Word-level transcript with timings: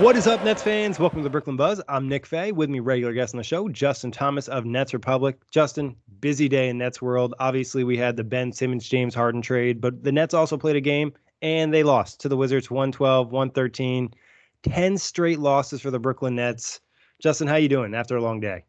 What 0.00 0.14
is 0.14 0.28
up, 0.28 0.44
Nets 0.44 0.62
fans? 0.62 1.00
Welcome 1.00 1.18
to 1.18 1.22
the 1.24 1.30
Brooklyn 1.30 1.56
Buzz. 1.56 1.82
I'm 1.88 2.08
Nick 2.08 2.24
Fay. 2.24 2.52
With 2.52 2.70
me, 2.70 2.78
regular 2.78 3.12
guest 3.12 3.34
on 3.34 3.38
the 3.38 3.42
show, 3.42 3.68
Justin 3.68 4.12
Thomas 4.12 4.46
of 4.46 4.64
Nets 4.64 4.94
Republic. 4.94 5.40
Justin, 5.50 5.96
busy 6.20 6.48
day 6.48 6.68
in 6.68 6.78
Nets 6.78 7.02
world. 7.02 7.34
Obviously, 7.40 7.82
we 7.82 7.96
had 7.96 8.16
the 8.16 8.22
Ben 8.22 8.52
Simmons 8.52 8.88
James 8.88 9.12
Harden 9.12 9.42
trade, 9.42 9.80
but 9.80 10.04
the 10.04 10.12
Nets 10.12 10.34
also 10.34 10.56
played 10.56 10.76
a 10.76 10.80
game 10.80 11.12
and 11.42 11.74
they 11.74 11.82
lost 11.82 12.20
to 12.20 12.28
the 12.28 12.36
Wizards 12.36 12.70
112, 12.70 13.32
113. 13.32 14.14
10 14.62 14.98
straight 14.98 15.40
losses 15.40 15.80
for 15.80 15.90
the 15.90 15.98
Brooklyn 15.98 16.36
Nets. 16.36 16.78
Justin, 17.20 17.48
how 17.48 17.56
you 17.56 17.68
doing 17.68 17.92
after 17.92 18.16
a 18.16 18.22
long 18.22 18.38
day? 18.38 18.62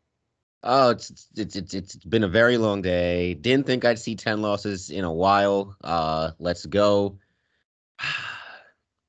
Oh, 0.64 0.90
it's 0.90 1.28
it's 1.38 1.56
it's 1.56 1.76
it's 1.76 1.96
been 1.98 2.24
a 2.24 2.28
very 2.28 2.58
long 2.58 2.82
day. 2.82 3.36
Didn't 3.36 3.68
think 3.68 3.86
I'd 3.86 4.00
see 4.00 4.16
10 4.16 4.42
losses 4.42 4.90
in 4.90 5.04
a 5.04 5.14
while. 5.14 5.76
Uh 5.84 6.32
let's 6.40 6.66
go. 6.66 7.20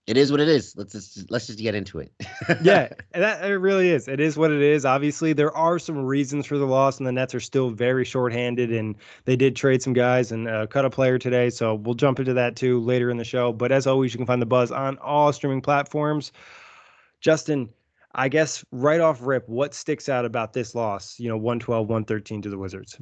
It 0.06 0.16
is 0.16 0.32
what 0.32 0.40
it 0.40 0.48
is. 0.48 0.74
Let's 0.76 0.92
just 0.92 1.30
let's 1.30 1.46
just 1.46 1.58
get 1.58 1.74
into 1.74 1.98
it. 2.00 2.10
yeah, 2.62 2.88
that 3.12 3.44
it 3.44 3.58
really 3.58 3.90
is. 3.90 4.08
It 4.08 4.18
is 4.18 4.36
what 4.36 4.50
it 4.50 4.62
is. 4.62 4.84
Obviously, 4.84 5.32
there 5.32 5.54
are 5.56 5.78
some 5.78 5.98
reasons 5.98 6.46
for 6.46 6.58
the 6.58 6.66
loss, 6.66 6.98
and 6.98 7.06
the 7.06 7.12
Nets 7.12 7.34
are 7.34 7.40
still 7.40 7.70
very 7.70 8.04
shorthanded, 8.04 8.72
and 8.72 8.96
they 9.26 9.36
did 9.36 9.54
trade 9.54 9.82
some 9.82 9.92
guys 9.92 10.32
and 10.32 10.48
uh, 10.48 10.66
cut 10.66 10.84
a 10.84 10.90
player 10.90 11.18
today. 11.18 11.50
So 11.50 11.74
we'll 11.74 11.94
jump 11.94 12.18
into 12.18 12.32
that 12.34 12.56
too 12.56 12.80
later 12.80 13.10
in 13.10 13.18
the 13.18 13.24
show. 13.24 13.52
But 13.52 13.72
as 13.72 13.86
always, 13.86 14.12
you 14.12 14.18
can 14.18 14.26
find 14.26 14.42
the 14.42 14.46
Buzz 14.46 14.72
on 14.72 14.98
all 14.98 15.32
streaming 15.32 15.60
platforms. 15.60 16.32
Justin, 17.20 17.68
I 18.14 18.28
guess 18.28 18.64
right 18.72 19.00
off 19.00 19.20
rip, 19.22 19.48
what 19.48 19.74
sticks 19.74 20.08
out 20.08 20.24
about 20.24 20.52
this 20.52 20.74
loss? 20.74 21.20
You 21.20 21.28
know, 21.28 21.36
112, 21.36 21.88
113 21.88 22.42
to 22.42 22.48
the 22.48 22.58
Wizards. 22.58 22.98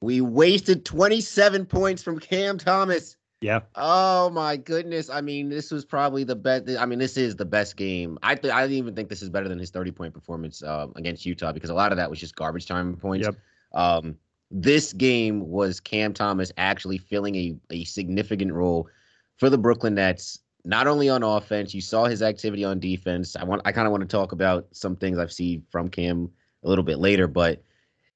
We 0.00 0.20
wasted 0.20 0.84
27 0.84 1.64
points 1.64 2.02
from 2.02 2.18
Cam 2.18 2.58
Thomas. 2.58 3.16
Yeah. 3.44 3.60
Oh 3.74 4.30
my 4.30 4.56
goodness. 4.56 5.10
I 5.10 5.20
mean, 5.20 5.50
this 5.50 5.70
was 5.70 5.84
probably 5.84 6.24
the 6.24 6.34
best. 6.34 6.66
I 6.78 6.86
mean, 6.86 6.98
this 6.98 7.18
is 7.18 7.36
the 7.36 7.44
best 7.44 7.76
game. 7.76 8.18
I 8.22 8.36
th- 8.36 8.50
I 8.50 8.62
didn't 8.62 8.78
even 8.78 8.94
think 8.94 9.10
this 9.10 9.20
is 9.20 9.28
better 9.28 9.50
than 9.50 9.58
his 9.58 9.68
30 9.68 9.90
point 9.90 10.14
performance 10.14 10.62
uh, 10.62 10.86
against 10.96 11.26
Utah 11.26 11.52
because 11.52 11.68
a 11.68 11.74
lot 11.74 11.92
of 11.92 11.98
that 11.98 12.08
was 12.08 12.18
just 12.18 12.36
garbage 12.36 12.64
time 12.64 12.96
points. 12.96 13.26
Yep. 13.26 13.36
Um, 13.74 14.16
this 14.50 14.94
game 14.94 15.46
was 15.46 15.78
Cam 15.78 16.14
Thomas 16.14 16.52
actually 16.56 16.96
filling 16.96 17.34
a, 17.34 17.54
a 17.68 17.84
significant 17.84 18.50
role 18.50 18.88
for 19.36 19.50
the 19.50 19.58
Brooklyn 19.58 19.96
Nets. 19.96 20.38
Not 20.64 20.86
only 20.86 21.10
on 21.10 21.22
offense, 21.22 21.74
you 21.74 21.82
saw 21.82 22.06
his 22.06 22.22
activity 22.22 22.64
on 22.64 22.80
defense. 22.80 23.36
I 23.36 23.44
want 23.44 23.60
I 23.66 23.72
kind 23.72 23.86
of 23.86 23.90
want 23.90 24.00
to 24.00 24.08
talk 24.08 24.32
about 24.32 24.68
some 24.72 24.96
things 24.96 25.18
I've 25.18 25.30
seen 25.30 25.64
from 25.68 25.90
Cam 25.90 26.30
a 26.62 26.68
little 26.70 26.84
bit 26.84 26.98
later, 26.98 27.26
but 27.26 27.62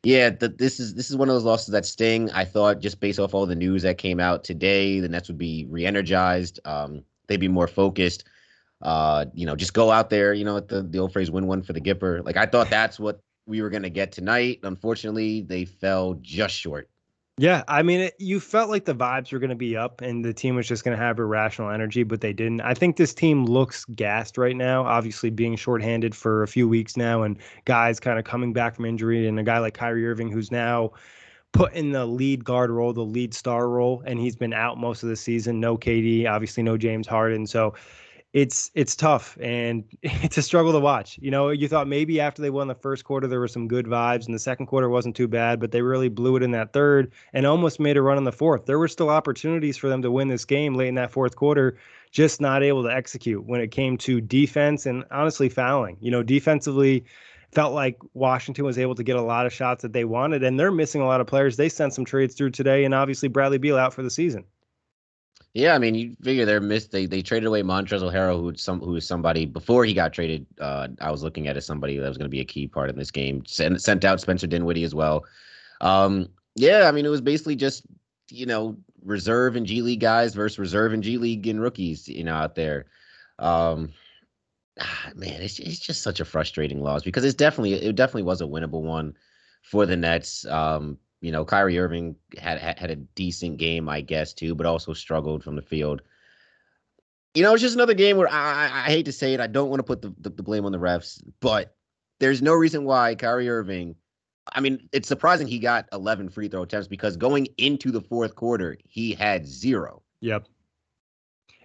yeah, 0.04 0.31
the, 0.31 0.48
this 0.48 0.78
is 0.78 0.94
this 0.94 1.10
is 1.10 1.16
one 1.16 1.28
of 1.28 1.34
those 1.34 1.44
losses 1.44 1.69
that 1.69 1.84
sting. 1.84 2.31
I 2.31 2.44
thought 2.44 2.81
just 2.81 3.00
based 3.00 3.19
off 3.19 3.34
all 3.34 3.47
the 3.47 3.56
news 3.56 3.82
that 3.82 3.98
came 3.98 4.20
out 4.20 4.44
today, 4.44 5.00
the 5.00 5.09
Nets 5.09 5.28
would 5.28 5.38
be 5.38 5.66
re-energized. 5.69 6.60
Um, 6.64 7.03
they'd 7.26 7.38
be 7.38 7.48
more 7.48 7.66
focused. 7.66 8.25
Uh, 8.81 9.26
you 9.34 9.44
know, 9.44 9.56
just 9.56 9.75
go 9.75 9.91
out 9.91 10.09
there. 10.09 10.34
You 10.34 10.44
know, 10.44 10.60
the 10.60 10.82
the 10.82 10.98
old 10.98 11.12
phrase 11.12 11.31
"win 11.31 11.48
one 11.48 11.62
for 11.62 11.72
the 11.72 11.81
Gipper." 11.81 12.25
Like 12.25 12.36
I 12.36 12.47
thought 12.47 12.70
that's 12.70 13.00
what 13.00 13.20
we 13.47 13.60
were 13.60 13.70
gonna 13.70 13.91
get 13.91 14.12
tonight. 14.12 14.60
Unfortunately, 14.62 15.42
they 15.42 15.64
fell 15.64 16.15
just 16.20 16.54
short. 16.54 16.88
Yeah, 17.41 17.62
I 17.69 17.84
mean, 17.84 18.00
it, 18.00 18.16
you 18.19 18.41
felt 18.41 18.69
like 18.69 18.84
the 18.84 18.97
vibes 18.97 19.32
were 19.32 19.38
going 19.38 19.50
to 19.50 19.56
be 19.56 19.76
up 19.76 20.00
and 20.00 20.25
the 20.25 20.34
team 20.34 20.56
was 20.56 20.66
just 20.66 20.82
going 20.82 20.97
to 20.97 21.03
have 21.03 21.21
irrational 21.21 21.71
energy, 21.71 22.03
but 22.03 22.21
they 22.21 22.32
didn't. 22.32 22.62
I 22.62 22.75
think 22.75 22.97
this 22.97 23.15
team 23.15 23.44
looks 23.44 23.84
gassed 23.84 24.37
right 24.37 24.56
now, 24.56 24.84
obviously 24.84 25.31
being 25.31 25.54
shorthanded 25.54 26.16
for 26.16 26.43
a 26.43 26.48
few 26.48 26.69
weeks 26.69 26.97
now 26.97 27.22
and 27.22 27.38
guys 27.65 28.00
kind 28.00 28.19
of 28.19 28.25
coming 28.25 28.53
back 28.53 28.75
from 28.75 28.87
injury 28.87 29.28
and 29.28 29.38
a 29.38 29.44
guy 29.44 29.59
like 29.60 29.75
Kyrie 29.75 30.04
Irving 30.09 30.32
who's 30.32 30.50
now 30.50 30.91
put 31.53 31.72
in 31.75 31.93
the 31.93 32.06
lead 32.06 32.44
guard 32.44 32.71
role, 32.71 32.93
the 32.93 33.04
lead 33.04 33.32
star 33.32 33.69
role, 33.69 34.03
and 34.04 34.19
he's 34.19 34.34
been 34.34 34.53
out 34.53 34.77
most 34.77 35.04
of 35.04 35.09
the 35.09 35.16
season. 35.16 35.60
No 35.60 35.78
KD, 35.78 36.28
obviously 36.28 36.65
no 36.65 36.77
James 36.77 37.06
Harden. 37.06 37.47
So 37.47 37.72
it's 38.33 38.71
it's 38.75 38.94
tough 38.94 39.39
and 39.41 39.84
it's 40.03 40.37
a 40.37 40.43
struggle 40.43 40.72
to 40.72 40.81
watch. 40.81 41.19
You 41.21 41.31
know, 41.31 41.49
you 41.49 41.69
thought 41.69 41.89
maybe 41.89 42.21
after 42.21 42.43
they 42.43 42.50
won 42.50 42.69
the 42.69 42.75
first 42.75 43.05
quarter 43.05 43.27
there 43.27 43.41
were 43.41 43.49
some 43.49 43.69
good 43.69 43.87
vibes 43.87 44.27
and 44.27 44.34
the 44.34 44.39
second 44.39 44.66
quarter 44.66 44.89
wasn't 44.89 45.16
too 45.16 45.28
bad, 45.28 45.61
but 45.61 45.72
they 45.72 45.83
really 45.83 46.09
blew 46.09 46.37
it 46.37 46.43
in 46.43 46.50
that 46.53 46.72
third 46.72 47.12
and 47.33 47.47
almost 47.47 47.81
made 47.81 47.97
a 47.97 48.03
run 48.03 48.19
in 48.19 48.25
the 48.25 48.33
fourth. 48.33 48.66
There 48.66 48.78
were 48.78 48.89
still 48.89 49.11
opportunities 49.11 49.77
for 49.77 49.89
them 49.89 50.03
to 50.03 50.11
win 50.11 50.28
this 50.28 50.44
game 50.44 50.75
late 50.75 50.89
in 50.89 50.94
that 50.97 51.11
fourth 51.11 51.37
quarter, 51.37 51.78
just 52.11 52.41
not 52.41 52.62
able 52.62 52.83
to 52.83 52.93
execute 52.93 53.44
when 53.47 53.61
it 53.61 53.71
came 53.71 53.97
to 53.99 54.21
defense 54.21 54.84
and 54.84 55.05
honestly 55.10 55.49
fouling. 55.49 55.97
You 56.00 56.10
know, 56.10 56.22
defensively 56.22 57.05
felt 57.53 57.72
like 57.72 57.97
Washington 58.12 58.66
was 58.66 58.78
able 58.78 58.95
to 58.95 59.03
get 59.03 59.16
a 59.16 59.22
lot 59.22 59.47
of 59.47 59.55
shots 59.55 59.81
that 59.81 59.95
they 59.95 60.05
wanted 60.05 60.45
and 60.45 60.60
they're 60.60 60.71
missing 60.71 61.00
a 61.00 61.06
lot 61.06 61.22
of 61.22 61.27
players. 61.27 61.56
They 61.56 61.71
sent 61.71 61.95
some 61.95 62.05
trades 62.05 62.34
through 62.34 62.50
today 62.50 62.84
and 62.84 62.95
obviously 62.95 63.28
Bradley 63.28 63.56
Beal 63.56 63.78
out 63.78 63.95
for 63.95 64.03
the 64.03 64.10
season. 64.10 64.45
Yeah, 65.59 65.75
I 65.75 65.79
mean, 65.79 65.97
you 65.97 66.17
figure 66.23 66.45
they're 66.45 66.61
missed. 66.61 66.93
They 66.93 67.07
they 67.07 67.21
traded 67.21 67.49
away 67.49 67.63
Montrezl 67.63 68.15
Harrell, 68.15 68.39
who 68.39 68.55
some 68.55 68.79
who 68.79 68.95
is 68.95 69.05
somebody 69.05 69.45
before 69.45 69.85
he 69.85 69.93
got 69.93 70.13
traded. 70.13 70.47
Uh, 70.61 70.87
I 71.01 71.11
was 71.11 71.25
looking 71.25 71.49
at 71.49 71.57
as 71.57 71.67
somebody 71.67 71.99
that 71.99 72.09
was 72.09 72.17
going 72.17 72.27
to 72.27 72.31
be 72.31 72.39
a 72.39 72.45
key 72.45 72.69
part 72.69 72.91
in 72.91 72.97
this 72.97 73.11
game. 73.11 73.45
Sent 73.45 73.83
sent 73.83 74.05
out 74.05 74.21
Spencer 74.21 74.47
Dinwiddie 74.47 74.85
as 74.85 74.95
well. 74.95 75.25
Um, 75.81 76.29
yeah, 76.55 76.87
I 76.87 76.93
mean, 76.93 77.05
it 77.05 77.09
was 77.09 77.21
basically 77.21 77.57
just 77.57 77.83
you 78.31 78.47
know 78.47 78.77
reserve 79.05 79.57
and 79.57 79.67
G 79.67 79.83
League 79.83 79.99
guys 79.99 80.33
versus 80.33 80.61
reserve 80.61 80.93
and 80.93 81.03
G 81.03 81.19
League 81.19 81.49
and 81.49 81.61
rookies, 81.61 82.07
you 82.07 82.23
know, 82.23 82.37
out 82.37 82.55
there. 82.55 82.87
Um, 83.41 83.93
ah, 84.81 85.11
man, 85.17 85.43
it's 85.43 85.59
it's 85.59 85.81
just 85.81 86.03
such 86.03 86.21
a 86.21 86.25
frustrating 86.25 86.85
loss 86.85 87.03
because 87.03 87.25
it's 87.25 87.35
definitely 87.35 87.73
it 87.73 87.97
definitely 87.97 88.23
was 88.23 88.41
a 88.41 88.47
winnable 88.47 88.83
one 88.83 89.13
for 89.65 89.87
the 89.87 89.97
Nets. 89.97 90.47
Um, 90.47 90.99
you 91.21 91.33
know, 91.33 91.45
Kyrie 91.45 91.79
Irving 91.79 92.17
had, 92.39 92.59
had 92.59 92.91
a 92.91 92.97
decent 92.97 93.59
game, 93.59 93.89
I 93.89 94.01
guess, 94.01 94.33
too, 94.33 94.54
but 94.54 94.66
also 94.66 94.92
struggled 94.92 95.42
from 95.42 95.57
the 95.57 95.63
field. 95.63 96.03
You 97.34 97.42
know, 97.42 97.53
it's 97.53 97.63
just 97.63 97.75
another 97.75 97.95
game 97.95 98.16
where 98.16 98.31
I, 98.31 98.66
I, 98.66 98.87
I 98.87 98.91
hate 98.91 99.04
to 99.07 99.13
say 99.13 99.34
it, 99.34 99.41
I 99.41 99.47
don't 99.47 99.69
want 99.69 99.81
to 99.81 99.84
put 99.84 100.03
the, 100.03 100.15
the, 100.21 100.31
the 100.31 100.42
blame 100.42 100.65
on 100.65 100.72
the 100.72 100.78
refs, 100.78 101.22
but 101.41 101.77
there's 102.21 102.42
no 102.42 102.54
reason 102.54 102.84
why 102.84 103.15
Kyrie 103.15 103.48
Irving. 103.48 103.95
I 104.53 104.60
mean, 104.60 104.89
it's 104.92 105.09
surprising 105.09 105.47
he 105.47 105.59
got 105.59 105.87
11 105.92 106.31
free 106.31 106.48
throw 106.48 106.63
attempts 106.63 106.89
because 106.89 107.16
going 107.16 107.48
into 107.59 107.91
the 107.91 108.01
fourth 108.01 108.34
quarter, 108.34 108.78
he 108.84 109.13
had 109.13 109.47
zero. 109.47 110.03
Yep. 110.21 110.47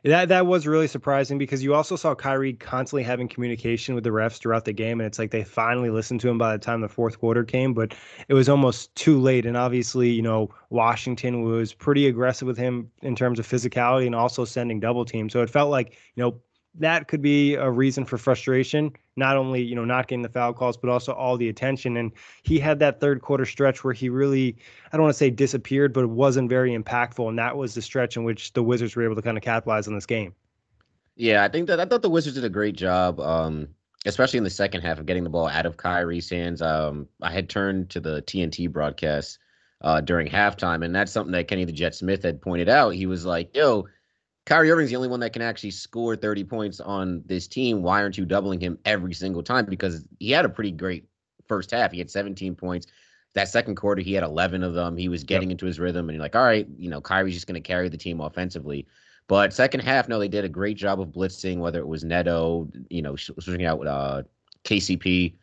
That 0.03 0.27
that 0.29 0.45
was 0.45 0.67
really 0.67 0.87
surprising 0.87 1.37
because 1.37 1.63
you 1.63 1.73
also 1.73 1.95
saw 1.95 2.13
Kyrie 2.13 2.53
constantly 2.53 3.03
having 3.03 3.29
communication 3.29 3.95
with 3.95 4.03
the 4.03 4.09
refs 4.09 4.37
throughout 4.37 4.65
the 4.65 4.73
game, 4.73 4.99
and 4.99 5.07
it's 5.07 5.17
like 5.17 5.31
they 5.31 5.45
finally 5.45 5.89
listened 5.89 6.19
to 6.21 6.29
him 6.29 6.37
by 6.37 6.51
the 6.51 6.59
time 6.61 6.81
the 6.81 6.89
fourth 6.89 7.19
quarter 7.19 7.45
came, 7.45 7.73
but 7.73 7.95
it 8.27 8.33
was 8.33 8.49
almost 8.49 8.93
too 8.95 9.17
late. 9.21 9.45
And 9.45 9.55
obviously, 9.55 10.09
you 10.09 10.21
know, 10.21 10.53
Washington 10.69 11.43
was 11.43 11.73
pretty 11.73 12.07
aggressive 12.07 12.45
with 12.45 12.57
him 12.57 12.91
in 13.01 13.15
terms 13.15 13.39
of 13.39 13.47
physicality 13.47 14.05
and 14.05 14.13
also 14.15 14.43
sending 14.43 14.81
double 14.81 15.05
teams. 15.05 15.31
So 15.31 15.41
it 15.41 15.49
felt 15.49 15.71
like, 15.71 15.91
you 16.15 16.23
know, 16.23 16.41
that 16.75 17.07
could 17.07 17.21
be 17.21 17.55
a 17.55 17.69
reason 17.69 18.05
for 18.05 18.17
frustration. 18.17 18.91
Not 19.15 19.37
only 19.37 19.61
you 19.61 19.75
know 19.75 19.85
not 19.85 20.07
getting 20.07 20.23
the 20.23 20.29
foul 20.29 20.53
calls, 20.53 20.77
but 20.77 20.89
also 20.89 21.13
all 21.13 21.37
the 21.37 21.49
attention. 21.49 21.97
And 21.97 22.11
he 22.43 22.59
had 22.59 22.79
that 22.79 22.99
third 22.99 23.21
quarter 23.21 23.45
stretch 23.45 23.83
where 23.83 23.93
he 23.93 24.09
really, 24.09 24.57
I 24.91 24.97
don't 24.97 25.03
want 25.03 25.13
to 25.13 25.17
say 25.17 25.29
disappeared, 25.29 25.93
but 25.93 26.03
it 26.03 26.09
wasn't 26.09 26.49
very 26.49 26.77
impactful. 26.77 27.27
And 27.27 27.37
that 27.37 27.57
was 27.57 27.75
the 27.75 27.81
stretch 27.81 28.17
in 28.17 28.23
which 28.23 28.53
the 28.53 28.63
Wizards 28.63 28.95
were 28.95 29.03
able 29.03 29.15
to 29.15 29.21
kind 29.21 29.37
of 29.37 29.43
capitalize 29.43 29.87
on 29.87 29.93
this 29.93 30.05
game. 30.05 30.33
Yeah, 31.15 31.43
I 31.43 31.47
think 31.47 31.67
that 31.67 31.79
I 31.79 31.85
thought 31.85 32.01
the 32.01 32.09
Wizards 32.09 32.35
did 32.35 32.45
a 32.45 32.49
great 32.49 32.75
job, 32.75 33.19
um, 33.19 33.67
especially 34.05 34.37
in 34.37 34.43
the 34.43 34.49
second 34.49 34.81
half 34.81 34.97
of 34.97 35.05
getting 35.05 35.23
the 35.23 35.29
ball 35.29 35.47
out 35.47 35.67
of 35.67 35.77
Kyrie's 35.77 36.29
hands. 36.29 36.61
Um, 36.61 37.07
I 37.21 37.31
had 37.31 37.49
turned 37.49 37.91
to 37.91 37.99
the 37.99 38.23
TNT 38.23 38.71
broadcast 38.71 39.37
uh, 39.81 40.01
during 40.01 40.27
halftime, 40.27 40.83
and 40.83 40.95
that's 40.95 41.11
something 41.11 41.33
that 41.33 41.47
Kenny 41.47 41.65
the 41.65 41.71
Jet 41.71 41.93
Smith 41.93 42.23
had 42.23 42.41
pointed 42.41 42.67
out. 42.67 42.95
He 42.95 43.05
was 43.05 43.25
like, 43.25 43.55
"Yo, 43.55 43.85
Kyrie 44.45 44.71
Irving's 44.71 44.89
the 44.89 44.95
only 44.97 45.07
one 45.07 45.21
that 45.21 45.31
can 45.31 45.41
actually 45.41 45.71
score 45.71 46.15
30 46.15 46.43
points 46.43 46.79
on 46.79 47.23
this 47.25 47.47
team. 47.47 47.81
Why 47.81 48.01
aren't 48.01 48.17
you 48.17 48.25
doubling 48.25 48.59
him 48.59 48.77
every 48.83 49.13
single 49.13 49.41
time? 49.41 49.65
Because 49.65 50.05
he 50.19 50.31
had 50.31 50.43
a 50.43 50.49
pretty 50.49 50.71
great 50.71 51.05
first 51.47 51.71
half. 51.71 51.91
He 51.91 51.99
had 51.99 52.11
17 52.11 52.55
points. 52.55 52.87
That 53.35 53.47
second 53.47 53.75
quarter, 53.75 54.01
he 54.01 54.13
had 54.13 54.23
11 54.23 54.63
of 54.63 54.73
them. 54.73 54.97
He 54.97 55.07
was 55.07 55.23
getting 55.23 55.49
yep. 55.49 55.55
into 55.55 55.65
his 55.65 55.79
rhythm, 55.79 56.09
and 56.09 56.15
you're 56.15 56.23
like, 56.23 56.35
all 56.35 56.43
right, 56.43 56.67
you 56.77 56.89
know, 56.89 57.01
Kyrie's 57.01 57.33
just 57.33 57.47
going 57.47 57.61
to 57.61 57.67
carry 57.67 57.89
the 57.89 57.97
team 57.97 58.19
offensively. 58.19 58.85
But 59.27 59.53
second 59.53 59.79
half, 59.79 60.09
no, 60.09 60.19
they 60.19 60.27
did 60.27 60.43
a 60.43 60.49
great 60.49 60.77
job 60.77 60.99
of 60.99 61.07
blitzing, 61.07 61.59
whether 61.59 61.79
it 61.79 61.87
was 61.87 62.03
Neto, 62.03 62.69
you 62.89 63.01
know, 63.01 63.15
switching 63.15 63.65
out 63.65 63.87
uh, 63.87 64.23
KCP, 64.65 65.33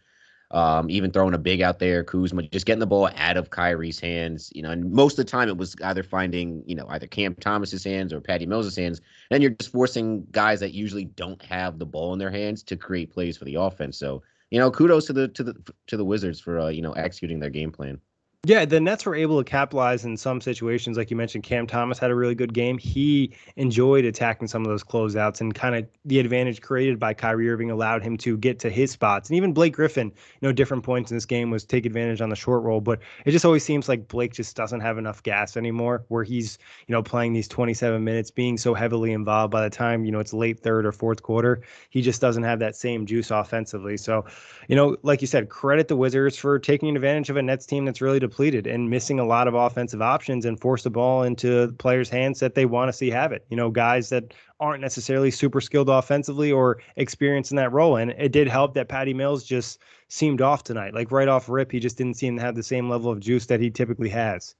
um, 0.53 0.91
even 0.91 1.11
throwing 1.11 1.35
a 1.35 1.39
big 1.39 1.63
out 1.63 1.79
there, 1.79 2.03
Kuzma, 2.03 2.43
just 2.43 2.67
getting 2.67 2.81
the 2.81 2.87
ball 2.87 3.09
out 3.17 3.37
of 3.37 3.51
Kyrie's 3.51 4.01
hands. 4.01 4.51
You 4.55 4.63
know, 4.63 4.71
and 4.71 4.91
most 4.91 5.19
of 5.19 5.25
the 5.25 5.31
time 5.31 5.49
it 5.49 5.57
was 5.57 5.77
either 5.85 6.03
finding, 6.03 6.63
you 6.67 6.75
know, 6.75 6.87
either 6.89 7.07
Cam 7.07 7.35
Thomas's 7.37 7.85
hands 7.85 8.13
or 8.13 8.21
Patty 8.21 8.47
Mills' 8.47 8.75
hands. 8.75 9.01
And 9.31 9.43
you're 9.43 9.53
just 9.53 9.71
forcing 9.71 10.27
guys 10.33 10.61
that 10.61 10.75
usually 10.75 11.05
don't 11.05 11.43
have 11.43 11.79
the 11.79 11.87
ball 11.87 12.13
in 12.13 12.19
their 12.19 12.31
hands 12.31 12.63
to 12.65 12.77
create 12.77 13.13
plays 13.13 13.37
for 13.37 13.45
the 13.45 13.55
offense. 13.55 13.97
So, 13.97 14.23
you 14.51 14.59
know, 14.59 14.71
kudos 14.71 15.07
to 15.07 15.13
the 15.13 15.29
to 15.29 15.45
the 15.45 15.55
to 15.87 15.97
the 15.97 16.05
Wizards 16.05 16.41
for 16.41 16.59
uh, 16.59 16.69
you 16.69 16.83
know 16.83 16.93
executing 16.93 17.39
their 17.39 17.51
game 17.51 17.71
plan. 17.71 18.01
Yeah, 18.47 18.65
the 18.65 18.81
Nets 18.81 19.05
were 19.05 19.15
able 19.15 19.37
to 19.37 19.45
capitalize 19.45 20.07
in 20.07 20.17
some 20.17 20.41
situations. 20.41 20.97
Like 20.97 21.11
you 21.11 21.17
mentioned, 21.17 21.45
Cam 21.45 21.67
Thomas 21.67 21.99
had 21.99 22.11
a 22.11 22.15
really 22.15 22.35
good 22.35 22.55
game. 22.55 22.79
He 22.79 23.35
enjoyed 23.57 24.07
attacking 24.07 24.49
some 24.49 24.63
of 24.63 24.69
those 24.69 24.83
closeouts 24.83 25.43
and 25.43 25.55
kind 25.55 25.75
of 25.77 25.87
the 26.07 26.19
advantage 26.19 26.63
created 26.63 26.99
by 26.99 27.13
Kyrie 27.13 27.51
Irving 27.51 27.71
allowed 27.71 28.03
him 28.03 28.17
to 28.17 28.39
get 28.39 28.59
to 28.61 28.71
his 28.71 28.93
spots. 28.93 29.29
And 29.29 29.37
even 29.37 29.53
Blake 29.53 29.75
Griffin, 29.75 30.07
you 30.07 30.49
know, 30.49 30.53
different 30.53 30.85
points 30.85 31.11
in 31.11 31.19
this 31.19 31.27
game 31.27 31.51
was 31.51 31.67
take 31.67 31.85
advantage 31.85 32.23
on 32.23 32.31
the 32.31 32.35
short 32.35 32.63
roll. 32.63 32.81
But 32.81 33.01
it 33.27 33.33
just 33.33 33.45
always 33.45 33.63
seems 33.63 33.91
like 33.91 34.09
Blake 34.09 34.33
just 34.33 34.57
doesn't 34.57 34.81
have 34.81 34.97
enough 34.97 35.23
gas 35.23 35.59
anymore 35.59 36.07
where 36.09 36.25
he's, 36.25 36.57
you 36.87 36.95
know, 36.95 37.03
playing 37.03 37.35
these 37.35 37.47
27 37.47 38.03
minutes, 38.03 38.31
being 38.31 38.57
so 38.57 38.73
heavily 38.73 39.13
involved 39.13 39.51
by 39.51 39.63
the 39.63 39.69
time, 39.69 40.07
you 40.07 40.13
know, 40.13 40.19
it's 40.19 40.33
late 40.33 40.61
third 40.61 40.87
or 40.87 40.93
fourth 40.93 41.23
quarter. 41.23 41.61
He 41.91 42.01
just 42.01 42.23
doesn't 42.23 42.45
have 42.45 42.59
that 42.61 42.75
same 42.75 43.05
juice 43.05 43.31
offensively. 43.31 43.99
So, 43.99 44.25
you 44.67 44.77
know, 44.77 44.97
like 45.03 45.21
you 45.21 45.27
said, 45.27 45.51
credit 45.51 45.89
the 45.89 45.97
Wizards 45.97 46.39
for 46.39 46.59
taking 46.59 46.97
advantage 46.97 47.29
of 47.29 47.37
a 47.37 47.43
Nets 47.43 47.67
team 47.67 47.85
that's 47.85 48.01
really 48.01 48.30
depleted 48.31 48.67
and 48.67 48.89
missing 48.89 49.19
a 49.19 49.27
lot 49.27 49.49
of 49.49 49.55
offensive 49.55 50.01
options 50.01 50.45
and 50.45 50.61
force 50.61 50.85
the 50.85 50.91
ball 50.91 51.25
into 51.25 51.75
players' 51.79 52.09
hands 52.09 52.41
that 52.41 52.55
they 52.55 52.65
want 52.65 52.89
to 52.89 52.93
see 52.93 53.11
have 53.11 53.33
it. 53.33 53.45
You 53.51 53.57
know, 53.57 53.71
guys 53.71 54.09
that 54.11 54.33
aren't 54.61 54.81
necessarily 54.81 55.31
super 55.31 55.61
skilled 55.61 55.89
offensively 55.89 56.53
or 56.53 56.81
experienced 56.97 57.51
in 57.51 57.57
that 57.57 57.73
role. 57.73 57.97
And 57.97 58.13
it 58.13 58.33
did 58.33 58.47
help 58.47 58.75
that 58.75 58.89
Patty 58.89 59.13
Mills 59.13 59.45
just 59.45 59.81
seemed 60.09 60.41
off 60.41 60.63
tonight. 60.63 60.95
Like 60.95 61.11
right 61.11 61.29
off 61.29 61.49
rip, 61.49 61.73
he 61.73 61.81
just 61.81 61.99
didn't 61.99 62.15
seem 62.15 62.37
to 62.37 62.43
have 62.43 62.55
the 62.55 62.63
same 62.63 62.89
level 62.89 63.11
of 63.11 63.21
juice 63.21 63.47
that 63.47 63.61
he 63.61 63.71
typically 63.71 64.11
has. 64.11 64.55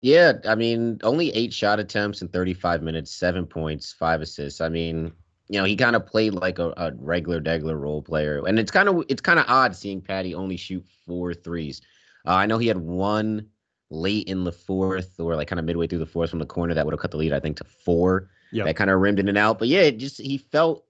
Yeah, 0.00 0.34
I 0.46 0.54
mean, 0.54 1.00
only 1.02 1.30
eight 1.30 1.52
shot 1.52 1.80
attempts 1.80 2.22
in 2.22 2.28
35 2.28 2.82
minutes, 2.82 3.10
seven 3.10 3.46
points, 3.46 3.92
five 3.92 4.20
assists. 4.20 4.60
I 4.60 4.68
mean, 4.68 5.12
you 5.48 5.58
know, 5.58 5.64
he 5.64 5.74
kind 5.74 5.96
of 5.96 6.06
played 6.06 6.34
like 6.34 6.58
a, 6.58 6.72
a 6.76 6.92
regular 6.98 7.40
Degler 7.40 7.80
role 7.80 8.02
player, 8.02 8.44
and 8.46 8.58
it's 8.58 8.70
kind 8.70 8.88
of 8.88 9.04
it's 9.08 9.22
kind 9.22 9.40
of 9.40 9.46
odd 9.48 9.74
seeing 9.74 10.00
Patty 10.00 10.34
only 10.34 10.56
shoot 10.56 10.84
four 11.06 11.34
threes. 11.34 11.80
Uh, 12.26 12.34
I 12.34 12.46
know 12.46 12.58
he 12.58 12.68
had 12.68 12.78
one 12.78 13.48
late 13.90 14.28
in 14.28 14.44
the 14.44 14.52
fourth, 14.52 15.18
or 15.18 15.36
like 15.36 15.48
kind 15.48 15.58
of 15.58 15.64
midway 15.64 15.86
through 15.86 16.00
the 16.00 16.06
fourth 16.06 16.30
from 16.30 16.38
the 16.38 16.46
corner 16.46 16.74
that 16.74 16.84
would 16.84 16.92
have 16.92 17.00
cut 17.00 17.10
the 17.10 17.16
lead, 17.16 17.32
I 17.32 17.40
think, 17.40 17.56
to 17.58 17.64
four. 17.64 18.30
Yeah, 18.50 18.64
that 18.64 18.76
kind 18.76 18.90
of 18.90 19.00
rimmed 19.00 19.18
in 19.18 19.28
and 19.28 19.38
out. 19.38 19.58
But 19.58 19.68
yeah, 19.68 19.80
it 19.80 19.98
just 19.98 20.20
he 20.20 20.38
felt 20.38 20.84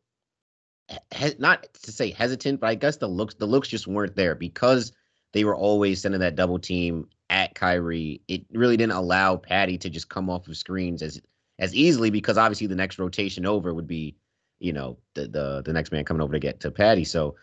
he, 1.14 1.34
not 1.38 1.66
to 1.82 1.92
say 1.92 2.10
hesitant, 2.10 2.60
but 2.60 2.68
I 2.68 2.74
guess 2.74 2.96
the 2.96 3.08
looks 3.08 3.34
the 3.34 3.46
looks 3.46 3.68
just 3.68 3.86
weren't 3.86 4.16
there 4.16 4.34
because 4.34 4.92
they 5.32 5.44
were 5.44 5.56
always 5.56 6.00
sending 6.00 6.20
that 6.20 6.36
double 6.36 6.58
team 6.58 7.08
at 7.30 7.54
Kyrie. 7.54 8.22
It 8.28 8.44
really 8.52 8.76
didn't 8.76 8.92
allow 8.92 9.36
Patty 9.36 9.76
to 9.78 9.90
just 9.90 10.08
come 10.08 10.30
off 10.30 10.48
of 10.48 10.56
screens 10.56 11.02
as 11.02 11.20
as 11.58 11.74
easily 11.74 12.10
because 12.10 12.38
obviously 12.38 12.66
the 12.66 12.74
next 12.74 12.98
rotation 12.98 13.44
over 13.44 13.74
would 13.74 13.88
be 13.88 14.16
you 14.60 14.72
know 14.72 14.98
the 15.14 15.28
the 15.28 15.62
the 15.64 15.72
next 15.72 15.92
man 15.92 16.04
coming 16.04 16.22
over 16.22 16.32
to 16.32 16.40
get 16.40 16.60
to 16.60 16.70
Patty. 16.70 17.04
So 17.04 17.36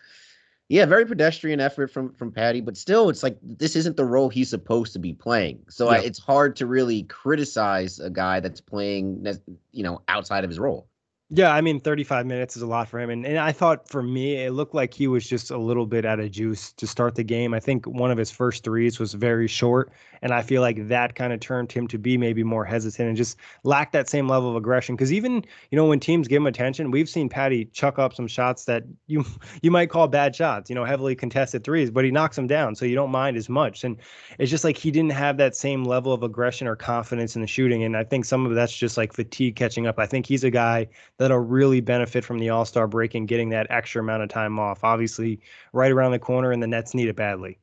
yeah, 0.68 0.84
very 0.84 1.06
pedestrian 1.06 1.60
effort 1.60 1.92
from 1.92 2.12
from 2.14 2.32
Patty, 2.32 2.60
but 2.60 2.76
still, 2.76 3.08
it's 3.08 3.22
like 3.22 3.38
this 3.42 3.76
isn't 3.76 3.96
the 3.96 4.04
role 4.04 4.28
he's 4.28 4.50
supposed 4.50 4.92
to 4.94 4.98
be 4.98 5.12
playing. 5.12 5.62
So 5.68 5.90
yeah. 5.90 5.98
I, 5.98 6.00
it's 6.00 6.18
hard 6.18 6.56
to 6.56 6.66
really 6.66 7.04
criticize 7.04 8.00
a 8.00 8.10
guy 8.10 8.40
that's 8.40 8.60
playing, 8.60 9.24
you 9.72 9.84
know, 9.84 10.02
outside 10.08 10.42
of 10.42 10.50
his 10.50 10.58
role. 10.58 10.88
Yeah, 11.30 11.52
I 11.52 11.60
mean, 11.60 11.80
35 11.80 12.24
minutes 12.24 12.56
is 12.56 12.62
a 12.62 12.68
lot 12.68 12.88
for 12.88 13.00
him. 13.00 13.10
And, 13.10 13.26
and 13.26 13.36
I 13.36 13.50
thought 13.50 13.88
for 13.88 14.00
me, 14.00 14.44
it 14.44 14.52
looked 14.52 14.76
like 14.76 14.94
he 14.94 15.08
was 15.08 15.26
just 15.26 15.50
a 15.50 15.58
little 15.58 15.84
bit 15.84 16.04
out 16.04 16.20
of 16.20 16.30
juice 16.30 16.70
to 16.74 16.86
start 16.86 17.16
the 17.16 17.24
game. 17.24 17.52
I 17.52 17.58
think 17.58 17.84
one 17.84 18.12
of 18.12 18.18
his 18.18 18.30
first 18.30 18.62
threes 18.62 19.00
was 19.00 19.12
very 19.12 19.48
short. 19.48 19.90
And 20.22 20.32
I 20.32 20.42
feel 20.42 20.62
like 20.62 20.86
that 20.88 21.16
kind 21.16 21.32
of 21.32 21.40
turned 21.40 21.72
him 21.72 21.88
to 21.88 21.98
be 21.98 22.16
maybe 22.16 22.44
more 22.44 22.64
hesitant 22.64 23.08
and 23.08 23.16
just 23.16 23.36
lack 23.64 23.90
that 23.90 24.08
same 24.08 24.28
level 24.28 24.50
of 24.50 24.56
aggression. 24.56 24.94
Because 24.94 25.12
even, 25.12 25.44
you 25.70 25.76
know, 25.76 25.86
when 25.86 25.98
teams 25.98 26.28
give 26.28 26.38
him 26.38 26.46
attention, 26.46 26.92
we've 26.92 27.08
seen 27.08 27.28
Patty 27.28 27.66
chuck 27.66 27.98
up 27.98 28.14
some 28.14 28.28
shots 28.28 28.64
that 28.66 28.84
you 29.08 29.24
you 29.62 29.72
might 29.72 29.90
call 29.90 30.06
bad 30.06 30.34
shots, 30.34 30.70
you 30.70 30.76
know, 30.76 30.84
heavily 30.84 31.16
contested 31.16 31.64
threes, 31.64 31.90
but 31.90 32.04
he 32.04 32.12
knocks 32.12 32.36
them 32.36 32.46
down. 32.46 32.76
So 32.76 32.84
you 32.84 32.94
don't 32.94 33.10
mind 33.10 33.36
as 33.36 33.48
much. 33.48 33.82
And 33.82 33.96
it's 34.38 34.50
just 34.50 34.62
like 34.62 34.76
he 34.76 34.92
didn't 34.92 35.12
have 35.12 35.38
that 35.38 35.56
same 35.56 35.84
level 35.84 36.12
of 36.12 36.22
aggression 36.22 36.68
or 36.68 36.76
confidence 36.76 37.34
in 37.34 37.42
the 37.42 37.48
shooting. 37.48 37.82
And 37.82 37.96
I 37.96 38.04
think 38.04 38.24
some 38.24 38.46
of 38.46 38.54
that's 38.54 38.76
just 38.76 38.96
like 38.96 39.12
fatigue 39.12 39.56
catching 39.56 39.86
up. 39.88 39.98
I 39.98 40.06
think 40.06 40.26
he's 40.26 40.44
a 40.44 40.50
guy 40.50 40.86
that'll 41.18 41.38
really 41.38 41.80
benefit 41.80 42.24
from 42.24 42.38
the 42.38 42.50
All 42.50 42.64
Star 42.64 42.86
break 42.86 43.14
and 43.14 43.28
getting 43.28 43.50
that 43.50 43.66
extra 43.70 44.02
amount 44.02 44.22
of 44.22 44.28
time 44.28 44.58
off. 44.58 44.84
Obviously, 44.84 45.40
right 45.72 45.90
around 45.90 46.12
the 46.12 46.18
corner, 46.18 46.52
and 46.52 46.62
the 46.62 46.66
Nets 46.66 46.94
need 46.94 47.08
it 47.08 47.16
badly. 47.16 47.58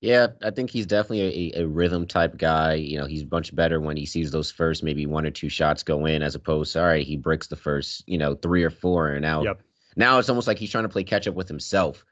Yeah, 0.00 0.28
I 0.42 0.50
think 0.50 0.70
he's 0.70 0.86
definitely 0.86 1.52
a, 1.54 1.62
a 1.62 1.66
rhythm 1.66 2.06
type 2.06 2.38
guy. 2.38 2.74
You 2.74 2.98
know, 2.98 3.06
he's 3.06 3.30
much 3.30 3.54
better 3.54 3.80
when 3.80 3.98
he 3.98 4.06
sees 4.06 4.30
those 4.30 4.50
first 4.50 4.82
maybe 4.82 5.04
one 5.06 5.26
or 5.26 5.30
two 5.30 5.50
shots 5.50 5.82
go 5.82 6.06
in, 6.06 6.22
as 6.22 6.34
opposed 6.34 6.72
to 6.72 6.80
all 6.80 6.86
right, 6.86 7.06
he 7.06 7.16
breaks 7.16 7.48
the 7.48 7.56
first, 7.56 8.02
you 8.08 8.16
know, 8.16 8.34
three 8.34 8.64
or 8.64 8.70
four, 8.70 9.08
and 9.08 9.22
now 9.22 9.42
yep. 9.42 9.60
now 9.96 10.18
it's 10.18 10.30
almost 10.30 10.46
like 10.46 10.58
he's 10.58 10.70
trying 10.70 10.84
to 10.84 10.88
play 10.88 11.04
catch 11.04 11.28
up 11.28 11.34
with 11.34 11.48
himself, 11.48 12.04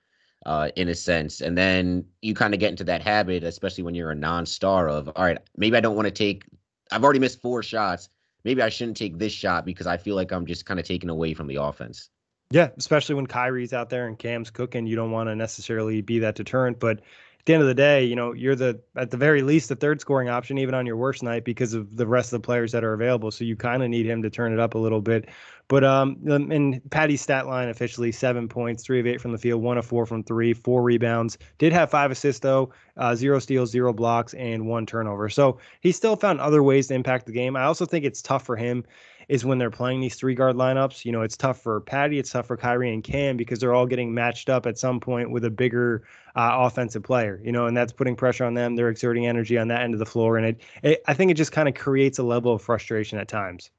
uh, 0.44 0.69
in 0.76 0.88
a 0.88 0.94
sense. 0.94 1.40
And 1.40 1.56
then 1.56 2.05
you 2.20 2.34
kind 2.34 2.52
of 2.52 2.60
get 2.60 2.70
into 2.70 2.84
that 2.84 3.00
habit, 3.00 3.43
especially 3.43 3.84
when 3.84 3.94
you're 3.94 4.10
a 4.10 4.14
non-star 4.14 4.88
of 4.88 5.08
all 5.16 5.25
right, 5.25 5.38
maybe 5.56 5.76
I 5.76 5.81
don't 5.81 5.96
want 5.96 6.06
to 6.06 6.12
take. 6.12 6.44
I've 6.90 7.05
already 7.05 7.20
missed 7.20 7.40
four 7.40 7.62
shots 7.62 8.10
maybe 8.48 8.62
I 8.62 8.70
shouldn't 8.70 8.96
take 8.96 9.19
this 9.19 9.34
shot 9.34 9.67
because 9.67 9.86
I 9.86 9.98
feel 9.98 10.17
like 10.17 10.32
I'm 10.32 10.46
just 10.46 10.64
kind 10.64 10.81
of 10.81 10.86
taken 10.86 11.10
away 11.10 11.34
from 11.34 11.48
the 11.48 11.56
offense. 11.56 12.08
Yeah, 12.50 12.70
especially 12.78 13.14
when 13.14 13.26
Kyrie's 13.26 13.74
out 13.74 13.90
there 13.90 14.06
and 14.06 14.19
Cam's 14.19 14.48
cooking, 14.48 14.86
you 14.86 14.96
don't 14.96 15.10
want 15.10 15.28
to 15.28 15.36
necessarily 15.36 16.00
be 16.00 16.20
that 16.20 16.34
deterrent. 16.34 16.81
But 16.81 17.02
at 17.38 17.46
the 17.46 17.54
end 17.54 17.62
of 17.62 17.68
the 17.68 17.74
day, 17.74 18.04
you 18.04 18.16
know, 18.16 18.32
you're 18.32 18.56
the 18.56 18.80
at 18.96 19.10
the 19.10 19.16
very 19.16 19.42
least 19.42 19.68
the 19.68 19.76
third 19.76 20.00
scoring 20.00 20.28
option, 20.28 20.58
even 20.58 20.74
on 20.74 20.86
your 20.86 20.96
worst 20.96 21.22
night, 21.22 21.44
because 21.44 21.72
of 21.72 21.96
the 21.96 22.06
rest 22.06 22.32
of 22.32 22.42
the 22.42 22.44
players 22.44 22.72
that 22.72 22.84
are 22.84 22.92
available. 22.92 23.30
So 23.30 23.44
you 23.44 23.56
kind 23.56 23.82
of 23.82 23.88
need 23.88 24.06
him 24.06 24.22
to 24.22 24.30
turn 24.30 24.52
it 24.52 24.58
up 24.58 24.74
a 24.74 24.78
little 24.78 25.00
bit. 25.00 25.28
But 25.68 25.84
um, 25.84 26.18
and 26.26 26.80
Patty's 26.90 27.20
stat 27.20 27.46
line 27.46 27.68
officially 27.68 28.10
seven 28.10 28.48
points, 28.48 28.82
three 28.82 29.00
of 29.00 29.06
eight 29.06 29.20
from 29.20 29.32
the 29.32 29.38
field, 29.38 29.62
one 29.62 29.78
of 29.78 29.84
four 29.86 30.06
from 30.06 30.24
three, 30.24 30.54
four 30.54 30.82
rebounds. 30.82 31.38
Did 31.58 31.72
have 31.72 31.90
five 31.90 32.10
assists 32.10 32.40
though, 32.40 32.70
uh, 32.96 33.14
zero 33.14 33.38
steals, 33.38 33.70
zero 33.70 33.92
blocks, 33.92 34.34
and 34.34 34.66
one 34.66 34.86
turnover. 34.86 35.28
So 35.28 35.58
he 35.80 35.92
still 35.92 36.16
found 36.16 36.40
other 36.40 36.62
ways 36.62 36.86
to 36.88 36.94
impact 36.94 37.26
the 37.26 37.32
game. 37.32 37.54
I 37.54 37.64
also 37.64 37.84
think 37.84 38.04
it's 38.04 38.22
tough 38.22 38.44
for 38.44 38.56
him 38.56 38.84
is 39.29 39.44
when 39.44 39.58
they're 39.58 39.70
playing 39.70 40.01
these 40.01 40.15
three 40.15 40.35
guard 40.35 40.56
lineups. 40.56 41.05
You 41.05 41.13
know, 41.13 41.23
it's 41.23 41.37
tough 41.37 41.61
for 41.61 41.81
Patty, 41.82 42.19
it's 42.19 42.31
tough 42.31 42.47
for 42.47 42.56
Kyrie 42.56 42.93
and 42.93 43.05
Cam 43.05 43.37
because 43.37 43.58
they're 43.58 43.75
all 43.75 43.87
getting 43.87 44.13
matched 44.13 44.49
up 44.49 44.67
at 44.67 44.79
some 44.79 45.01
point 45.01 45.31
with 45.31 45.44
a 45.44 45.51
bigger 45.51 46.05
uh, 46.35 46.56
offensive 46.61 47.03
player. 47.03 47.41
You 47.44 47.53
know, 47.53 47.67
and 47.67 47.77
that's 47.77 47.93
putting 47.93 48.17
pressure 48.17 48.44
on 48.44 48.55
them. 48.55 48.75
They're 48.75 48.89
exerting 48.89 49.27
energy 49.27 49.58
on 49.58 49.69
that 49.69 49.82
end 49.82 49.94
of 49.94 50.01
the 50.01 50.06
floor, 50.06 50.39
and 50.39 50.47
it, 50.47 50.61
it 50.82 51.03
I 51.06 51.15
think 51.15 51.31
it 51.31 51.35
just 51.35 51.53
kind 51.53 51.69
of 51.69 51.75
creates 51.75 52.19
a 52.19 52.23
level 52.23 52.55
of 52.55 52.63
frustration 52.63 53.19
at 53.19 53.29
times. 53.29 53.70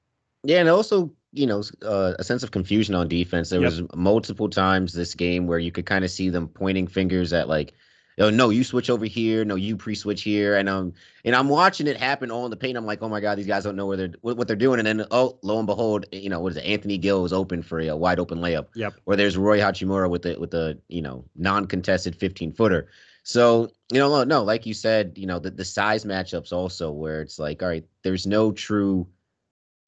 Yeah, 0.43 0.59
and 0.59 0.69
also 0.69 1.11
you 1.31 1.45
know 1.45 1.63
uh, 1.83 2.13
a 2.17 2.23
sense 2.23 2.43
of 2.43 2.51
confusion 2.51 2.95
on 2.95 3.07
defense. 3.07 3.49
There 3.49 3.61
yep. 3.61 3.71
was 3.71 3.81
multiple 3.95 4.49
times 4.49 4.93
this 4.93 5.15
game 5.15 5.47
where 5.47 5.59
you 5.59 5.71
could 5.71 5.85
kind 5.85 6.05
of 6.05 6.11
see 6.11 6.29
them 6.29 6.47
pointing 6.47 6.87
fingers 6.87 7.33
at 7.33 7.49
like, 7.49 7.73
oh 8.19 8.29
no, 8.29 8.49
you 8.49 8.63
switch 8.63 8.89
over 8.89 9.05
here, 9.05 9.45
no, 9.45 9.55
you 9.55 9.75
pre-switch 9.75 10.23
here, 10.23 10.57
and 10.57 10.69
um, 10.69 10.93
and 11.25 11.35
I'm 11.35 11.49
watching 11.49 11.87
it 11.87 11.97
happen 11.97 12.31
all 12.31 12.45
in 12.45 12.51
the 12.51 12.57
paint. 12.57 12.77
I'm 12.77 12.85
like, 12.85 13.01
oh 13.01 13.09
my 13.09 13.19
god, 13.19 13.37
these 13.37 13.47
guys 13.47 13.63
don't 13.63 13.75
know 13.75 13.85
where 13.85 13.97
they're 13.97 14.13
what, 14.21 14.47
they're 14.47 14.55
doing, 14.55 14.79
and 14.79 14.87
then 14.87 15.05
oh, 15.11 15.37
lo 15.41 15.57
and 15.57 15.67
behold, 15.67 16.05
you 16.11 16.29
know 16.29 16.39
what 16.39 16.51
is 16.51 16.57
it? 16.57 16.65
Anthony 16.65 16.97
Gill 16.97 17.25
is 17.25 17.33
open 17.33 17.61
for 17.63 17.79
a, 17.79 17.87
a 17.87 17.97
wide 17.97 18.19
open 18.19 18.39
layup. 18.39 18.67
Yep. 18.75 18.95
Or 19.05 19.15
there's 19.15 19.37
Rui 19.37 19.59
Hachimura 19.59 20.09
with 20.09 20.23
the 20.23 20.37
with 20.39 20.51
the 20.51 20.79
you 20.87 21.01
know 21.01 21.25
non-contested 21.35 22.15
15 22.15 22.53
footer. 22.53 22.89
So 23.23 23.71
you 23.91 23.99
know, 23.99 24.23
no, 24.23 24.43
like 24.43 24.65
you 24.65 24.73
said, 24.73 25.13
you 25.17 25.25
know 25.25 25.39
the 25.39 25.51
the 25.51 25.65
size 25.65 26.05
matchups 26.05 26.51
also 26.51 26.91
where 26.91 27.21
it's 27.21 27.39
like, 27.39 27.61
all 27.61 27.69
right, 27.69 27.85
there's 28.03 28.27
no 28.27 28.51
true 28.51 29.07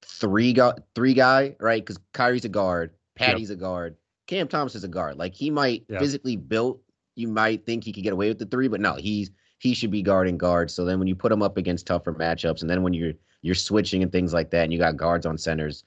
three 0.03 0.53
guy, 0.53 0.73
three 0.95 1.13
guy, 1.13 1.55
right? 1.59 1.83
Because 1.83 1.99
Kyrie's 2.13 2.45
a 2.45 2.49
guard, 2.49 2.91
Patty's 3.15 3.49
yep. 3.49 3.57
a 3.57 3.61
guard. 3.61 3.95
Cam 4.27 4.47
Thomas 4.47 4.75
is 4.75 4.83
a 4.83 4.87
guard. 4.87 5.17
Like 5.17 5.33
he 5.33 5.49
might 5.49 5.83
yep. 5.89 5.99
physically 5.99 6.37
built, 6.37 6.79
you 7.21 7.27
might 7.27 7.65
think 7.65 7.83
he 7.83 7.93
could 7.93 8.03
get 8.03 8.13
away 8.13 8.27
with 8.27 8.39
the 8.39 8.45
three, 8.45 8.67
but 8.67 8.81
no, 8.81 8.95
he's 8.95 9.31
he 9.59 9.73
should 9.73 9.91
be 9.91 10.01
guarding 10.01 10.37
guards. 10.37 10.73
So 10.73 10.83
then 10.83 10.97
when 10.99 11.07
you 11.07 11.15
put 11.15 11.31
him 11.31 11.43
up 11.43 11.55
against 11.57 11.87
tougher 11.87 12.13
matchups, 12.13 12.61
and 12.61 12.69
then 12.69 12.83
when 12.83 12.93
you're 12.93 13.13
you're 13.41 13.55
switching 13.55 14.03
and 14.03 14.11
things 14.11 14.33
like 14.33 14.49
that, 14.51 14.63
and 14.63 14.73
you 14.73 14.79
got 14.79 14.97
guards 14.97 15.25
on 15.25 15.37
centers, 15.37 15.83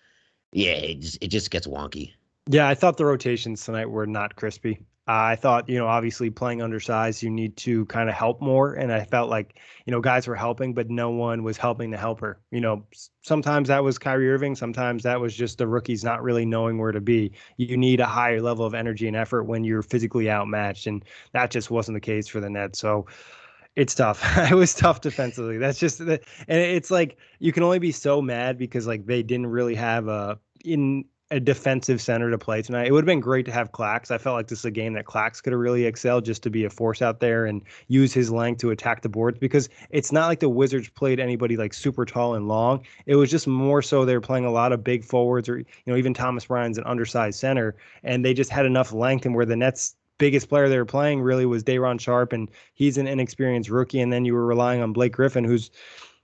yeah, 0.52 0.72
it 0.72 1.00
just, 1.00 1.18
it 1.20 1.28
just 1.28 1.50
gets 1.50 1.66
wonky. 1.66 2.12
Yeah, 2.48 2.68
I 2.68 2.74
thought 2.74 2.96
the 2.96 3.06
rotations 3.06 3.64
tonight 3.64 3.90
were 3.90 4.06
not 4.06 4.36
crispy. 4.36 4.80
I 5.06 5.36
thought, 5.36 5.68
you 5.68 5.78
know, 5.78 5.86
obviously 5.86 6.30
playing 6.30 6.62
undersized, 6.62 7.22
you 7.22 7.28
need 7.28 7.58
to 7.58 7.84
kind 7.86 8.08
of 8.08 8.14
help 8.14 8.40
more. 8.40 8.72
And 8.72 8.90
I 8.90 9.04
felt 9.04 9.28
like, 9.28 9.58
you 9.84 9.90
know, 9.90 10.00
guys 10.00 10.26
were 10.26 10.34
helping, 10.34 10.72
but 10.72 10.88
no 10.88 11.10
one 11.10 11.42
was 11.42 11.58
helping 11.58 11.90
the 11.90 11.98
helper. 11.98 12.40
You 12.50 12.62
know, 12.62 12.86
sometimes 13.20 13.68
that 13.68 13.84
was 13.84 13.98
Kyrie 13.98 14.30
Irving. 14.30 14.54
Sometimes 14.54 15.02
that 15.02 15.20
was 15.20 15.36
just 15.36 15.58
the 15.58 15.66
rookies 15.66 16.04
not 16.04 16.22
really 16.22 16.46
knowing 16.46 16.78
where 16.78 16.92
to 16.92 17.02
be. 17.02 17.32
You 17.58 17.76
need 17.76 18.00
a 18.00 18.06
higher 18.06 18.40
level 18.40 18.64
of 18.64 18.72
energy 18.72 19.06
and 19.06 19.16
effort 19.16 19.44
when 19.44 19.62
you're 19.62 19.82
physically 19.82 20.30
outmatched. 20.30 20.86
And 20.86 21.04
that 21.32 21.50
just 21.50 21.70
wasn't 21.70 21.96
the 21.96 22.00
case 22.00 22.26
for 22.26 22.40
the 22.40 22.48
Nets. 22.48 22.78
So, 22.78 23.06
it's 23.76 23.94
tough. 23.94 24.22
it 24.50 24.54
was 24.54 24.74
tough 24.74 25.00
defensively. 25.00 25.58
That's 25.58 25.78
just 25.78 25.98
the, 25.98 26.20
and 26.48 26.60
it's 26.60 26.90
like 26.90 27.18
you 27.40 27.52
can 27.52 27.62
only 27.62 27.80
be 27.80 27.92
so 27.92 28.22
mad 28.22 28.56
because 28.56 28.86
like 28.86 29.04
they 29.04 29.22
didn't 29.22 29.48
really 29.48 29.74
have 29.74 30.08
a 30.08 30.38
in 30.64 31.04
a 31.34 31.40
defensive 31.40 32.00
center 32.00 32.30
to 32.30 32.38
play 32.38 32.62
tonight. 32.62 32.86
It 32.86 32.92
would 32.92 33.02
have 33.02 33.06
been 33.06 33.18
great 33.18 33.44
to 33.46 33.52
have 33.52 33.72
Clax. 33.72 34.12
I 34.12 34.18
felt 34.18 34.36
like 34.36 34.46
this 34.46 34.60
is 34.60 34.64
a 34.64 34.70
game 34.70 34.92
that 34.92 35.04
Clax 35.04 35.42
could 35.42 35.52
have 35.52 35.60
really 35.60 35.84
excelled 35.84 36.24
just 36.24 36.44
to 36.44 36.50
be 36.50 36.64
a 36.64 36.70
force 36.70 37.02
out 37.02 37.18
there 37.18 37.44
and 37.44 37.60
use 37.88 38.12
his 38.12 38.30
length 38.30 38.60
to 38.60 38.70
attack 38.70 39.02
the 39.02 39.08
boards 39.08 39.38
because 39.40 39.68
it's 39.90 40.12
not 40.12 40.28
like 40.28 40.38
the 40.38 40.48
Wizards 40.48 40.88
played 40.90 41.18
anybody 41.18 41.56
like 41.56 41.74
super 41.74 42.04
tall 42.04 42.36
and 42.36 42.46
long. 42.46 42.84
It 43.06 43.16
was 43.16 43.32
just 43.32 43.48
more 43.48 43.82
so 43.82 44.04
they 44.04 44.14
were 44.14 44.20
playing 44.20 44.44
a 44.44 44.52
lot 44.52 44.70
of 44.70 44.84
big 44.84 45.04
forwards 45.04 45.48
or 45.48 45.58
you 45.58 45.66
know 45.86 45.96
even 45.96 46.14
Thomas 46.14 46.44
Bryant's 46.44 46.78
an 46.78 46.84
undersized 46.84 47.40
center 47.40 47.74
and 48.04 48.24
they 48.24 48.32
just 48.32 48.50
had 48.50 48.64
enough 48.64 48.92
length 48.92 49.26
and 49.26 49.34
where 49.34 49.44
the 49.44 49.56
Nets 49.56 49.96
biggest 50.18 50.48
player 50.48 50.68
they 50.68 50.78
were 50.78 50.84
playing 50.84 51.20
really 51.20 51.46
was 51.46 51.64
Day'Ron 51.64 51.98
Sharpe 51.98 52.32
and 52.32 52.48
he's 52.74 52.96
an 52.96 53.08
inexperienced 53.08 53.70
rookie. 53.70 54.00
And 54.00 54.12
then 54.12 54.24
you 54.24 54.34
were 54.34 54.46
relying 54.46 54.82
on 54.82 54.92
Blake 54.92 55.12
Griffin, 55.12 55.42
who's 55.42 55.72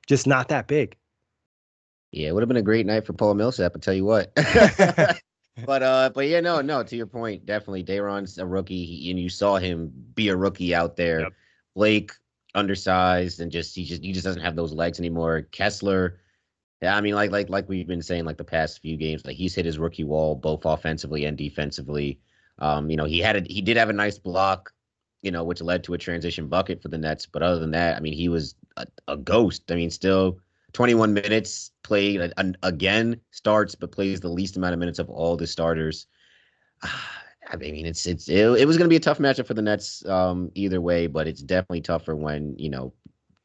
just 0.07 0.29
not 0.29 0.47
that 0.49 0.69
big. 0.69 0.97
Yeah, 2.13 2.29
it 2.29 2.35
would 2.35 2.43
have 2.43 2.49
been 2.49 2.57
a 2.57 2.63
great 2.63 2.87
night 2.87 3.07
for 3.07 3.13
Paul 3.13 3.35
Millsap. 3.35 3.73
I 3.75 3.79
tell 3.79 3.95
you 3.95 4.05
what. 4.05 4.33
but 5.67 5.83
uh, 5.83 6.11
but 6.15 6.27
yeah, 6.27 6.41
no, 6.41 6.61
no. 6.61 6.83
To 6.83 6.97
your 6.97 7.07
point, 7.07 7.47
definitely, 7.47 7.83
Day'Ron's 7.83 8.39
a 8.39 8.47
rookie, 8.47 9.11
and 9.11 9.19
you 9.19 9.29
saw 9.29 9.57
him 9.57 9.93
be 10.15 10.29
a 10.29 10.37
rookie 10.37 10.75
out 10.75 10.97
there. 10.97 11.21
Yep. 11.21 11.33
Blake 11.75 12.13
undersized 12.55 13.41
and 13.41 13.53
just 13.53 13.77
he 13.77 13.85
just 13.85 14.03
he 14.03 14.13
just 14.13 14.25
doesn't 14.25 14.43
have 14.43 14.57
those 14.57 14.73
legs 14.73 14.99
anymore. 14.99 15.43
Kessler. 15.53 16.19
Yeah, 16.83 16.97
I 16.97 17.01
mean, 17.01 17.15
like 17.15 17.31
like 17.31 17.49
like 17.49 17.69
we've 17.69 17.87
been 17.87 18.03
saying, 18.03 18.25
like 18.25 18.39
the 18.39 18.45
past 18.45 18.81
few 18.81 18.97
games, 18.97 19.25
like 19.25 19.37
he's 19.37 19.55
hit 19.55 19.67
his 19.67 19.79
rookie 19.79 20.05
wall 20.05 20.35
both 20.35 20.65
offensively 20.65 21.27
and 21.27 21.37
defensively. 21.37 22.19
Um, 22.59 22.91
you 22.91 22.97
know, 22.97 23.05
he 23.05 23.19
had 23.19 23.37
a 23.37 23.41
he 23.53 23.61
did 23.61 23.77
have 23.77 23.91
a 23.91 23.95
nice 23.95 24.19
block, 24.19 24.73
you 25.23 25.31
know, 25.31 25.45
which 25.45 25.61
led 25.61 25.85
to 25.85 25.95
a 25.95 25.99
transition 25.99 26.49
bucket 26.49 26.83
for 26.83 26.89
the 26.89 26.99
Nets. 26.99 27.27
But 27.27 27.43
other 27.43 27.61
than 27.61 27.71
that, 27.73 27.97
I 27.97 28.01
mean, 28.01 28.15
he 28.15 28.29
was 28.29 28.55
a, 28.77 28.87
a 29.09 29.17
ghost. 29.17 29.71
I 29.71 29.75
mean, 29.75 29.91
still 29.91 30.41
21 30.73 31.15
minutes 31.15 31.73
played 31.83 32.33
again 32.63 33.21
starts, 33.31 33.75
but 33.75 33.93
plays 33.93 34.21
the 34.21 34.29
least 34.29 34.57
amount 34.57 34.75
of 34.75 34.79
minutes 34.79 34.99
of 34.99 35.09
all 35.09 35.37
the 35.37 35.47
starters. 35.47 36.07
I 37.53 37.57
mean, 37.57 37.85
it's 37.85 38.07
it's 38.07 38.29
it, 38.29 38.37
it 38.37 38.67
was 38.67 38.77
going 38.77 38.85
to 38.85 38.91
be 38.91 38.97
a 38.97 39.01
tough 39.01 39.19
matchup 39.19 39.47
for 39.47 39.55
the 39.55 39.63
Nets 39.63 40.07
um, 40.07 40.53
either 40.55 40.81
way, 40.81 41.09
but 41.09 41.27
it's 41.27 41.43
definitely 41.43 41.81
tougher 41.81 42.15
when 42.15 42.55
you 42.59 42.71
know 42.71 42.93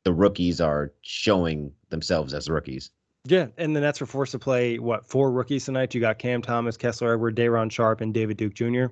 the 0.04 0.14
rookies 0.14 0.62
are 0.62 0.94
showing 1.02 1.72
themselves 1.90 2.34
as 2.34 2.48
rookies. 2.48 2.92
Yeah, 3.28 3.48
and 3.58 3.76
the 3.76 3.82
Nets 3.82 4.00
were 4.00 4.06
forced 4.06 4.34
to 4.34 4.40
play 4.40 4.78
what 4.78 5.08
four 5.08 5.32
rookies 5.32 5.66
tonight. 5.66 5.96
You 5.96 6.02
got 6.02 6.20
Cam 6.20 6.44
Thomas, 6.44 6.78
Kessler 6.78 7.14
Edward, 7.14 7.34
Day'Ron 7.34 7.70
Sharpe, 7.70 8.02
and 8.02 8.14
David 8.14 8.38
Duke 8.38 8.54
Jr. 8.54 8.86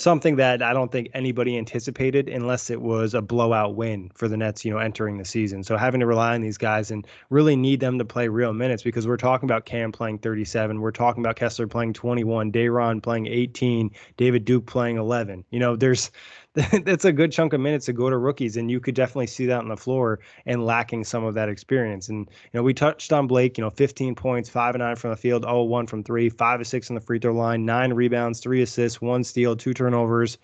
Something 0.00 0.36
that 0.36 0.62
I 0.62 0.72
don't 0.72 0.90
think 0.90 1.10
anybody 1.12 1.58
anticipated, 1.58 2.26
unless 2.26 2.70
it 2.70 2.80
was 2.80 3.12
a 3.12 3.20
blowout 3.20 3.74
win 3.74 4.10
for 4.14 4.28
the 4.28 4.36
Nets, 4.38 4.64
you 4.64 4.72
know, 4.72 4.78
entering 4.78 5.18
the 5.18 5.26
season. 5.26 5.62
So 5.62 5.76
having 5.76 6.00
to 6.00 6.06
rely 6.06 6.34
on 6.34 6.40
these 6.40 6.56
guys 6.56 6.90
and 6.90 7.06
really 7.28 7.54
need 7.54 7.80
them 7.80 7.98
to 7.98 8.04
play 8.06 8.28
real 8.28 8.54
minutes 8.54 8.82
because 8.82 9.06
we're 9.06 9.18
talking 9.18 9.46
about 9.46 9.66
Cam 9.66 9.92
playing 9.92 10.20
37, 10.20 10.80
we're 10.80 10.90
talking 10.90 11.22
about 11.22 11.36
Kessler 11.36 11.66
playing 11.66 11.92
21, 11.92 12.50
Day'Ron 12.50 13.02
playing 13.02 13.26
18, 13.26 13.90
David 14.16 14.46
Duke 14.46 14.64
playing 14.64 14.96
11. 14.96 15.44
You 15.50 15.58
know, 15.58 15.76
there's 15.76 16.10
that's 16.84 17.04
a 17.04 17.12
good 17.12 17.30
chunk 17.30 17.52
of 17.52 17.60
minutes 17.60 17.86
to 17.86 17.92
go 17.92 18.10
to 18.10 18.18
rookies, 18.18 18.56
and 18.56 18.70
you 18.70 18.80
could 18.80 18.96
definitely 18.96 19.28
see 19.28 19.46
that 19.46 19.60
on 19.60 19.68
the 19.68 19.76
floor 19.76 20.18
and 20.46 20.66
lacking 20.66 21.04
some 21.04 21.22
of 21.22 21.34
that 21.34 21.48
experience. 21.48 22.08
And 22.08 22.28
you 22.28 22.50
know, 22.58 22.62
we 22.64 22.74
touched 22.74 23.12
on 23.12 23.28
Blake. 23.28 23.56
You 23.56 23.62
know, 23.62 23.70
15 23.70 24.16
points, 24.16 24.48
five 24.48 24.74
and 24.74 24.82
nine 24.82 24.96
from 24.96 25.10
the 25.10 25.16
field, 25.16 25.44
0 25.44 25.62
1 25.64 25.86
from 25.86 26.02
three, 26.02 26.28
five 26.28 26.58
and 26.58 26.66
six 26.66 26.90
on 26.90 26.96
the 26.96 27.00
free 27.00 27.20
throw 27.20 27.32
line, 27.32 27.64
nine 27.64 27.92
rebounds, 27.92 28.40
three 28.40 28.62
assists, 28.62 29.00
one 29.00 29.22
steal, 29.22 29.54
two 29.54 29.72
turnovers. 29.72 30.38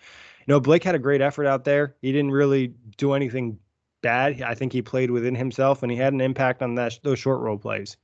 You 0.45 0.53
know, 0.53 0.61
Blake 0.61 0.83
had 0.83 0.95
a 0.95 0.99
great 0.99 1.19
effort 1.19 1.45
out 1.45 1.65
there. 1.65 1.95
He 2.01 2.13
didn't 2.13 2.31
really 2.31 2.73
do 2.95 3.11
anything 3.11 3.59
bad. 4.01 4.41
I 4.41 4.55
think 4.55 4.71
he 4.71 4.81
played 4.81 5.11
within 5.11 5.35
himself, 5.35 5.83
and 5.83 5.91
he 5.91 5.97
had 5.97 6.13
an 6.13 6.21
impact 6.21 6.61
on 6.61 6.75
that 6.75 6.97
those 7.03 7.19
short 7.19 7.41
role 7.41 7.57
plays. 7.57 7.97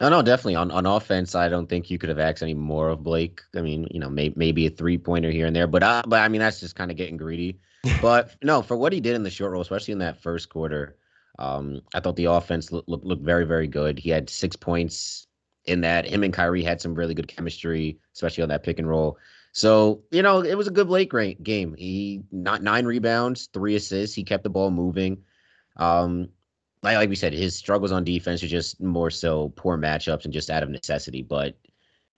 No, 0.00 0.08
no, 0.08 0.22
definitely 0.22 0.54
on 0.54 0.70
on 0.70 0.86
offense. 0.86 1.34
I 1.34 1.48
don't 1.48 1.68
think 1.68 1.90
you 1.90 1.98
could 1.98 2.08
have 2.08 2.20
asked 2.20 2.42
any 2.42 2.54
more 2.54 2.88
of 2.90 3.02
Blake. 3.02 3.40
I 3.56 3.62
mean, 3.62 3.88
you 3.90 3.98
know, 3.98 4.08
may, 4.08 4.32
maybe 4.36 4.66
a 4.66 4.70
three 4.70 4.96
pointer 4.96 5.30
here 5.30 5.46
and 5.46 5.56
there, 5.56 5.66
but 5.66 5.82
uh, 5.82 6.02
but 6.06 6.20
I 6.20 6.28
mean, 6.28 6.40
that's 6.40 6.60
just 6.60 6.76
kind 6.76 6.90
of 6.90 6.96
getting 6.96 7.16
greedy. 7.16 7.58
but 8.02 8.36
no, 8.42 8.62
for 8.62 8.76
what 8.76 8.92
he 8.92 9.00
did 9.00 9.16
in 9.16 9.22
the 9.22 9.30
short 9.30 9.52
roll, 9.52 9.62
especially 9.62 9.92
in 9.92 9.98
that 9.98 10.22
first 10.22 10.48
quarter, 10.48 10.96
um, 11.38 11.80
I 11.94 12.00
thought 12.00 12.16
the 12.16 12.26
offense 12.26 12.70
looked 12.70 12.88
look, 12.88 13.00
looked 13.02 13.24
very 13.24 13.44
very 13.44 13.66
good. 13.66 13.98
He 13.98 14.10
had 14.10 14.30
six 14.30 14.54
points 14.54 15.26
in 15.64 15.80
that. 15.80 16.06
Him 16.06 16.22
and 16.22 16.32
Kyrie 16.32 16.62
had 16.62 16.80
some 16.80 16.94
really 16.94 17.14
good 17.14 17.28
chemistry, 17.28 17.98
especially 18.14 18.42
on 18.42 18.48
that 18.50 18.62
pick 18.62 18.78
and 18.78 18.88
roll. 18.88 19.18
So 19.50 20.04
you 20.12 20.22
know, 20.22 20.42
it 20.42 20.54
was 20.56 20.68
a 20.68 20.72
good 20.72 20.86
Blake 20.86 21.12
game. 21.42 21.74
He 21.76 22.22
not 22.30 22.62
nine 22.62 22.86
rebounds, 22.86 23.48
three 23.52 23.74
assists. 23.74 24.14
He 24.14 24.22
kept 24.22 24.44
the 24.44 24.50
ball 24.50 24.70
moving. 24.70 25.24
Um, 25.76 26.28
like, 26.82 26.96
like 26.96 27.08
we 27.08 27.16
said, 27.16 27.32
his 27.32 27.56
struggles 27.56 27.92
on 27.92 28.04
defense 28.04 28.42
are 28.42 28.48
just 28.48 28.80
more 28.80 29.10
so 29.10 29.52
poor 29.56 29.76
matchups 29.76 30.24
and 30.24 30.32
just 30.32 30.50
out 30.50 30.62
of 30.62 30.70
necessity. 30.70 31.22
But 31.22 31.56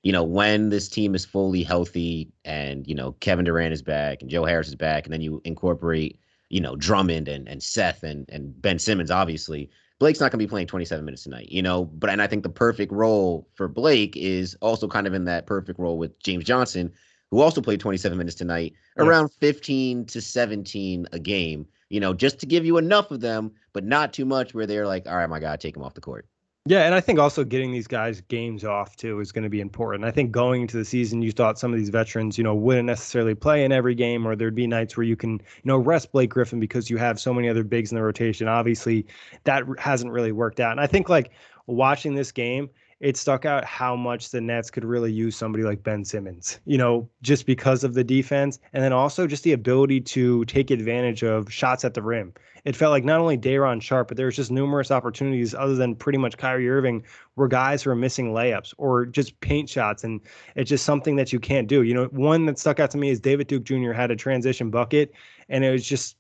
you 0.03 0.13
know, 0.13 0.23
when 0.25 0.71
this 0.71 0.89
team 0.89 1.15
is 1.15 1.25
fully 1.25 1.63
healthy 1.63 2.31
and 2.45 2.87
you 2.87 2.95
know 2.95 3.13
Kevin 3.21 3.45
Durant 3.45 3.73
is 3.73 3.83
back 3.83 4.23
and 4.23 4.31
Joe 4.31 4.45
Harris 4.45 4.69
is 4.69 4.75
back, 4.75 5.05
and 5.05 5.13
then 5.13 5.21
you 5.21 5.41
incorporate 5.45 6.19
you 6.49 6.61
know 6.61 6.77
Drummond 6.77 7.29
and 7.29 7.49
and 7.49 7.63
Seth 7.63 8.03
and 8.03 8.29
and 8.31 8.61
Ben 8.61 8.79
Simmons, 8.79 9.11
obviously. 9.11 9.71
Blake's 9.99 10.19
not 10.19 10.33
going 10.33 10.39
to 10.39 10.47
be 10.47 10.49
playing 10.49 10.67
27 10.67 11.05
minutes 11.05 11.25
tonight, 11.25 11.53
you 11.53 11.61
know. 11.61 11.85
But 11.85 12.11
and 12.11 12.23
I 12.23 12.27
think 12.27 12.43
the 12.43 12.49
perfect 12.49 12.91
role 12.91 13.49
for 13.55 13.69
Blake 13.69 14.17
is 14.17 14.57
also 14.63 14.89
kind 14.89 15.07
of 15.07 15.13
in 15.13 15.27
that 15.27 15.47
perfect 15.47 15.79
role 15.79 15.99
with 15.99 16.19
James 16.21 16.45
Johnson, 16.45 16.91
who 17.31 17.41
also 17.41 17.61
played 17.61 17.81
27 17.81 18.17
minutes 18.17 18.37
tonight, 18.37 18.73
yeah. 18.97 19.05
around 19.05 19.29
15 19.29 20.07
to 20.07 20.23
17 20.23 21.07
a 21.13 21.19
game 21.19 21.67
you 21.91 22.01
know, 22.01 22.15
just 22.15 22.39
to 22.41 22.47
give 22.47 22.65
you 22.65 22.79
enough 22.79 23.11
of 23.11 23.21
them, 23.21 23.53
but 23.73 23.85
not 23.85 24.13
too 24.13 24.25
much 24.25 24.55
where 24.55 24.67
they're 24.67 24.87
like, 24.87 25.07
all 25.07 25.17
right, 25.17 25.29
my 25.29 25.41
God, 25.41 25.61
take 25.61 25.77
him 25.77 25.83
off 25.83 25.95
the 25.95 26.01
court. 26.01 26.27
Yeah, 26.67 26.85
and 26.85 26.95
I 26.95 27.01
think 27.01 27.19
also 27.19 27.43
getting 27.43 27.73
these 27.73 27.87
guys 27.87 28.21
games 28.21 28.65
off 28.65 28.95
too 28.95 29.19
is 29.21 29.33
going 29.33 29.45
to 29.45 29.49
be 29.49 29.61
important. 29.61 30.05
I 30.05 30.11
think 30.11 30.31
going 30.31 30.61
into 30.61 30.77
the 30.77 30.85
season, 30.85 31.23
you 31.23 31.33
thought 31.33 31.59
some 31.59 31.73
of 31.73 31.79
these 31.79 31.89
veterans, 31.89 32.37
you 32.37 32.45
know, 32.45 32.55
wouldn't 32.55 32.87
necessarily 32.87 33.35
play 33.35 33.65
in 33.65 33.73
every 33.73 33.95
game, 33.95 34.27
or 34.27 34.37
there'd 34.37 34.55
be 34.55 34.67
nights 34.67 34.97
where 34.97 35.05
you 35.05 35.17
can, 35.17 35.33
you 35.33 35.65
know, 35.65 35.79
rest 35.79 36.13
Blake 36.13 36.31
Griffin 36.31 36.61
because 36.61 36.91
you 36.91 36.99
have 36.99 37.19
so 37.19 37.33
many 37.33 37.49
other 37.49 37.65
bigs 37.65 37.91
in 37.91 37.97
the 37.97 38.03
rotation. 38.03 38.47
Obviously, 38.47 39.07
that 39.45 39.65
hasn't 39.79 40.13
really 40.13 40.33
worked 40.33 40.61
out. 40.61 40.73
And 40.73 40.81
I 40.81 40.87
think 40.87 41.09
like 41.09 41.33
watching 41.67 42.15
this 42.15 42.31
game, 42.31 42.69
it 43.01 43.17
stuck 43.17 43.47
out 43.47 43.65
how 43.65 43.97
much 43.97 44.29
the 44.29 44.41
Nets 44.41 44.71
could 44.71 44.85
really 44.85 45.11
use 45.11 45.35
somebody 45.35 45.65
like 45.65 45.83
Ben 45.83 46.05
Simmons, 46.05 46.61
you 46.67 46.77
know, 46.77 47.09
just 47.23 47.47
because 47.47 47.83
of 47.83 47.95
the 47.95 48.05
defense 48.05 48.59
and 48.75 48.85
then 48.85 48.93
also 48.93 49.27
just 49.27 49.43
the 49.43 49.53
ability 49.53 50.03
to 50.03 50.45
take 50.45 50.71
advantage 50.71 51.23
of 51.23 51.51
shots 51.51 51.83
at 51.85 51.95
the 51.95 52.03
rim. 52.03 52.35
It 52.67 52.77
felt 52.77 52.91
like 52.91 53.05
not 53.05 53.19
only 53.21 53.39
Day'Ron 53.39 53.81
Sharpe, 53.81 54.09
but 54.09 54.19
there 54.19 54.27
was 54.27 54.37
just 54.37 54.51
numerous 54.51 54.91
opportunities 54.91 55.55
other 55.55 55.75
than 55.75 55.97
pretty 55.97 56.19
much 56.19 56.37
Kyrie 56.37 56.69
Irving 56.69 57.03
where 57.37 57.49
guys 57.49 57.87
were 57.87 57.95
missing 57.95 58.33
layups 58.33 58.75
or 58.77 59.07
just 59.07 59.41
paint 59.41 59.71
shots. 59.71 60.05
And 60.05 60.21
it's 60.57 60.69
just 60.69 60.85
something 60.85 61.17
that 61.17 61.33
you 61.33 61.41
can't 61.41 61.69
do. 61.69 61.83
You 61.83 61.95
know, 61.95 62.05
one 62.13 62.45
that 62.47 62.59
stuck 62.59 62.81
out 62.81 62.91
to 62.91 62.99
me 62.99 63.09
is 63.09 63.19
David 63.19 63.47
Duke 63.47 63.65
Jr. 63.65 63.93
had 63.93 64.11
a 64.11 64.17
transition 64.17 64.69
bucket 64.69 65.15
and 65.49 65.65
it 65.65 65.71
was 65.71 65.87
just 65.87 66.17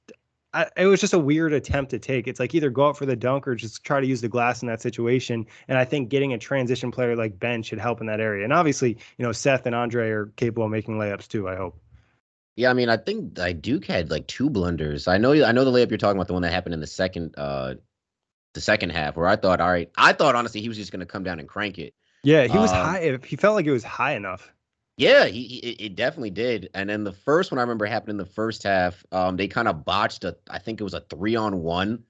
I, 0.52 0.66
it 0.76 0.86
was 0.86 1.00
just 1.00 1.12
a 1.12 1.18
weird 1.18 1.52
attempt 1.52 1.90
to 1.92 1.98
take. 1.98 2.26
It's 2.26 2.40
like 2.40 2.54
either 2.54 2.70
go 2.70 2.88
out 2.88 2.96
for 2.96 3.06
the 3.06 3.14
dunk 3.14 3.46
or 3.46 3.54
just 3.54 3.84
try 3.84 4.00
to 4.00 4.06
use 4.06 4.20
the 4.20 4.28
glass 4.28 4.62
in 4.62 4.68
that 4.68 4.82
situation. 4.82 5.46
And 5.68 5.78
I 5.78 5.84
think 5.84 6.08
getting 6.08 6.32
a 6.32 6.38
transition 6.38 6.90
player 6.90 7.14
like 7.14 7.38
Ben 7.38 7.62
should 7.62 7.78
help 7.78 8.00
in 8.00 8.06
that 8.08 8.20
area. 8.20 8.42
And 8.42 8.52
obviously, 8.52 8.96
you 9.16 9.24
know, 9.24 9.32
Seth 9.32 9.66
and 9.66 9.74
Andre 9.74 10.10
are 10.10 10.26
capable 10.36 10.64
of 10.64 10.70
making 10.70 10.96
layups 10.96 11.28
too. 11.28 11.48
I 11.48 11.56
hope. 11.56 11.80
Yeah, 12.56 12.70
I 12.70 12.72
mean, 12.72 12.88
I 12.88 12.96
think 12.96 13.38
I 13.38 13.52
Duke 13.52 13.86
had 13.86 14.10
like 14.10 14.26
two 14.26 14.50
blunders. 14.50 15.06
I 15.06 15.18
know, 15.18 15.32
I 15.32 15.52
know 15.52 15.64
the 15.64 15.70
layup 15.70 15.90
you're 15.90 15.98
talking 15.98 16.16
about, 16.16 16.26
the 16.26 16.32
one 16.32 16.42
that 16.42 16.52
happened 16.52 16.74
in 16.74 16.80
the 16.80 16.86
second, 16.86 17.34
uh, 17.38 17.74
the 18.54 18.60
second 18.60 18.90
half, 18.90 19.16
where 19.16 19.28
I 19.28 19.36
thought, 19.36 19.60
all 19.60 19.70
right, 19.70 19.90
I 19.96 20.12
thought 20.12 20.34
honestly 20.34 20.60
he 20.60 20.68
was 20.68 20.76
just 20.76 20.90
going 20.90 21.00
to 21.00 21.06
come 21.06 21.22
down 21.22 21.38
and 21.38 21.48
crank 21.48 21.78
it. 21.78 21.94
Yeah, 22.24 22.48
he 22.48 22.58
was 22.58 22.72
um, 22.72 22.84
high. 22.84 23.18
He 23.24 23.36
felt 23.36 23.54
like 23.54 23.66
it 23.66 23.72
was 23.72 23.84
high 23.84 24.14
enough. 24.14 24.52
Yeah, 25.00 25.24
he, 25.24 25.44
he, 25.44 25.58
it 25.70 25.96
definitely 25.96 26.28
did. 26.28 26.68
And 26.74 26.90
then 26.90 27.04
the 27.04 27.12
first 27.12 27.50
one 27.50 27.58
I 27.58 27.62
remember 27.62 27.86
happened 27.86 28.10
in 28.10 28.16
the 28.18 28.26
first 28.26 28.62
half. 28.62 29.02
Um, 29.12 29.38
they 29.38 29.48
kind 29.48 29.66
of 29.66 29.82
botched 29.82 30.24
a, 30.24 30.36
I 30.50 30.58
think 30.58 30.78
it 30.78 30.84
was 30.84 30.92
a 30.92 31.00
three 31.00 31.34
on 31.34 31.62
one, 31.62 32.04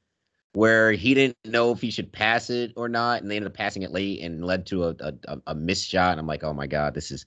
where 0.55 0.91
he 0.91 1.15
didn't 1.15 1.37
know 1.45 1.71
if 1.71 1.81
he 1.81 1.93
should 1.93 2.11
pass 2.13 2.51
it 2.51 2.73
or 2.75 2.89
not, 2.89 3.23
and 3.23 3.31
they 3.31 3.37
ended 3.37 3.53
up 3.53 3.57
passing 3.57 3.83
it 3.83 3.93
late 3.93 4.21
and 4.23 4.45
led 4.45 4.67
to 4.67 4.87
a 4.87 4.97
a, 4.99 5.39
a 5.47 5.55
missed 5.55 5.89
shot. 5.89 6.11
And 6.11 6.19
I'm 6.21 6.27
like, 6.27 6.43
oh 6.43 6.53
my 6.53 6.67
god, 6.67 6.95
this 6.95 7.13
is. 7.13 7.27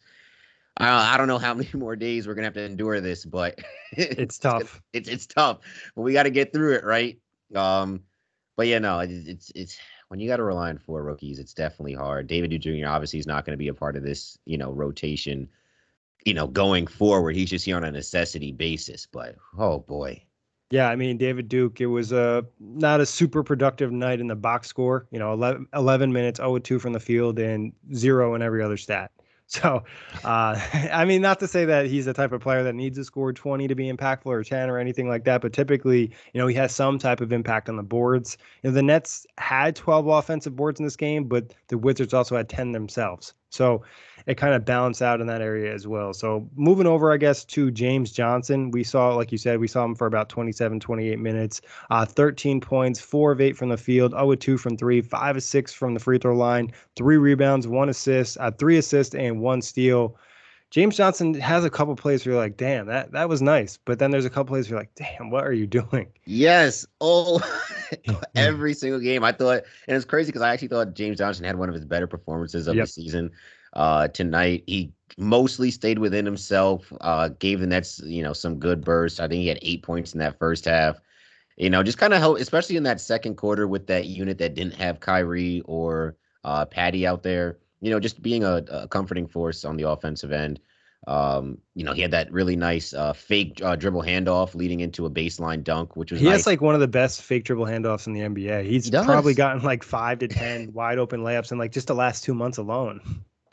I, 0.75 1.13
I 1.13 1.17
don't 1.17 1.29
know 1.29 1.37
how 1.37 1.53
many 1.53 1.69
more 1.73 1.95
days 1.95 2.27
we're 2.27 2.33
gonna 2.33 2.47
have 2.47 2.55
to 2.55 2.65
endure 2.65 2.99
this, 2.99 3.23
but 3.23 3.57
it's, 3.93 4.19
it's 4.19 4.39
tough. 4.39 4.81
It's 4.91 5.07
it's 5.07 5.27
tough, 5.27 5.59
but 5.95 6.01
we 6.01 6.11
got 6.11 6.23
to 6.23 6.29
get 6.29 6.51
through 6.51 6.73
it, 6.73 6.83
right? 6.83 7.17
Um, 7.55 8.01
but 8.57 8.67
yeah, 8.67 8.79
no, 8.79 8.99
it's 8.99 9.27
it's, 9.27 9.51
it's 9.55 9.79
when 10.13 10.19
you 10.19 10.29
got 10.29 10.37
to 10.37 10.43
rely 10.43 10.69
on 10.69 10.77
four 10.77 11.01
rookies, 11.01 11.39
it's 11.39 11.55
definitely 11.55 11.95
hard. 11.95 12.27
David 12.27 12.51
Duke 12.51 12.61
Jr. 12.61 12.87
obviously 12.87 13.17
is 13.17 13.25
not 13.25 13.45
going 13.45 13.53
to 13.53 13.57
be 13.57 13.69
a 13.69 13.73
part 13.73 13.95
of 13.95 14.03
this, 14.03 14.37
you 14.45 14.59
know, 14.59 14.71
rotation, 14.71 15.49
you 16.23 16.35
know, 16.35 16.45
going 16.45 16.85
forward. 16.85 17.35
He's 17.35 17.49
just 17.49 17.65
here 17.65 17.77
on 17.77 17.83
a 17.83 17.91
necessity 17.91 18.51
basis. 18.51 19.07
But 19.11 19.37
oh 19.57 19.79
boy, 19.79 20.23
yeah, 20.69 20.87
I 20.87 20.95
mean, 20.95 21.17
David 21.17 21.49
Duke, 21.49 21.81
it 21.81 21.87
was 21.87 22.11
a 22.11 22.45
not 22.59 23.01
a 23.01 23.07
super 23.07 23.41
productive 23.41 23.91
night 23.91 24.19
in 24.19 24.27
the 24.27 24.35
box 24.35 24.67
score. 24.67 25.07
You 25.09 25.17
know, 25.17 25.33
11, 25.33 25.65
11 25.73 26.13
minutes, 26.13 26.37
0 26.37 26.59
2 26.59 26.77
from 26.77 26.93
the 26.93 26.99
field, 26.99 27.39
and 27.39 27.73
zero 27.95 28.35
in 28.35 28.43
every 28.43 28.61
other 28.61 28.77
stat. 28.77 29.09
So, 29.53 29.83
uh, 30.23 30.59
I 30.91 31.05
mean, 31.05 31.21
not 31.21 31.39
to 31.41 31.47
say 31.47 31.65
that 31.65 31.85
he's 31.85 32.05
the 32.05 32.13
type 32.13 32.31
of 32.31 32.41
player 32.41 32.63
that 32.63 32.73
needs 32.73 32.97
to 32.97 33.03
score 33.03 33.31
20 33.31 33.67
to 33.67 33.75
be 33.75 33.91
impactful 33.91 34.25
or 34.25 34.43
10 34.43 34.69
or 34.69 34.79
anything 34.79 35.07
like 35.07 35.25
that, 35.25 35.41
but 35.41 35.53
typically, 35.53 36.11
you 36.33 36.41
know, 36.41 36.47
he 36.47 36.55
has 36.55 36.73
some 36.73 36.97
type 36.97 37.21
of 37.21 37.31
impact 37.31 37.69
on 37.69 37.75
the 37.75 37.83
boards. 37.83 38.37
You 38.63 38.69
know, 38.71 38.73
the 38.73 38.81
Nets 38.81 39.27
had 39.37 39.75
12 39.75 40.07
offensive 40.07 40.55
boards 40.55 40.79
in 40.79 40.85
this 40.85 40.95
game, 40.95 41.25
but 41.25 41.53
the 41.67 41.77
Wizards 41.77 42.15
also 42.15 42.35
had 42.35 42.49
10 42.49 42.71
themselves. 42.71 43.35
So 43.51 43.83
it 44.25 44.35
kind 44.35 44.53
of 44.53 44.65
balanced 44.65 45.01
out 45.01 45.21
in 45.21 45.27
that 45.27 45.41
area 45.41 45.73
as 45.73 45.87
well. 45.87 46.13
So 46.13 46.47
moving 46.55 46.87
over, 46.87 47.11
I 47.11 47.17
guess, 47.17 47.43
to 47.45 47.71
James 47.71 48.11
Johnson, 48.11 48.71
we 48.71 48.83
saw, 48.83 49.15
like 49.15 49.31
you 49.31 49.37
said, 49.37 49.59
we 49.59 49.67
saw 49.67 49.83
him 49.83 49.95
for 49.95 50.07
about 50.07 50.29
27, 50.29 50.79
28 50.79 51.19
minutes, 51.19 51.61
uh, 51.89 52.05
13 52.05 52.61
points, 52.61 52.99
four 52.99 53.31
of 53.31 53.41
eight 53.41 53.57
from 53.57 53.69
the 53.69 53.77
field, 53.77 54.11
0 54.11 54.35
2 54.35 54.57
from 54.57 54.77
three, 54.77 55.01
five 55.01 55.35
of 55.35 55.43
six 55.43 55.73
from 55.73 55.93
the 55.93 55.99
free 55.99 56.17
throw 56.17 56.35
line, 56.35 56.71
three 56.95 57.17
rebounds, 57.17 57.67
one 57.67 57.89
assist, 57.89 58.37
uh, 58.39 58.51
three 58.51 58.77
assists, 58.77 59.15
and 59.15 59.39
one 59.39 59.61
steal. 59.61 60.17
James 60.73 60.97
Johnson 60.97 61.35
has 61.35 61.63
a 61.63 61.69
couple 61.69 61.95
plays 61.95 62.25
where 62.25 62.33
you're 62.33 62.41
like, 62.41 62.57
damn, 62.57 62.87
that 62.87 63.11
that 63.11 63.29
was 63.29 63.43
nice. 63.43 63.77
But 63.77 63.99
then 63.99 64.09
there's 64.09 64.25
a 64.25 64.29
couple 64.31 64.55
plays 64.55 64.67
where 64.67 64.77
you're 64.77 64.81
like, 64.81 64.95
damn, 64.95 65.29
what 65.29 65.45
are 65.45 65.53
you 65.53 65.67
doing? 65.67 66.07
Yes. 66.25 66.87
Oh, 66.99 67.39
every 68.35 68.73
single 68.73 68.99
game. 68.99 69.23
I 69.23 69.33
thought, 69.33 69.61
and 69.87 69.95
it's 69.95 70.03
crazy 70.03 70.29
because 70.29 70.41
I 70.41 70.51
actually 70.51 70.69
thought 70.69 70.95
James 70.95 71.19
Johnson 71.19 71.45
had 71.45 71.59
one 71.59 71.69
of 71.69 71.75
his 71.75 71.85
better 71.85 72.07
performances 72.07 72.67
of 72.67 72.75
yep. 72.75 72.85
the 72.85 72.91
season 72.91 73.29
uh, 73.73 74.07
tonight. 74.09 74.63
He 74.67 74.91
mostly 75.17 75.71
stayed 75.71 75.99
within 75.99 76.25
himself, 76.25 76.91
uh, 77.01 77.29
gave 77.39 77.59
the 77.59 77.67
Nets, 77.67 78.01
you 78.05 78.23
know, 78.23 78.33
some 78.33 78.59
good 78.59 78.83
bursts. 78.83 79.19
I 79.19 79.27
think 79.27 79.41
he 79.41 79.47
had 79.47 79.59
eight 79.61 79.83
points 79.83 80.13
in 80.13 80.19
that 80.19 80.39
first 80.39 80.65
half. 80.65 80.99
You 81.57 81.69
know, 81.69 81.83
just 81.83 81.99
kind 81.99 82.13
of 82.13 82.19
help, 82.19 82.39
especially 82.39 82.77
in 82.77 82.83
that 82.83 82.99
second 82.99 83.35
quarter 83.35 83.67
with 83.67 83.85
that 83.87 84.05
unit 84.05 84.39
that 84.39 84.55
didn't 84.55 84.73
have 84.73 84.99
Kyrie 84.99 85.61
or 85.65 86.15
uh, 86.43 86.65
Patty 86.65 87.05
out 87.05 87.21
there. 87.21 87.59
You 87.79 87.91
know, 87.91 87.99
just 87.99 88.21
being 88.21 88.43
a, 88.43 88.63
a 88.71 88.87
comforting 88.87 89.27
force 89.27 89.65
on 89.65 89.77
the 89.77 89.87
offensive 89.87 90.31
end. 90.31 90.59
Um, 91.05 91.57
you 91.75 91.83
know, 91.83 91.91
he 91.91 92.01
had 92.01 92.11
that 92.11 92.31
really 92.31 92.55
nice 92.55 92.93
uh, 92.93 93.11
fake 93.11 93.59
uh, 93.61 93.75
dribble 93.75 94.03
handoff 94.03 94.55
leading 94.55 94.79
into 94.79 95.05
a 95.05 95.11
baseline 95.11 95.61
dunk, 95.63 95.97
which 95.97 96.11
was 96.11 96.21
he 96.21 96.27
nice. 96.27 96.37
has 96.37 96.47
like 96.47 96.61
one 96.61 96.75
of 96.75 96.81
the 96.81 96.87
best 96.87 97.21
fake 97.21 97.43
dribble 97.43 97.65
handoffs 97.65 98.07
in 98.07 98.13
the 98.13 98.21
NBA. 98.21 98.65
He's 98.65 98.85
he 98.85 98.91
probably 98.91 99.33
gotten 99.33 99.63
like 99.63 99.83
five 99.83 100.19
to 100.19 100.29
ten 100.29 100.71
wide 100.73 100.97
open 100.97 101.19
layups 101.21 101.51
in 101.51 101.57
like 101.57 101.73
just 101.73 101.87
the 101.87 101.95
last 101.95 102.23
two 102.23 102.33
months 102.33 102.57
alone. 102.57 103.01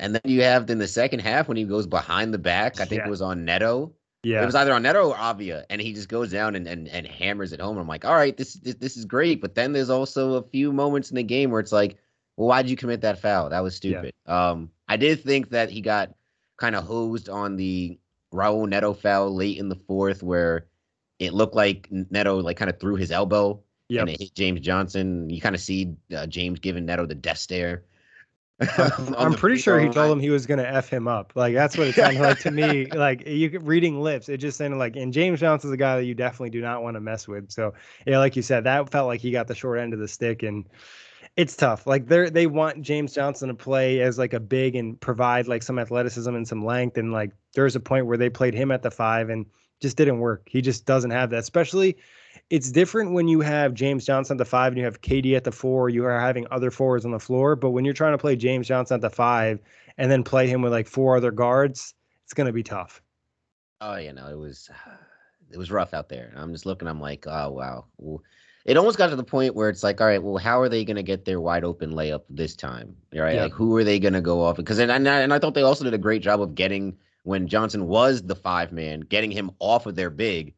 And 0.00 0.14
then 0.14 0.22
you 0.24 0.42
have 0.42 0.68
in 0.70 0.78
the 0.78 0.88
second 0.88 1.20
half 1.20 1.46
when 1.46 1.56
he 1.56 1.64
goes 1.64 1.86
behind 1.86 2.34
the 2.34 2.38
back, 2.38 2.80
I 2.80 2.86
think 2.86 3.00
yeah. 3.00 3.06
it 3.06 3.10
was 3.10 3.20
on 3.22 3.44
Neto. 3.44 3.92
Yeah. 4.22 4.42
It 4.42 4.46
was 4.46 4.54
either 4.54 4.72
on 4.72 4.82
Neto 4.82 5.10
or 5.10 5.14
Avdija, 5.14 5.64
and 5.70 5.80
he 5.80 5.92
just 5.92 6.08
goes 6.08 6.30
down 6.30 6.56
and, 6.56 6.66
and, 6.66 6.88
and 6.88 7.06
hammers 7.06 7.52
it 7.52 7.60
home. 7.60 7.78
I'm 7.78 7.86
like, 7.86 8.04
all 8.04 8.14
right, 8.14 8.36
this, 8.36 8.54
this 8.54 8.74
this 8.74 8.96
is 8.96 9.04
great. 9.04 9.40
But 9.40 9.54
then 9.54 9.72
there's 9.72 9.90
also 9.90 10.34
a 10.34 10.42
few 10.42 10.72
moments 10.72 11.10
in 11.10 11.16
the 11.16 11.22
game 11.22 11.50
where 11.50 11.60
it's 11.60 11.72
like, 11.72 11.98
well, 12.36 12.48
why 12.48 12.62
did 12.62 12.70
you 12.70 12.76
commit 12.76 13.02
that 13.02 13.20
foul? 13.20 13.50
That 13.50 13.62
was 13.62 13.76
stupid. 13.76 14.12
Yeah. 14.26 14.50
Um, 14.50 14.70
I 14.88 14.96
did 14.96 15.22
think 15.22 15.50
that 15.50 15.70
he 15.70 15.80
got 15.80 16.14
kind 16.56 16.74
of 16.74 16.84
hosed 16.84 17.28
on 17.28 17.56
the 17.56 17.98
Raul 18.32 18.68
Neto 18.68 18.94
foul 18.94 19.34
late 19.34 19.58
in 19.58 19.68
the 19.68 19.76
fourth, 19.76 20.22
where 20.22 20.66
it 21.18 21.34
looked 21.34 21.54
like 21.54 21.88
Neto 21.90 22.40
like 22.40 22.56
kind 22.56 22.70
of 22.70 22.80
threw 22.80 22.96
his 22.96 23.10
elbow 23.10 23.62
yep. 23.88 24.02
and 24.02 24.10
it 24.10 24.20
hit 24.20 24.34
James 24.34 24.60
Johnson. 24.60 25.28
You 25.28 25.40
kind 25.40 25.54
of 25.54 25.60
see 25.60 25.94
uh, 26.16 26.26
James 26.26 26.58
giving 26.58 26.86
Neto 26.86 27.06
the 27.06 27.14
death 27.14 27.38
stare. 27.38 27.84
I'm 29.16 29.32
pretty 29.32 29.56
sure 29.56 29.80
he 29.80 29.88
told 29.88 30.12
him 30.12 30.20
he 30.20 30.28
was 30.28 30.44
gonna 30.44 30.64
f 30.64 30.90
him 30.90 31.08
up. 31.08 31.32
Like 31.34 31.54
that's 31.54 31.78
what 31.78 31.86
it 31.86 31.94
sounded 31.94 32.20
like 32.20 32.40
to 32.40 32.50
me. 32.50 32.86
Like 33.00 33.26
you 33.26 33.58
reading 33.60 34.00
lips, 34.00 34.28
it 34.28 34.38
just 34.38 34.58
sounded 34.58 34.76
like. 34.76 34.96
And 34.96 35.12
James 35.12 35.40
Johnson's 35.40 35.72
a 35.72 35.76
guy 35.76 35.96
that 35.96 36.04
you 36.04 36.14
definitely 36.14 36.50
do 36.50 36.60
not 36.60 36.82
want 36.82 36.96
to 36.96 37.00
mess 37.00 37.26
with. 37.26 37.50
So 37.50 37.72
yeah, 38.06 38.18
like 38.18 38.36
you 38.36 38.42
said, 38.42 38.64
that 38.64 38.90
felt 38.90 39.06
like 39.06 39.20
he 39.20 39.30
got 39.30 39.46
the 39.46 39.54
short 39.54 39.78
end 39.78 39.94
of 39.94 39.98
the 39.98 40.08
stick, 40.08 40.42
and 40.42 40.68
it's 41.36 41.56
tough. 41.56 41.86
Like 41.86 42.06
they 42.06 42.28
they 42.28 42.46
want 42.46 42.82
James 42.82 43.14
Johnson 43.14 43.48
to 43.48 43.54
play 43.54 44.00
as 44.00 44.18
like 44.18 44.34
a 44.34 44.40
big 44.40 44.76
and 44.76 45.00
provide 45.00 45.48
like 45.48 45.62
some 45.62 45.78
athleticism 45.78 46.34
and 46.34 46.46
some 46.46 46.64
length. 46.64 46.98
And 46.98 47.12
like 47.12 47.32
there's 47.54 47.76
a 47.76 47.80
point 47.80 48.06
where 48.06 48.18
they 48.18 48.28
played 48.28 48.54
him 48.54 48.70
at 48.70 48.82
the 48.82 48.90
five 48.90 49.30
and 49.30 49.46
just 49.80 49.96
didn't 49.96 50.18
work. 50.18 50.48
He 50.48 50.60
just 50.60 50.86
doesn't 50.86 51.10
have 51.10 51.30
that, 51.30 51.38
especially 51.38 51.96
it's 52.50 52.70
different 52.70 53.12
when 53.12 53.28
you 53.28 53.40
have 53.40 53.74
James 53.74 54.04
Johnson 54.04 54.34
at 54.34 54.38
the 54.38 54.44
five 54.44 54.72
and 54.72 54.78
you 54.78 54.84
have 54.84 55.00
KD 55.00 55.36
at 55.36 55.44
the 55.44 55.52
four. 55.52 55.88
You 55.88 56.04
are 56.04 56.20
having 56.20 56.46
other 56.50 56.70
forwards 56.70 57.04
on 57.04 57.12
the 57.12 57.20
floor, 57.20 57.56
but 57.56 57.70
when 57.70 57.84
you're 57.84 57.94
trying 57.94 58.12
to 58.12 58.18
play 58.18 58.36
James 58.36 58.66
Johnson 58.66 58.96
at 58.96 59.00
the 59.00 59.10
five 59.10 59.60
and 59.98 60.10
then 60.10 60.24
play 60.24 60.48
him 60.48 60.60
with 60.62 60.72
like 60.72 60.88
four 60.88 61.16
other 61.16 61.30
guards, 61.30 61.94
it's 62.24 62.34
going 62.34 62.48
to 62.48 62.52
be 62.52 62.62
tough. 62.62 63.00
Oh, 63.80 63.96
you 63.96 64.12
know, 64.12 64.28
it 64.28 64.38
was 64.38 64.68
it 65.50 65.58
was 65.58 65.70
rough 65.70 65.94
out 65.94 66.08
there. 66.08 66.32
I'm 66.36 66.52
just 66.52 66.66
looking. 66.66 66.88
I'm 66.88 67.00
like, 67.00 67.26
oh 67.26 67.50
wow. 67.50 67.84
It 68.66 68.76
almost 68.76 68.98
got 68.98 69.08
to 69.08 69.16
the 69.16 69.24
point 69.24 69.54
where 69.54 69.70
it's 69.70 69.82
like, 69.82 70.00
all 70.00 70.06
right, 70.06 70.22
well, 70.22 70.36
how 70.36 70.60
are 70.60 70.68
they 70.68 70.84
going 70.84 70.96
to 70.96 71.02
get 71.02 71.24
their 71.24 71.40
wide 71.40 71.64
open 71.64 71.92
layup 71.92 72.22
this 72.28 72.54
time? 72.54 72.94
Right? 73.14 73.36
Yeah. 73.36 73.44
Like, 73.44 73.52
who 73.52 73.74
are 73.76 73.84
they 73.84 73.98
going 73.98 74.12
to 74.12 74.20
go 74.20 74.42
off? 74.42 74.56
Because 74.56 74.78
and 74.78 74.92
I, 74.92 75.20
and 75.20 75.32
I 75.32 75.38
thought 75.38 75.54
they 75.54 75.62
also 75.62 75.84
did 75.84 75.94
a 75.94 75.98
great 75.98 76.20
job 76.20 76.42
of 76.42 76.54
getting 76.54 76.98
when 77.22 77.48
Johnson 77.48 77.86
was 77.86 78.22
the 78.22 78.36
five 78.36 78.72
man, 78.72 79.00
getting 79.00 79.30
him 79.30 79.50
off 79.58 79.86
of 79.86 79.96
their 79.96 80.10
big 80.10 80.54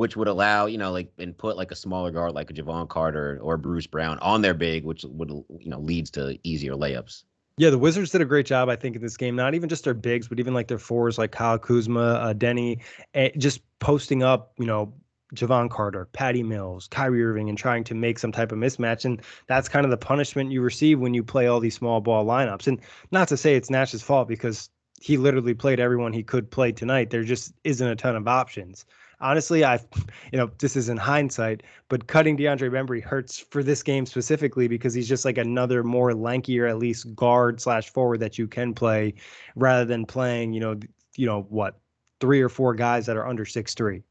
which 0.00 0.16
would 0.16 0.28
allow, 0.28 0.64
you 0.64 0.78
know, 0.78 0.92
like 0.92 1.12
and 1.18 1.36
put 1.36 1.58
like 1.58 1.70
a 1.70 1.76
smaller 1.76 2.10
guard 2.10 2.32
like 2.32 2.48
a 2.50 2.54
Jevon 2.54 2.88
Carter 2.88 3.38
or 3.42 3.58
Bruce 3.58 3.86
Brown 3.86 4.18
on 4.20 4.40
their 4.40 4.54
big, 4.54 4.82
which 4.82 5.04
would 5.04 5.28
you 5.28 5.68
know 5.68 5.78
leads 5.78 6.10
to 6.12 6.38
easier 6.42 6.72
layups. 6.72 7.24
Yeah, 7.58 7.68
the 7.68 7.78
Wizards 7.78 8.10
did 8.10 8.22
a 8.22 8.24
great 8.24 8.46
job, 8.46 8.70
I 8.70 8.76
think, 8.76 8.96
in 8.96 9.02
this 9.02 9.18
game. 9.18 9.36
Not 9.36 9.54
even 9.54 9.68
just 9.68 9.84
their 9.84 9.92
bigs, 9.92 10.26
but 10.26 10.40
even 10.40 10.54
like 10.54 10.68
their 10.68 10.78
fours, 10.78 11.18
like 11.18 11.32
Kyle 11.32 11.58
Kuzma, 11.58 12.00
uh, 12.00 12.32
Deni, 12.32 12.80
eh, 13.12 13.28
just 13.36 13.60
posting 13.78 14.22
up, 14.22 14.54
you 14.58 14.64
know, 14.64 14.94
Jevon 15.34 15.68
Carter, 15.68 16.08
Patty 16.12 16.42
Mills, 16.42 16.88
Kyrie 16.88 17.22
Irving, 17.22 17.50
and 17.50 17.58
trying 17.58 17.84
to 17.84 17.94
make 17.94 18.18
some 18.18 18.32
type 18.32 18.52
of 18.52 18.58
mismatch. 18.58 19.04
And 19.04 19.20
that's 19.48 19.68
kind 19.68 19.84
of 19.84 19.90
the 19.90 19.98
punishment 19.98 20.50
you 20.50 20.62
receive 20.62 20.98
when 20.98 21.12
you 21.12 21.22
play 21.22 21.46
all 21.48 21.60
these 21.60 21.74
small 21.74 22.00
ball 22.00 22.24
lineups. 22.24 22.66
And 22.66 22.80
not 23.10 23.28
to 23.28 23.36
say 23.36 23.56
it's 23.56 23.68
Nash's 23.68 24.02
fault 24.02 24.28
because 24.28 24.70
he 25.00 25.16
literally 25.16 25.54
played 25.54 25.80
everyone 25.80 26.12
he 26.12 26.22
could 26.22 26.50
play 26.50 26.72
tonight. 26.72 27.10
There 27.10 27.24
just 27.24 27.52
isn't 27.64 27.86
a 27.86 27.96
ton 27.96 28.16
of 28.16 28.28
options 28.28 28.86
honestly, 29.20 29.64
I, 29.64 29.74
you 30.32 30.38
know, 30.38 30.50
this 30.58 30.76
is 30.76 30.88
in 30.88 30.96
hindsight, 30.96 31.62
but 31.88 32.06
cutting 32.06 32.36
DeAndre 32.36 32.70
Bembry 32.70 33.02
hurts 33.02 33.38
for 33.38 33.62
this 33.62 33.82
game 33.82 34.06
specifically 34.06 34.68
because 34.68 34.94
he's 34.94 35.08
just 35.08 35.24
like 35.24 35.38
another 35.38 35.82
more 35.84 36.12
lankier, 36.12 36.68
at 36.68 36.78
least 36.78 37.14
guard 37.14 37.60
slash 37.60 37.90
forward 37.90 38.20
that 38.20 38.38
you 38.38 38.46
can 38.46 38.74
play, 38.74 39.14
rather 39.56 39.84
than 39.84 40.06
playing, 40.06 40.52
you 40.52 40.60
know, 40.60 40.78
you 41.16 41.26
know 41.26 41.42
what, 41.48 41.78
three 42.20 42.40
or 42.40 42.48
four 42.48 42.74
guys 42.74 43.06
that 43.06 43.16
are 43.16 43.26
under 43.26 43.44
six 43.44 43.74
three. 43.74 44.02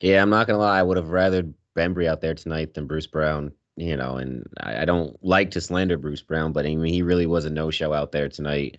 Yeah, 0.00 0.22
I'm 0.22 0.30
not 0.30 0.46
gonna 0.46 0.58
lie. 0.58 0.78
I 0.78 0.82
would 0.82 0.96
have 0.96 1.10
rather 1.10 1.48
Bembry 1.76 2.06
out 2.06 2.20
there 2.20 2.34
tonight 2.34 2.74
than 2.74 2.86
Bruce 2.86 3.06
Brown. 3.06 3.52
You 3.76 3.96
know, 3.96 4.18
and 4.18 4.46
I, 4.60 4.82
I 4.82 4.84
don't 4.84 5.16
like 5.24 5.50
to 5.52 5.60
slander 5.60 5.98
Bruce 5.98 6.22
Brown, 6.22 6.52
but 6.52 6.64
I 6.64 6.76
mean, 6.76 6.92
he 6.92 7.02
really 7.02 7.26
was 7.26 7.44
a 7.44 7.50
no 7.50 7.72
show 7.72 7.92
out 7.92 8.12
there 8.12 8.28
tonight 8.28 8.78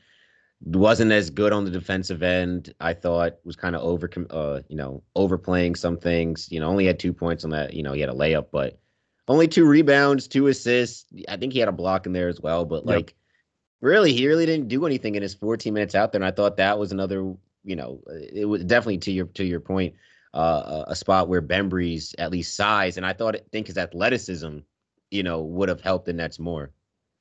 wasn't 0.66 1.12
as 1.12 1.30
good 1.30 1.54
on 1.54 1.64
the 1.64 1.72
defensive 1.72 2.24
end. 2.24 2.74
I 2.80 2.94
thought 2.94 3.38
was 3.44 3.56
kind 3.56 3.76
of 3.76 3.84
over, 3.84 4.10
uh, 4.32 4.62
you 4.68 4.76
know, 4.76 5.04
overplaying 5.16 5.76
some 5.76 5.98
things. 5.98 6.52
You 6.52 6.60
know, 6.60 6.68
only 6.68 6.86
had 6.86 7.00
two 7.00 7.14
points 7.14 7.44
on 7.44 7.52
that. 7.52 7.74
You 7.74 7.84
know, 7.84 7.94
he 7.94 8.02
had 8.02 8.10
a 8.10 8.14
layup, 8.14 8.48
but 8.52 8.80
only 9.28 9.48
two 9.48 9.66
rebounds, 9.66 10.28
two 10.28 10.48
assists. 10.48 11.06
I 11.30 11.38
think 11.38 11.54
he 11.54 11.60
had 11.60 11.70
a 11.70 11.74
block 11.74 12.06
in 12.06 12.14
there 12.14 12.30
as 12.30 12.42
well. 12.42 12.66
But 12.66 12.86
like, 12.86 13.10
yep. 13.10 13.16
really, 13.82 14.14
he 14.14 14.28
really 14.28 14.46
didn't 14.46 14.68
do 14.68 14.86
anything 14.86 15.16
in 15.16 15.22
his 15.22 15.36
14 15.36 15.74
minutes 15.74 15.94
out 15.94 16.12
there. 16.12 16.22
And 16.22 16.28
I 16.28 16.32
thought 16.32 16.58
that 16.58 16.80
was 16.80 16.92
another, 16.92 17.34
you 17.64 17.76
know, 17.76 18.02
it 18.34 18.46
was 18.46 18.64
definitely 18.66 18.98
to 19.00 19.12
your 19.12 19.28
to 19.28 19.44
your 19.44 19.60
point, 19.60 19.94
uh, 20.34 20.84
a 20.88 20.96
spot 20.96 21.30
where 21.30 21.42
Bembry's 21.42 22.14
at 22.18 22.32
least 22.32 22.56
size, 22.56 22.98
and 22.98 23.06
I 23.06 23.14
thought 23.14 23.38
think 23.52 23.68
his 23.68 23.78
athleticism, 23.78 24.60
you 25.10 25.24
know, 25.24 25.42
would 25.42 25.70
have 25.70 25.82
helped 25.82 26.06
the 26.06 26.14
Nets 26.14 26.40
more. 26.40 26.72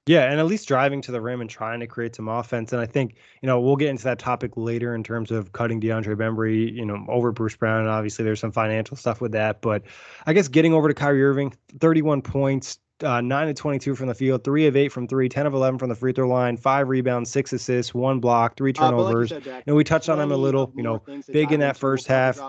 Yeah, 0.07 0.31
and 0.31 0.39
at 0.39 0.45
least 0.45 0.69
driving 0.69 1.01
to 1.03 1.13
the 1.13 1.21
rim 1.21 1.41
and 1.41 1.49
trying 1.49 1.81
to 1.81 1.87
create 1.87 2.15
some 2.15 2.29
offense. 2.29 2.75
And 2.75 2.83
I 2.83 2.85
think, 2.85 3.15
you 3.41 3.47
know, 3.47 3.59
we'll 3.59 3.77
get 3.77 3.89
into 3.89 4.05
that 4.05 4.19
topic 4.19 4.53
later 4.55 4.95
in 4.95 5.03
terms 5.03 5.31
of 5.31 5.53
cutting 5.53 5.81
DeAndre 5.81 6.15
Bembry, 6.15 6.71
you 6.71 6.85
know, 6.85 7.07
over 7.09 7.33
Bruce 7.33 7.57
Brown. 7.57 7.81
And 7.81 7.89
obviously 7.89 8.23
there's 8.23 8.41
some 8.41 8.53
financial 8.53 8.99
stuff 8.99 9.23
with 9.23 9.33
that. 9.33 9.63
But 9.63 9.85
I 10.27 10.35
guess 10.35 10.49
getting 10.49 10.75
over 10.75 10.89
to 10.89 10.95
Kyrie 10.95 11.25
Irving, 11.25 11.55
31 11.81 12.21
points, 12.21 12.79
uh, 13.03 13.21
9 13.21 13.49
of 13.49 13.55
22 13.57 13.95
from 13.95 14.09
the 14.09 14.15
field, 14.15 14.45
3 14.45 14.67
of 14.67 14.77
8 14.77 14.89
from 14.89 15.09
3, 15.09 15.29
10 15.29 15.47
of 15.47 15.55
11 15.55 15.79
from 15.79 15.89
the 15.89 15.95
free 15.95 16.13
throw 16.13 16.29
line, 16.29 16.57
5 16.57 16.89
rebounds, 16.89 17.31
6 17.31 17.53
assists, 17.53 17.93
1 17.93 18.21
block, 18.21 18.57
3 18.57 18.73
turnovers. 18.73 19.33
Uh, 19.33 19.37
like 19.37 19.45
said, 19.45 19.63
and 19.67 19.77
we 19.77 19.83
touched 19.83 20.09
on 20.09 20.21
him 20.21 20.31
a 20.31 20.37
little, 20.37 20.73
you 20.77 20.83
know, 20.83 21.03
big 21.33 21.53
in 21.53 21.61
that 21.61 21.77
first 21.77 22.07
half, 22.07 22.41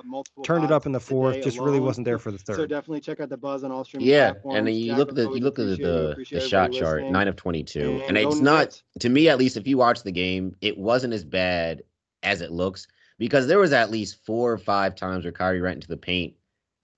turned 0.44 0.64
it 0.64 0.72
up 0.72 0.86
in 0.86 0.92
the 0.92 1.00
fourth, 1.00 1.42
just 1.42 1.58
alone. 1.58 1.70
really 1.70 1.80
wasn't 1.80 2.06
there 2.06 2.20
for 2.20 2.32
the 2.32 2.38
third. 2.38 2.58
So 2.58 2.66
definitely 2.66 3.02
check 3.02 3.20
out 3.20 3.30
the 3.30 3.38
buzz 3.38 3.64
on 3.64 3.72
all 3.72 3.84
streaming 3.84 4.08
Yeah, 4.08 4.34
and 4.52 4.70
you 4.70 4.96
look 4.96 5.10
at 5.10 5.16
the 5.16 5.32
you 5.32 5.42
look 5.42 5.58
at 5.58 5.66
the, 5.66 6.26
the 6.32 6.40
shot 6.40 6.72
chart, 6.72 7.04
9 7.04 7.28
of 7.28 7.36
22. 7.36 7.80
And, 7.80 8.02
and 8.10 8.18
it's 8.18 8.40
not 8.40 8.82
to 9.00 9.10
me 9.10 9.30
at 9.30 9.40
least 9.40 9.58
if 9.58 9.66
you 9.66 9.78
watch 9.78 10.04
the 10.04 10.12
game, 10.12 10.56
it 10.62 10.78
wasn't 10.78 11.14
as 11.14 11.24
bad 11.24 11.82
as 12.24 12.42
it 12.42 12.52
looks 12.52 12.88
because 13.18 13.48
there 13.48 13.60
was 13.60 13.74
at 13.74 13.92
least 13.92 14.26
four 14.26 14.52
or 14.52 14.58
five 14.58 14.96
times 14.96 15.24
where 15.24 15.32
Kyrie 15.32 15.62
ran 15.62 15.76
into 15.76 15.88
the 15.88 15.98
paint, 15.98 16.34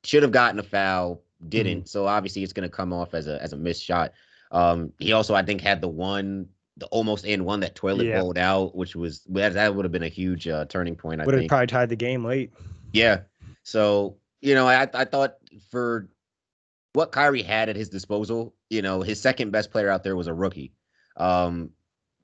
should 0.04 0.24
have 0.24 0.32
gotten 0.32 0.60
a 0.60 0.64
foul, 0.64 1.22
didn't. 1.50 1.80
Mm-hmm. 1.80 1.88
So 1.88 2.08
obviously 2.08 2.44
it's 2.44 2.54
going 2.54 2.70
to 2.70 2.76
come 2.76 2.94
off 2.94 3.14
as 3.14 3.28
a 3.28 3.42
as 3.42 3.54
a 3.54 3.58
missed 3.58 3.84
shot. 3.84 4.14
Um, 4.52 4.94
he 5.00 5.14
also 5.14 5.36
I 5.36 5.44
think 5.44 5.62
had 5.62 5.82
the 5.82 5.88
one 5.88 6.48
the 6.78 6.86
almost 6.88 7.26
in 7.26 7.44
one 7.44 7.60
that 7.62 7.76
toilet 7.76 8.06
yeah. 8.06 8.20
bowled 8.20 8.38
out, 8.38 8.76
which 8.76 8.96
was 8.96 9.22
that, 9.30 9.54
that 9.54 9.76
would 9.76 9.86
have 9.86 9.92
been 9.92 10.04
a 10.04 10.10
huge 10.10 10.48
uh, 10.48 10.66
turning 10.66 10.96
point. 10.96 11.22
I 11.22 11.26
would 11.26 11.36
have 11.36 11.48
probably 11.48 11.68
tied 11.68 11.90
the 11.90 11.96
game 11.96 12.24
late. 12.24 12.52
Yeah. 12.94 13.22
So 13.64 14.18
you 14.42 14.56
know, 14.56 14.68
I 14.68 14.88
I 14.94 15.06
thought 15.06 15.36
for 15.70 16.10
what 16.94 17.12
Kyrie 17.12 17.44
had 17.44 17.70
at 17.70 17.76
his 17.76 17.90
disposal, 17.90 18.56
you 18.70 18.82
know, 18.82 19.02
his 19.02 19.20
second 19.20 19.52
best 19.52 19.72
player 19.72 19.90
out 19.90 20.04
there 20.04 20.16
was 20.16 20.28
a 20.28 20.34
rookie. 20.34 20.74
Um, 21.16 21.72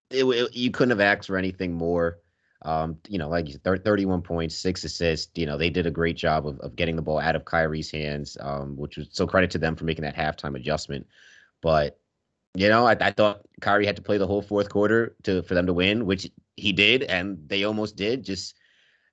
it, 0.09 0.23
it, 0.23 0.55
you 0.55 0.71
couldn't 0.71 0.91
have 0.91 0.99
asked 0.99 1.27
for 1.27 1.37
anything 1.37 1.73
more. 1.73 2.19
Um, 2.63 2.97
you 3.07 3.17
know, 3.17 3.29
like 3.29 3.47
31 3.63 4.21
points, 4.21 4.55
six 4.55 4.83
assists. 4.83 5.31
You 5.35 5.45
know, 5.45 5.57
they 5.57 5.69
did 5.69 5.85
a 5.85 5.91
great 5.91 6.15
job 6.15 6.47
of, 6.47 6.59
of 6.59 6.75
getting 6.75 6.95
the 6.95 7.01
ball 7.01 7.19
out 7.19 7.35
of 7.35 7.45
Kyrie's 7.45 7.91
hands, 7.91 8.37
um, 8.39 8.77
which 8.77 8.97
was 8.97 9.07
so 9.11 9.27
credit 9.27 9.51
to 9.51 9.57
them 9.57 9.75
for 9.75 9.85
making 9.85 10.03
that 10.03 10.15
halftime 10.15 10.55
adjustment. 10.55 11.07
But 11.61 11.99
you 12.55 12.69
know, 12.69 12.85
I, 12.85 12.95
I 12.99 13.11
thought 13.11 13.41
Kyrie 13.61 13.85
had 13.85 13.95
to 13.95 14.01
play 14.01 14.17
the 14.17 14.27
whole 14.27 14.41
fourth 14.41 14.69
quarter 14.69 15.15
to 15.23 15.41
for 15.43 15.55
them 15.55 15.65
to 15.65 15.73
win, 15.73 16.05
which 16.05 16.29
he 16.55 16.71
did, 16.71 17.03
and 17.03 17.37
they 17.47 17.63
almost 17.63 17.95
did. 17.95 18.23
Just 18.23 18.55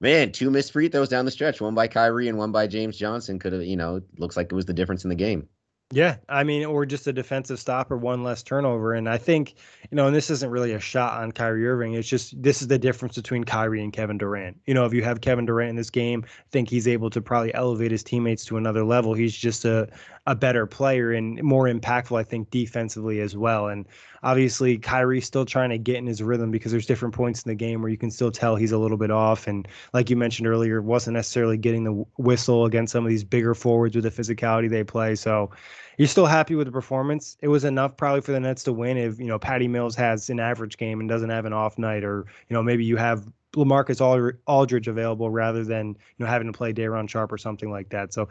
man, 0.01 0.33
two 0.33 0.51
missed 0.51 0.73
free 0.73 0.89
throws 0.89 1.09
down 1.09 1.25
the 1.25 1.31
stretch, 1.31 1.61
one 1.61 1.75
by 1.75 1.89
Kyrie 1.89 2.29
and 2.29 2.39
one 2.39 2.53
by 2.53 2.67
James 2.67 2.97
Johnson. 2.97 3.39
Could 3.39 3.53
have, 3.55 3.63
you 3.63 3.77
know, 3.77 4.03
looks 4.19 4.37
like 4.37 4.47
it 4.53 4.55
was 4.55 4.67
the 4.67 4.75
difference 4.75 5.05
in 5.05 5.11
the 5.11 5.17
game. 5.17 5.49
Yeah, 5.93 6.19
I 6.29 6.45
mean, 6.45 6.65
or 6.67 6.87
just 6.87 7.09
a 7.09 7.13
defensive 7.13 7.59
stop 7.59 7.91
or 7.91 7.97
one 7.97 8.23
less 8.23 8.45
turnover. 8.45 8.95
And 8.95 9.09
I 9.09 9.19
think, 9.19 9.57
you 9.91 9.97
know, 9.97 10.07
and 10.07 10.15
this 10.15 10.31
isn't 10.31 10.49
really 10.49 10.73
a 10.73 10.79
shot 10.79 11.21
on 11.21 11.33
Kyrie 11.33 11.67
Irving. 11.67 11.95
It's 11.95 12.09
just 12.09 12.41
this 12.41 12.63
is 12.63 12.69
the 12.69 12.79
difference 12.79 13.17
between 13.17 13.43
Kyrie 13.43 13.83
and 13.83 13.93
Kevin 13.93 14.17
Durant. 14.17 14.57
You 14.67 14.75
know, 14.75 14.87
if 14.87 14.95
you 14.95 15.03
have 15.03 15.21
Kevin 15.21 15.47
Durant 15.47 15.71
in 15.71 15.77
this 15.77 15.91
game, 15.91 16.25
I 16.25 16.49
think 16.53 16.71
he's 16.71 16.87
able 16.87 17.11
to 17.11 17.21
probably 17.21 17.53
elevate 17.55 17.91
his 17.91 18.05
teammates 18.05 18.45
to 18.47 18.57
another 18.57 18.85
level. 18.85 19.15
He's 19.15 19.35
just 19.35 19.65
a 19.65 19.89
a 20.31 20.35
better 20.37 20.65
player 20.65 21.11
and 21.11 21.43
more 21.43 21.65
impactful, 21.65 22.17
I 22.17 22.23
think, 22.23 22.51
defensively 22.51 23.21
as 23.21 23.37
well. 23.37 23.67
And 23.67 23.85
obviously, 24.23 24.79
Kyrie's 24.79 25.27
still 25.27 25.45
trying 25.45 25.71
to 25.71 25.79
get 25.79 25.97
in 25.97 26.07
his 26.07 26.23
rhythm 26.23 26.53
because 26.53 26.71
there's 26.71 26.87
different 26.87 27.13
points 27.13 27.43
in 27.43 27.51
the 27.51 27.57
game 27.57 27.83
where 27.83 27.91
you 27.91 27.99
can 27.99 28.13
still 28.13 28.31
tell 28.31 28.55
he's 28.55 28.71
a 28.71 28.79
little 28.79 28.97
bit 28.97 29.11
off. 29.11 29.49
And 29.49 29.67
like 29.93 30.09
you 30.09 30.17
mentioned 30.17 30.47
earlier, 30.47 30.81
wasn't 30.83 31.15
necessarily 31.17 31.57
getting 31.57 31.83
the 31.83 32.05
whistle 32.17 32.65
against 32.65 32.93
some 32.93 33.05
of 33.05 33.11
these 33.11 33.25
bigger 33.25 33.57
forwards 33.57 33.97
with 33.97 34.05
the 34.05 34.11
physicality 34.11 34.71
they 34.71 34.85
play. 34.85 35.17
So 35.17 35.51
you're 35.99 36.07
still 36.07 36.27
happy 36.27 36.55
with 36.55 36.69
the 36.69 36.73
performance. 36.73 37.37
It 37.41 37.49
was 37.49 37.65
enough 37.65 37.97
probably 37.97 38.21
for 38.21 38.31
the 38.31 38.39
Nets 38.39 38.63
to 38.65 38.73
win 38.73 38.99
if, 38.99 39.19
you 39.19 39.27
know, 39.27 39.39
Patty 39.41 39.67
Mills 39.67 39.97
has 39.97 40.31
an 40.31 40.39
average 40.39 40.77
game 40.77 41.01
and 41.01 41.09
doesn't 41.09 41.31
have 41.31 41.45
an 41.45 41.53
off 41.53 41.77
night, 41.77 42.05
or, 42.05 42.25
you 42.49 42.55
know, 42.55 42.63
maybe 42.63 42.85
you 42.85 42.97
have 42.99 43.27
LaMarcus 43.55 44.37
Aldridge 44.47 44.87
available 44.87 45.29
rather 45.29 45.65
than 45.65 45.89
you 45.89 46.25
know 46.25 46.27
having 46.27 46.47
to 46.47 46.57
play 46.57 46.73
Day'Ron 46.73 47.09
Sharpe 47.09 47.33
or 47.33 47.39
something 47.39 47.69
like 47.69 47.89
that. 47.89 48.13
So, 48.13 48.29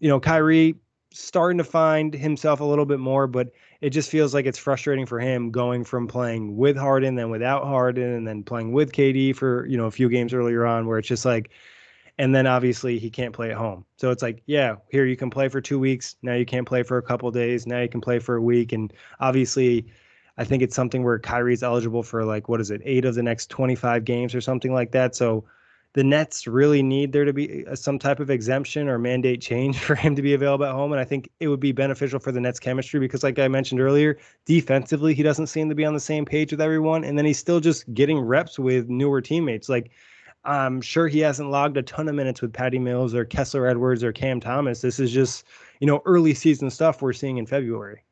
you 0.00 0.08
know, 0.08 0.18
Kyrie 0.18 0.74
starting 1.14 1.58
to 1.58 1.64
find 1.64 2.12
himself 2.12 2.60
a 2.60 2.64
little 2.64 2.84
bit 2.84 2.98
more, 2.98 3.28
but 3.28 3.52
it 3.80 3.90
just 3.90 4.10
feels 4.10 4.34
like 4.34 4.46
it's 4.46 4.58
frustrating 4.58 5.06
for 5.06 5.20
him 5.20 5.50
going 5.52 5.84
from 5.84 6.08
playing 6.08 6.56
with 6.56 6.76
Harden, 6.76 7.14
then 7.14 7.30
without 7.30 7.64
Harden, 7.64 8.12
and 8.12 8.26
then 8.26 8.42
playing 8.42 8.72
with 8.72 8.92
KD 8.92 9.34
for 9.36 9.64
you 9.66 9.76
know 9.76 9.86
a 9.86 9.90
few 9.92 10.08
games 10.08 10.34
earlier 10.34 10.66
on, 10.66 10.86
where 10.86 10.98
it's 10.98 11.06
just 11.06 11.24
like, 11.24 11.50
and 12.18 12.34
then 12.34 12.48
obviously 12.48 12.98
he 12.98 13.10
can't 13.10 13.32
play 13.32 13.52
at 13.52 13.56
home. 13.56 13.84
So 13.96 14.10
it's 14.10 14.22
like, 14.22 14.42
yeah, 14.46 14.76
here 14.90 15.04
you 15.06 15.16
can 15.16 15.30
play 15.30 15.48
for 15.48 15.60
two 15.60 15.78
weeks, 15.78 16.16
now 16.22 16.34
you 16.34 16.44
can't 16.44 16.66
play 16.66 16.82
for 16.82 16.98
a 16.98 17.02
couple 17.02 17.30
days, 17.30 17.66
now 17.66 17.80
you 17.80 17.88
can 17.88 18.00
play 18.00 18.18
for 18.18 18.34
a 18.36 18.42
week, 18.42 18.72
and 18.72 18.92
obviously. 19.20 19.86
I 20.36 20.42
think 20.42 20.64
it's 20.64 20.74
something 20.74 21.04
where 21.04 21.20
Kyrie's 21.20 21.62
eligible 21.62 22.02
for 22.02 22.24
like 22.24 22.48
what 22.48 22.60
is 22.60 22.72
it, 22.72 22.82
eight 22.84 23.04
of 23.04 23.14
the 23.14 23.22
next 23.22 23.50
25 23.50 24.04
games 24.04 24.34
or 24.34 24.40
something 24.40 24.74
like 24.74 24.90
that. 24.90 25.14
So 25.14 25.44
the 25.94 26.04
Nets 26.04 26.46
really 26.46 26.82
need 26.82 27.12
there 27.12 27.24
to 27.24 27.32
be 27.32 27.64
uh, 27.66 27.74
some 27.76 27.98
type 27.98 28.18
of 28.18 28.28
exemption 28.28 28.88
or 28.88 28.98
mandate 28.98 29.40
change 29.40 29.78
for 29.86 29.94
him 29.94 30.14
to 30.16 30.22
be 30.22 30.34
available 30.34 30.66
at 30.66 30.72
home. 30.72 30.92
And 30.92 31.00
I 31.00 31.04
think 31.04 31.30
it 31.40 31.48
would 31.48 31.60
be 31.60 31.72
beneficial 31.72 32.18
for 32.18 32.32
the 32.32 32.40
Nets 32.40 32.60
chemistry 32.60 33.00
because, 33.00 33.22
like 33.22 33.38
I 33.38 33.48
mentioned 33.48 33.80
earlier, 33.80 34.18
defensively, 34.44 35.14
he 35.14 35.22
doesn't 35.22 35.46
seem 35.46 35.68
to 35.68 35.74
be 35.74 35.84
on 35.84 35.94
the 35.94 36.00
same 36.00 36.24
page 36.24 36.50
with 36.50 36.60
everyone. 36.60 37.04
And 37.04 37.16
then 37.16 37.24
he's 37.24 37.38
still 37.38 37.60
just 37.60 37.92
getting 37.94 38.18
reps 38.18 38.58
with 38.58 38.88
newer 38.88 39.20
teammates. 39.20 39.68
Like, 39.68 39.92
I'm 40.44 40.80
sure 40.80 41.08
he 41.08 41.20
hasn't 41.20 41.50
logged 41.50 41.76
a 41.76 41.82
ton 41.82 42.08
of 42.08 42.14
minutes 42.14 42.42
with 42.42 42.52
Patty 42.52 42.78
Mills 42.78 43.14
or 43.14 43.24
Kessler 43.24 43.66
Edwards 43.66 44.04
or 44.04 44.12
Cam 44.12 44.40
Thomas. 44.40 44.82
This 44.82 44.98
is 44.98 45.10
just, 45.10 45.44
you 45.80 45.86
know, 45.86 46.02
early 46.04 46.34
season 46.34 46.70
stuff 46.70 47.00
we're 47.00 47.12
seeing 47.12 47.38
in 47.38 47.46
February. 47.46 48.02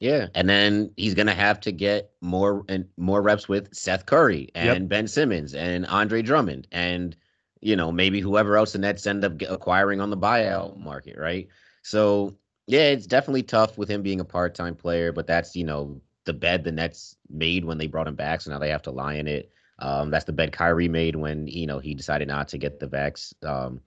Yeah, 0.00 0.26
and 0.34 0.48
then 0.48 0.92
he's 0.96 1.14
gonna 1.14 1.34
have 1.34 1.60
to 1.60 1.72
get 1.72 2.10
more 2.20 2.64
and 2.68 2.86
more 2.96 3.22
reps 3.22 3.48
with 3.48 3.74
Seth 3.74 4.06
Curry 4.06 4.50
and 4.54 4.66
yep. 4.66 4.88
Ben 4.88 5.08
Simmons 5.08 5.54
and 5.54 5.86
Andre 5.86 6.20
Drummond 6.22 6.66
and 6.72 7.16
you 7.60 7.76
know 7.76 7.90
maybe 7.90 8.20
whoever 8.20 8.56
else 8.56 8.72
the 8.72 8.78
Nets 8.78 9.06
end 9.06 9.24
up 9.24 9.40
acquiring 9.48 10.00
on 10.00 10.10
the 10.10 10.16
buyout 10.16 10.78
market, 10.78 11.16
right? 11.18 11.48
So 11.82 12.36
yeah, 12.66 12.90
it's 12.90 13.06
definitely 13.06 13.42
tough 13.42 13.78
with 13.78 13.88
him 13.88 14.02
being 14.02 14.20
a 14.20 14.24
part-time 14.24 14.74
player, 14.74 15.12
but 15.12 15.26
that's 15.26 15.54
you 15.54 15.64
know 15.64 16.00
the 16.24 16.32
bed 16.32 16.64
the 16.64 16.72
Nets 16.72 17.16
made 17.28 17.64
when 17.64 17.78
they 17.78 17.86
brought 17.86 18.08
him 18.08 18.14
back, 18.14 18.40
so 18.40 18.50
now 18.50 18.58
they 18.58 18.70
have 18.70 18.82
to 18.82 18.90
lie 18.90 19.14
in 19.14 19.26
it. 19.26 19.52
Um, 19.78 20.10
that's 20.10 20.24
the 20.24 20.32
bed 20.32 20.52
Kyrie 20.52 20.88
made 20.88 21.16
when 21.16 21.46
you 21.46 21.66
know 21.66 21.78
he 21.78 21.94
decided 21.94 22.28
not 22.28 22.48
to 22.48 22.58
get 22.58 22.80
the 22.80 22.88
vax. 22.88 23.32
Um, 23.44 23.80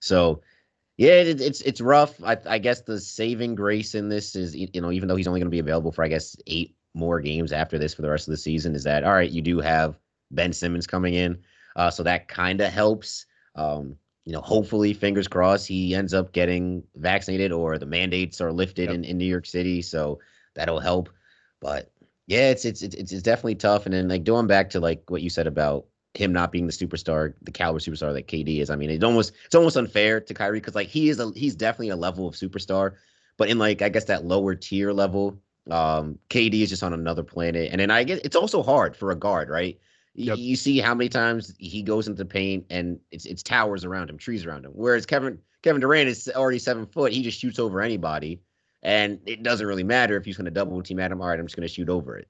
so 0.00 0.42
yeah, 1.02 1.14
it, 1.14 1.40
it's 1.40 1.60
it's 1.62 1.80
rough. 1.80 2.22
I, 2.22 2.36
I 2.46 2.58
guess 2.58 2.82
the 2.82 3.00
saving 3.00 3.56
grace 3.56 3.96
in 3.96 4.08
this 4.08 4.36
is 4.36 4.54
you 4.54 4.68
know 4.80 4.92
even 4.92 5.08
though 5.08 5.16
he's 5.16 5.26
only 5.26 5.40
going 5.40 5.48
to 5.48 5.50
be 5.50 5.58
available 5.58 5.90
for 5.90 6.04
I 6.04 6.08
guess 6.08 6.36
eight 6.46 6.76
more 6.94 7.20
games 7.20 7.52
after 7.52 7.76
this 7.76 7.92
for 7.92 8.02
the 8.02 8.10
rest 8.10 8.28
of 8.28 8.30
the 8.30 8.36
season, 8.36 8.76
is 8.76 8.84
that 8.84 9.02
all 9.02 9.12
right? 9.12 9.28
You 9.30 9.42
do 9.42 9.58
have 9.58 9.98
Ben 10.30 10.52
Simmons 10.52 10.86
coming 10.86 11.14
in, 11.14 11.38
uh, 11.74 11.90
so 11.90 12.04
that 12.04 12.28
kind 12.28 12.60
of 12.60 12.72
helps. 12.72 13.26
Um, 13.56 13.96
you 14.24 14.32
know, 14.32 14.42
hopefully, 14.42 14.92
fingers 14.92 15.26
crossed, 15.26 15.66
he 15.66 15.92
ends 15.92 16.14
up 16.14 16.30
getting 16.30 16.84
vaccinated 16.94 17.50
or 17.50 17.78
the 17.78 17.86
mandates 17.86 18.40
are 18.40 18.52
lifted 18.52 18.84
yep. 18.84 18.94
in, 18.94 19.02
in 19.02 19.18
New 19.18 19.24
York 19.24 19.46
City, 19.46 19.82
so 19.82 20.20
that'll 20.54 20.78
help. 20.78 21.08
But 21.60 21.90
yeah, 22.28 22.50
it's 22.50 22.64
it's 22.64 22.82
it's 22.82 23.10
it's 23.10 23.22
definitely 23.22 23.56
tough. 23.56 23.86
And 23.86 23.92
then 23.92 24.06
like 24.06 24.22
going 24.22 24.46
back 24.46 24.70
to 24.70 24.78
like 24.78 25.02
what 25.08 25.22
you 25.22 25.30
said 25.30 25.48
about 25.48 25.86
him 26.14 26.32
not 26.32 26.52
being 26.52 26.66
the 26.66 26.72
superstar, 26.72 27.34
the 27.42 27.50
caliber 27.50 27.78
superstar 27.78 28.12
that 28.12 28.28
KD 28.28 28.60
is. 28.60 28.70
I 28.70 28.76
mean, 28.76 28.90
it's 28.90 29.04
almost 29.04 29.32
it's 29.46 29.54
almost 29.54 29.76
unfair 29.76 30.20
to 30.20 30.34
Kyrie 30.34 30.60
because 30.60 30.74
like 30.74 30.88
he 30.88 31.08
is 31.08 31.18
a 31.18 31.32
he's 31.34 31.54
definitely 31.54 31.90
a 31.90 31.96
level 31.96 32.28
of 32.28 32.34
superstar, 32.34 32.94
but 33.36 33.48
in 33.48 33.58
like 33.58 33.82
I 33.82 33.88
guess 33.88 34.04
that 34.04 34.24
lower 34.24 34.54
tier 34.54 34.92
level, 34.92 35.38
um, 35.70 36.18
KD 36.28 36.62
is 36.62 36.68
just 36.68 36.82
on 36.82 36.92
another 36.92 37.22
planet. 37.22 37.70
And 37.72 37.80
then 37.80 37.90
I 37.90 38.04
guess 38.04 38.20
it's 38.24 38.36
also 38.36 38.62
hard 38.62 38.96
for 38.96 39.10
a 39.10 39.16
guard, 39.16 39.48
right? 39.48 39.78
Yep. 40.14 40.36
You 40.38 40.56
see 40.56 40.78
how 40.78 40.94
many 40.94 41.08
times 41.08 41.54
he 41.58 41.82
goes 41.82 42.06
into 42.06 42.24
paint 42.26 42.66
and 42.68 43.00
it's 43.10 43.24
it's 43.24 43.42
towers 43.42 43.84
around 43.84 44.10
him, 44.10 44.18
trees 44.18 44.44
around 44.44 44.66
him. 44.66 44.72
Whereas 44.74 45.06
Kevin 45.06 45.38
Kevin 45.62 45.80
Durant 45.80 46.08
is 46.08 46.30
already 46.34 46.58
seven 46.58 46.86
foot, 46.86 47.12
he 47.12 47.22
just 47.22 47.38
shoots 47.38 47.58
over 47.58 47.80
anybody, 47.80 48.42
and 48.82 49.20
it 49.24 49.42
doesn't 49.42 49.66
really 49.66 49.84
matter 49.84 50.16
if 50.16 50.26
he's 50.26 50.36
going 50.36 50.44
to 50.44 50.50
double 50.50 50.82
team 50.82 50.98
at 50.98 51.10
him. 51.10 51.22
All 51.22 51.28
right, 51.28 51.38
I'm 51.38 51.46
just 51.46 51.56
going 51.56 51.66
to 51.66 51.72
shoot 51.72 51.88
over 51.88 52.18
it. 52.18 52.28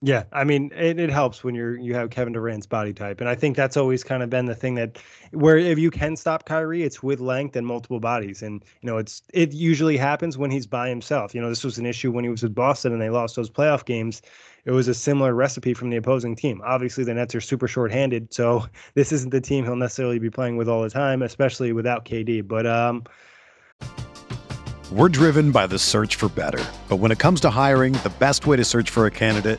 Yeah, 0.00 0.24
I 0.32 0.44
mean, 0.44 0.70
it, 0.76 1.00
it 1.00 1.10
helps 1.10 1.42
when 1.42 1.56
you're 1.56 1.76
you 1.76 1.92
have 1.94 2.10
Kevin 2.10 2.32
Durant's 2.32 2.68
body 2.68 2.92
type, 2.92 3.20
and 3.20 3.28
I 3.28 3.34
think 3.34 3.56
that's 3.56 3.76
always 3.76 4.04
kind 4.04 4.22
of 4.22 4.30
been 4.30 4.46
the 4.46 4.54
thing 4.54 4.76
that 4.76 4.96
where 5.32 5.58
if 5.58 5.76
you 5.76 5.90
can 5.90 6.14
stop 6.14 6.44
Kyrie, 6.44 6.84
it's 6.84 7.02
with 7.02 7.18
length 7.18 7.56
and 7.56 7.66
multiple 7.66 7.98
bodies, 7.98 8.40
and 8.40 8.64
you 8.80 8.86
know 8.86 8.98
it's 8.98 9.22
it 9.34 9.52
usually 9.52 9.96
happens 9.96 10.38
when 10.38 10.52
he's 10.52 10.68
by 10.68 10.88
himself. 10.88 11.34
You 11.34 11.40
know, 11.40 11.48
this 11.48 11.64
was 11.64 11.78
an 11.78 11.86
issue 11.86 12.12
when 12.12 12.22
he 12.22 12.30
was 12.30 12.44
with 12.44 12.54
Boston 12.54 12.92
and 12.92 13.02
they 13.02 13.10
lost 13.10 13.34
those 13.34 13.50
playoff 13.50 13.84
games. 13.84 14.22
It 14.66 14.70
was 14.70 14.86
a 14.86 14.94
similar 14.94 15.34
recipe 15.34 15.74
from 15.74 15.90
the 15.90 15.96
opposing 15.96 16.36
team. 16.36 16.62
Obviously, 16.64 17.02
the 17.02 17.14
Nets 17.14 17.34
are 17.34 17.40
super 17.40 17.66
short-handed, 17.66 18.32
so 18.32 18.66
this 18.94 19.10
isn't 19.10 19.30
the 19.30 19.40
team 19.40 19.64
he'll 19.64 19.74
necessarily 19.74 20.20
be 20.20 20.30
playing 20.30 20.56
with 20.56 20.68
all 20.68 20.82
the 20.82 20.90
time, 20.90 21.22
especially 21.22 21.72
without 21.72 22.04
KD. 22.04 22.46
But 22.46 22.68
um. 22.68 23.02
We're 24.92 25.08
driven 25.08 25.50
by 25.50 25.66
the 25.66 25.78
search 25.78 26.14
for 26.14 26.28
better. 26.28 26.64
But 26.88 26.96
when 26.96 27.10
it 27.10 27.18
comes 27.18 27.40
to 27.40 27.50
hiring, 27.50 27.94
the 27.94 28.12
best 28.20 28.46
way 28.46 28.56
to 28.56 28.64
search 28.64 28.90
for 28.90 29.04
a 29.04 29.10
candidate 29.10 29.58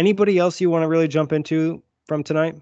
Anybody 0.00 0.38
else 0.38 0.62
you 0.62 0.70
want 0.70 0.82
to 0.82 0.88
really 0.88 1.08
jump 1.08 1.30
into 1.30 1.82
from 2.06 2.24
tonight? 2.24 2.56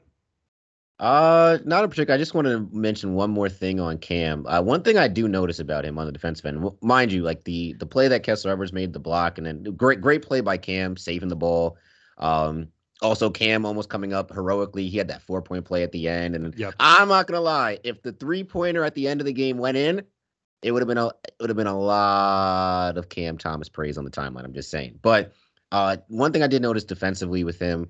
Uh, 0.98 1.59
not 1.64 1.85
in 1.85 1.90
particular. 1.90 2.16
I 2.16 2.18
just 2.18 2.35
want 2.35 2.48
to 2.48 2.68
mention 2.72 3.14
one 3.14 3.31
more 3.31 3.48
thing 3.48 3.79
on 3.79 3.98
Cam. 3.98 4.44
Uh, 4.44 4.61
one 4.61 4.83
thing 4.83 4.98
I 4.98 5.07
do 5.07 5.29
notice 5.29 5.61
about 5.61 5.85
him 5.85 5.98
on 5.98 6.07
the 6.07 6.11
defensive 6.11 6.46
end, 6.46 6.68
mind 6.83 7.12
you, 7.12 7.22
like 7.22 7.44
the 7.44 7.74
the 7.74 7.87
play 7.87 8.09
that 8.09 8.24
Kessler 8.24 8.51
Edwards 8.51 8.72
made, 8.72 8.92
the 8.92 8.98
block, 8.98 9.38
and 9.38 9.46
then 9.46 9.62
great 9.62 10.01
great 10.01 10.22
play 10.22 10.40
by 10.40 10.57
Cam 10.57 10.96
saving 10.96 11.29
the 11.29 11.37
ball. 11.37 11.77
Um, 12.16 12.72
also 13.03 13.31
Cam 13.31 13.64
almost 13.64 13.88
coming 13.88 14.12
up 14.12 14.33
heroically. 14.33 14.88
He 14.88 14.98
had 14.98 15.07
that 15.07 15.22
four 15.22 15.40
point 15.40 15.64
play 15.64 15.85
at 15.85 15.92
the 15.92 16.09
end, 16.09 16.35
and 16.35 16.53
yep. 16.59 16.74
I'm 16.81 17.07
not 17.07 17.29
gonna 17.29 17.40
lie, 17.40 17.79
if 17.85 18.03
the 18.03 18.11
three 18.11 18.42
pointer 18.42 18.83
at 18.83 18.96
the 18.96 19.07
end 19.07 19.20
of 19.20 19.27
the 19.27 19.33
game 19.33 19.59
went 19.59 19.77
in, 19.77 20.03
it 20.62 20.72
would 20.72 20.83
have 20.83 20.88
been 20.88 20.98
a 20.98 21.07
it 21.07 21.37
would 21.40 21.51
have 21.51 21.57
been 21.57 21.68
a 21.68 21.79
lot 21.79 22.98
of 22.98 23.09
Cam 23.09 23.38
Thomas 23.38 23.68
praise 23.68 23.96
on 23.96 24.05
the 24.05 24.11
timeline. 24.11 24.44
I'm 24.44 24.55
just 24.55 24.72
saying, 24.72 24.98
but 25.03 25.33
uh, 25.73 25.97
one 26.09 26.33
thing 26.33 26.43
I 26.43 26.47
did 26.47 26.63
notice 26.63 26.85
defensively 26.85 27.45
with 27.45 27.59
him, 27.59 27.89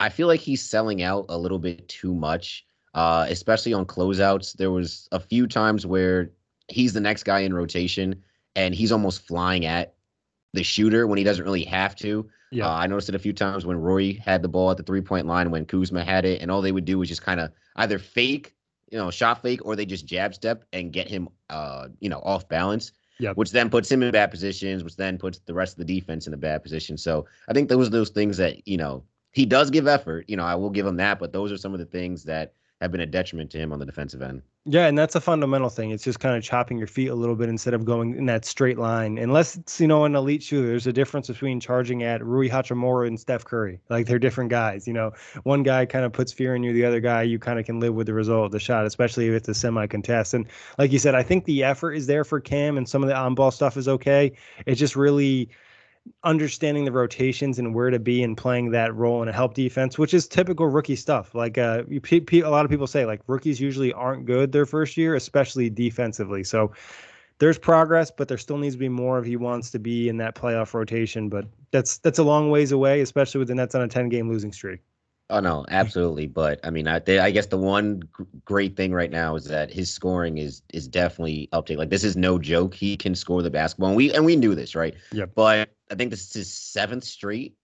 I 0.00 0.08
feel 0.08 0.26
like 0.26 0.40
he's 0.40 0.62
selling 0.62 1.02
out 1.02 1.26
a 1.28 1.38
little 1.38 1.58
bit 1.58 1.88
too 1.88 2.14
much, 2.14 2.64
uh, 2.94 3.26
especially 3.28 3.72
on 3.72 3.86
closeouts. 3.86 4.54
There 4.54 4.70
was 4.70 5.08
a 5.12 5.20
few 5.20 5.46
times 5.46 5.86
where 5.86 6.30
he's 6.68 6.92
the 6.92 7.00
next 7.00 7.24
guy 7.24 7.40
in 7.40 7.52
rotation 7.52 8.22
and 8.56 8.74
he's 8.74 8.92
almost 8.92 9.26
flying 9.26 9.66
at 9.66 9.94
the 10.52 10.62
shooter 10.62 11.06
when 11.06 11.18
he 11.18 11.24
doesn't 11.24 11.44
really 11.44 11.64
have 11.64 11.94
to. 11.96 12.28
Yeah. 12.50 12.66
Uh, 12.66 12.72
I 12.72 12.86
noticed 12.86 13.08
it 13.08 13.14
a 13.14 13.20
few 13.20 13.32
times 13.32 13.64
when 13.64 13.80
Rui 13.80 14.14
had 14.14 14.42
the 14.42 14.48
ball 14.48 14.70
at 14.70 14.76
the 14.76 14.82
three 14.82 15.00
point 15.00 15.26
line 15.26 15.50
when 15.50 15.66
Kuzma 15.66 16.02
had 16.02 16.24
it, 16.24 16.42
and 16.42 16.50
all 16.50 16.62
they 16.62 16.72
would 16.72 16.84
do 16.84 16.98
was 16.98 17.08
just 17.08 17.22
kind 17.22 17.38
of 17.38 17.52
either 17.76 17.98
fake, 17.98 18.54
you 18.90 18.98
know, 18.98 19.10
shot 19.10 19.40
fake, 19.42 19.64
or 19.64 19.76
they 19.76 19.86
just 19.86 20.04
jab 20.04 20.34
step 20.34 20.64
and 20.72 20.92
get 20.92 21.06
him, 21.06 21.28
uh, 21.48 21.88
you 22.00 22.08
know, 22.08 22.18
off 22.24 22.48
balance 22.48 22.90
yep. 23.20 23.36
which 23.36 23.52
then 23.52 23.70
puts 23.70 23.90
him 23.90 24.02
in 24.02 24.10
bad 24.10 24.30
positions, 24.30 24.82
which 24.82 24.96
then 24.96 25.18
puts 25.18 25.38
the 25.40 25.54
rest 25.54 25.78
of 25.78 25.86
the 25.86 26.00
defense 26.00 26.26
in 26.26 26.34
a 26.34 26.38
bad 26.38 26.62
position. 26.62 26.96
So 26.96 27.26
I 27.48 27.52
think 27.52 27.68
those 27.68 27.88
are 27.88 27.90
those 27.90 28.10
things 28.10 28.36
that, 28.38 28.66
you 28.66 28.76
know, 28.76 29.04
he 29.32 29.46
does 29.46 29.70
give 29.70 29.86
effort. 29.86 30.24
You 30.28 30.36
know, 30.36 30.44
I 30.44 30.54
will 30.54 30.70
give 30.70 30.86
him 30.86 30.96
that, 30.96 31.18
but 31.18 31.32
those 31.32 31.52
are 31.52 31.58
some 31.58 31.72
of 31.72 31.78
the 31.78 31.86
things 31.86 32.24
that 32.24 32.54
have 32.80 32.90
been 32.90 33.00
a 33.00 33.06
detriment 33.06 33.50
to 33.50 33.58
him 33.58 33.72
on 33.72 33.78
the 33.78 33.84
defensive 33.84 34.22
end. 34.22 34.42
Yeah, 34.64 34.86
and 34.86 34.96
that's 34.96 35.14
a 35.14 35.20
fundamental 35.20 35.68
thing. 35.68 35.90
It's 35.90 36.04
just 36.04 36.20
kind 36.20 36.36
of 36.36 36.42
chopping 36.42 36.78
your 36.78 36.86
feet 36.86 37.08
a 37.08 37.14
little 37.14 37.34
bit 37.34 37.48
instead 37.48 37.74
of 37.74 37.84
going 37.84 38.14
in 38.14 38.26
that 38.26 38.44
straight 38.44 38.78
line. 38.78 39.18
Unless 39.18 39.56
it's, 39.56 39.80
you 39.80 39.86
know, 39.86 40.04
an 40.04 40.14
elite 40.14 40.42
shooter, 40.42 40.68
there's 40.68 40.86
a 40.86 40.92
difference 40.92 41.28
between 41.28 41.60
charging 41.60 42.02
at 42.02 42.24
Rui 42.24 42.48
Hachimura 42.48 43.06
and 43.06 43.18
Steph 43.18 43.44
Curry. 43.44 43.80
Like 43.88 44.06
they're 44.06 44.18
different 44.18 44.50
guys. 44.50 44.86
You 44.86 44.92
know, 44.92 45.12
one 45.42 45.62
guy 45.62 45.86
kind 45.86 46.04
of 46.04 46.12
puts 46.12 46.32
fear 46.32 46.54
in 46.54 46.62
you, 46.62 46.72
the 46.72 46.84
other 46.84 47.00
guy, 47.00 47.22
you 47.22 47.38
kind 47.38 47.58
of 47.58 47.66
can 47.66 47.80
live 47.80 47.94
with 47.94 48.06
the 48.06 48.14
result 48.14 48.46
of 48.46 48.52
the 48.52 48.60
shot, 48.60 48.86
especially 48.86 49.28
if 49.28 49.34
it's 49.34 49.48
a 49.48 49.54
semi 49.54 49.86
contest. 49.86 50.34
And 50.34 50.46
like 50.78 50.92
you 50.92 50.98
said, 50.98 51.14
I 51.14 51.22
think 51.22 51.44
the 51.44 51.64
effort 51.64 51.92
is 51.92 52.06
there 52.06 52.24
for 52.24 52.40
Cam 52.40 52.76
and 52.76 52.88
some 52.88 53.02
of 53.02 53.08
the 53.08 53.16
on 53.16 53.34
ball 53.34 53.50
stuff 53.50 53.76
is 53.76 53.88
okay. 53.88 54.32
It 54.66 54.74
just 54.76 54.96
really 54.96 55.50
understanding 56.24 56.84
the 56.84 56.92
rotations 56.92 57.58
and 57.58 57.74
where 57.74 57.90
to 57.90 57.98
be 57.98 58.22
and 58.22 58.36
playing 58.36 58.70
that 58.70 58.94
role 58.94 59.22
in 59.22 59.28
a 59.28 59.32
help 59.32 59.54
defense, 59.54 59.98
which 59.98 60.14
is 60.14 60.26
typical 60.26 60.66
rookie 60.66 60.96
stuff. 60.96 61.34
Like 61.34 61.58
uh, 61.58 61.84
you, 61.88 62.00
a 62.44 62.50
lot 62.50 62.64
of 62.64 62.70
people 62.70 62.86
say 62.86 63.06
like 63.06 63.20
rookies 63.26 63.60
usually 63.60 63.92
aren't 63.92 64.26
good 64.26 64.52
their 64.52 64.66
first 64.66 64.96
year, 64.96 65.14
especially 65.14 65.70
defensively. 65.70 66.44
So 66.44 66.72
there's 67.38 67.58
progress, 67.58 68.10
but 68.10 68.28
there 68.28 68.38
still 68.38 68.58
needs 68.58 68.74
to 68.74 68.78
be 68.78 68.88
more 68.88 69.18
if 69.18 69.24
he 69.24 69.36
wants 69.36 69.70
to 69.70 69.78
be 69.78 70.08
in 70.08 70.16
that 70.18 70.34
playoff 70.34 70.74
rotation. 70.74 71.28
But 71.28 71.46
that's 71.70 71.98
that's 71.98 72.18
a 72.18 72.24
long 72.24 72.50
ways 72.50 72.72
away, 72.72 73.00
especially 73.00 73.38
with 73.38 73.48
the 73.48 73.54
Nets 73.54 73.74
on 73.74 73.82
a 73.82 73.88
10 73.88 74.08
game 74.08 74.28
losing 74.28 74.52
streak. 74.52 74.80
Oh 75.30 75.38
no, 75.38 75.64
absolutely. 75.68 76.26
But 76.26 76.58
I 76.64 76.70
mean, 76.70 76.88
I, 76.88 76.98
they, 76.98 77.20
I 77.20 77.30
guess 77.30 77.46
the 77.46 77.56
one 77.56 78.02
g- 78.18 78.24
great 78.44 78.76
thing 78.76 78.92
right 78.92 79.10
now 79.10 79.36
is 79.36 79.44
that 79.44 79.72
his 79.72 79.92
scoring 79.92 80.38
is 80.38 80.62
is 80.74 80.88
definitely 80.88 81.48
update. 81.52 81.78
Like 81.78 81.90
this 81.90 82.04
is 82.04 82.16
no 82.16 82.38
joke. 82.38 82.74
He 82.74 82.96
can 82.96 83.14
score 83.14 83.40
the 83.40 83.50
basketball, 83.50 83.90
and 83.90 83.96
we 83.96 84.12
and 84.12 84.24
we 84.24 84.34
knew 84.34 84.56
this, 84.56 84.74
right? 84.74 84.94
Yeah. 85.12 85.26
But 85.26 85.70
I 85.90 85.94
think 85.94 86.10
this 86.10 86.26
is 86.26 86.32
his 86.32 86.52
seventh 86.52 87.04
straight. 87.04 87.56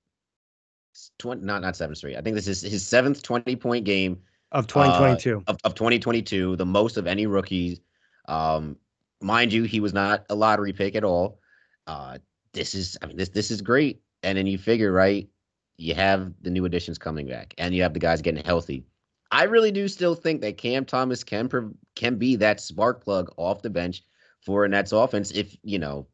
20, 1.18 1.44
not 1.44 1.62
not 1.62 1.76
seventh 1.76 1.98
straight. 1.98 2.16
I 2.16 2.22
think 2.22 2.34
this 2.34 2.48
is 2.48 2.62
his 2.62 2.86
seventh 2.86 3.22
twenty 3.22 3.54
point 3.56 3.84
game 3.84 4.18
of 4.52 4.66
2022 4.66 5.38
uh, 5.46 5.50
of, 5.50 5.58
of 5.64 5.74
2022, 5.74 6.56
the 6.56 6.66
most 6.66 6.96
of 6.96 7.06
any 7.06 7.26
rookies. 7.26 7.80
Um, 8.28 8.76
mind 9.20 9.52
you, 9.52 9.64
he 9.64 9.80
was 9.80 9.92
not 9.92 10.24
a 10.30 10.34
lottery 10.34 10.72
pick 10.72 10.94
at 10.94 11.04
all. 11.04 11.40
Uh, 11.86 12.18
this 12.52 12.74
is, 12.74 12.96
I 13.02 13.06
mean, 13.06 13.16
this 13.16 13.28
this 13.28 13.50
is 13.50 13.60
great. 13.60 14.00
And 14.22 14.38
then 14.38 14.46
you 14.46 14.58
figure, 14.58 14.92
right? 14.92 15.28
You 15.76 15.94
have 15.94 16.32
the 16.40 16.50
new 16.50 16.64
additions 16.64 16.98
coming 16.98 17.26
back, 17.26 17.54
and 17.58 17.74
you 17.74 17.82
have 17.82 17.92
the 17.92 18.00
guys 18.00 18.22
getting 18.22 18.44
healthy. 18.44 18.84
I 19.30 19.44
really 19.44 19.70
do 19.70 19.88
still 19.88 20.14
think 20.14 20.40
that 20.40 20.56
Cam 20.56 20.84
Thomas 20.84 21.22
can 21.22 21.50
can 21.94 22.16
be 22.16 22.36
that 22.36 22.60
spark 22.60 23.04
plug 23.04 23.32
off 23.36 23.62
the 23.62 23.70
bench 23.70 24.02
for 24.40 24.64
a 24.64 24.68
Nets 24.68 24.92
offense 24.92 25.30
if 25.32 25.56
you 25.62 25.78
know 25.78 26.06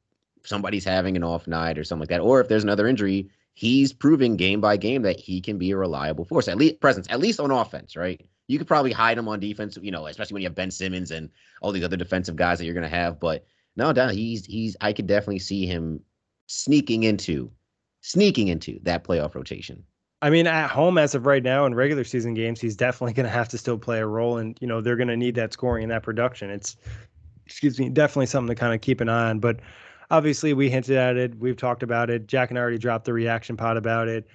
somebody's 0.45 0.85
having 0.85 1.17
an 1.17 1.25
off 1.25 1.47
night 1.47 1.79
or 1.79 1.85
something 1.85 2.03
like 2.03 2.09
that, 2.11 2.21
or 2.21 2.41
if 2.41 2.49
there's 2.49 2.65
another 2.65 2.87
injury. 2.87 3.31
He's 3.55 3.93
proving 3.93 4.37
game 4.37 4.63
by 4.63 4.79
game 4.79 5.03
that 5.03 5.21
he 5.21 5.39
can 5.43 5.59
be 5.59 5.73
a 5.73 5.77
reliable 5.77 6.25
force, 6.25 6.49
at 6.49 6.57
least 6.57 6.81
presence, 6.81 7.07
at 7.11 7.21
least 7.21 7.39
on 7.39 7.51
offense, 7.51 7.97
right? 7.97 8.27
You 8.49 8.57
could 8.57 8.67
probably 8.67 8.93
hide 8.93 9.19
him 9.19 9.29
on 9.29 9.41
defense, 9.41 9.77
you 9.83 9.91
know, 9.91 10.07
especially 10.07 10.33
when 10.33 10.43
you 10.43 10.49
have 10.49 10.55
Ben 10.55 10.71
Simmons 10.71 11.11
and 11.11 11.29
all 11.61 11.71
these 11.71 11.85
other 11.85 11.99
defensive 11.99 12.35
guys 12.35 12.59
that 12.59 12.65
you're 12.65 12.73
going 12.73 12.83
to 12.83 12.97
have. 12.97 13.21
But 13.21 13.45
no, 13.77 13.93
no, 13.93 14.09
he's 14.09 14.47
he's. 14.47 14.75
I 14.81 14.95
could 14.95 15.07
definitely 15.07 15.39
see 15.39 15.67
him 15.67 16.01
sneaking 16.47 17.03
into 17.03 17.51
sneaking 18.01 18.49
into 18.49 18.79
that 18.83 19.05
playoff 19.05 19.35
rotation. 19.35 19.85
I 20.21 20.31
mean, 20.31 20.47
at 20.47 20.71
home 20.71 20.99
as 20.99 21.15
of 21.15 21.27
right 21.27 21.43
now 21.43 21.67
in 21.67 21.75
regular 21.75 22.05
season 22.05 22.35
games, 22.35 22.61
he's 22.61 22.77
definitely 22.77 23.13
going 23.13 23.25
to 23.25 23.33
have 23.33 23.49
to 23.49 23.59
still 23.59 23.79
play 23.79 23.99
a 23.99 24.07
role, 24.07 24.39
and 24.39 24.57
you 24.61 24.69
know 24.69 24.81
they're 24.81 24.97
going 24.97 25.09
to 25.09 25.17
need 25.17 25.35
that 25.35 25.53
scoring 25.53 25.85
and 25.85 25.91
that 25.91 26.05
production. 26.05 26.51
It's, 26.51 26.77
excuse 27.45 27.79
me, 27.81 27.89
definitely 27.89 28.27
something 28.27 28.55
to 28.55 28.59
kind 28.59 28.75
of 28.75 28.81
keep 28.81 29.01
an 29.01 29.09
eye 29.09 29.31
on. 29.31 29.41
But 29.41 29.61
obviously, 30.13 30.53
we 30.53 30.71
hinted 30.71 30.97
at 30.97 31.17
it, 31.17 31.37
we've 31.39 31.57
talked 31.57 31.83
about 31.83 32.11
it. 32.11 32.29
Jack 32.29 32.51
and 32.51 32.59
I 32.59 32.63
already 32.63 32.79
dropped 32.79 33.07
the 33.07 33.13
reaction 33.13 33.57
pod 33.57 33.77
about 33.77 34.07
it. 34.07 34.29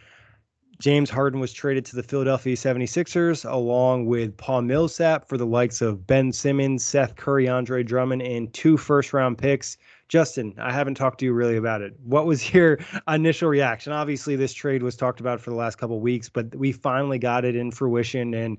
James 0.80 1.10
Harden 1.10 1.40
was 1.40 1.54
traded 1.54 1.86
to 1.86 1.96
the 1.96 2.04
Philadelphia 2.04 2.56
76ers 2.56 3.50
along 3.50 4.06
with 4.06 4.36
Paul 4.38 4.64
Millsap 4.64 5.28
for 5.28 5.38
the 5.38 5.46
likes 5.46 5.82
of 5.82 6.06
Ben 6.06 6.32
Simmons, 6.32 6.84
Seth 6.84 7.16
Curry, 7.16 7.48
Andre 7.48 7.82
Drummond, 7.82 8.22
and 8.22 8.54
two 8.54 8.78
first 8.78 9.14
round 9.14 9.38
picks. 9.38 9.78
Justin, 10.08 10.54
I 10.60 10.72
haven't 10.72 10.96
talked 10.96 11.20
to 11.20 11.26
you 11.26 11.34
really 11.34 11.58
about 11.58 11.82
it. 11.82 11.96
What 12.04 12.26
was 12.26 12.54
your 12.54 12.80
initial 13.08 13.50
reaction? 13.50 13.92
Obviously, 13.92 14.36
this 14.36 14.54
trade 14.54 14.84
was 14.84 14.96
talked 14.96 15.20
about 15.20 15.40
for 15.40 15.50
the 15.50 15.56
last 15.56 15.78
couple 15.78 16.00
weeks, 16.00 16.30
but 16.30 16.54
we 16.56 16.72
finally 16.72 17.18
got 17.18 17.46
it 17.46 17.56
in 17.56 17.72
fruition, 17.72 18.34
and 18.34 18.58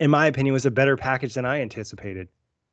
in 0.00 0.10
my 0.10 0.26
opinion, 0.26 0.52
was 0.52 0.66
a 0.66 0.70
better 0.70 0.96
package 0.96 1.34
than 1.34 1.44
I 1.44 1.60
anticipated. 1.60 2.28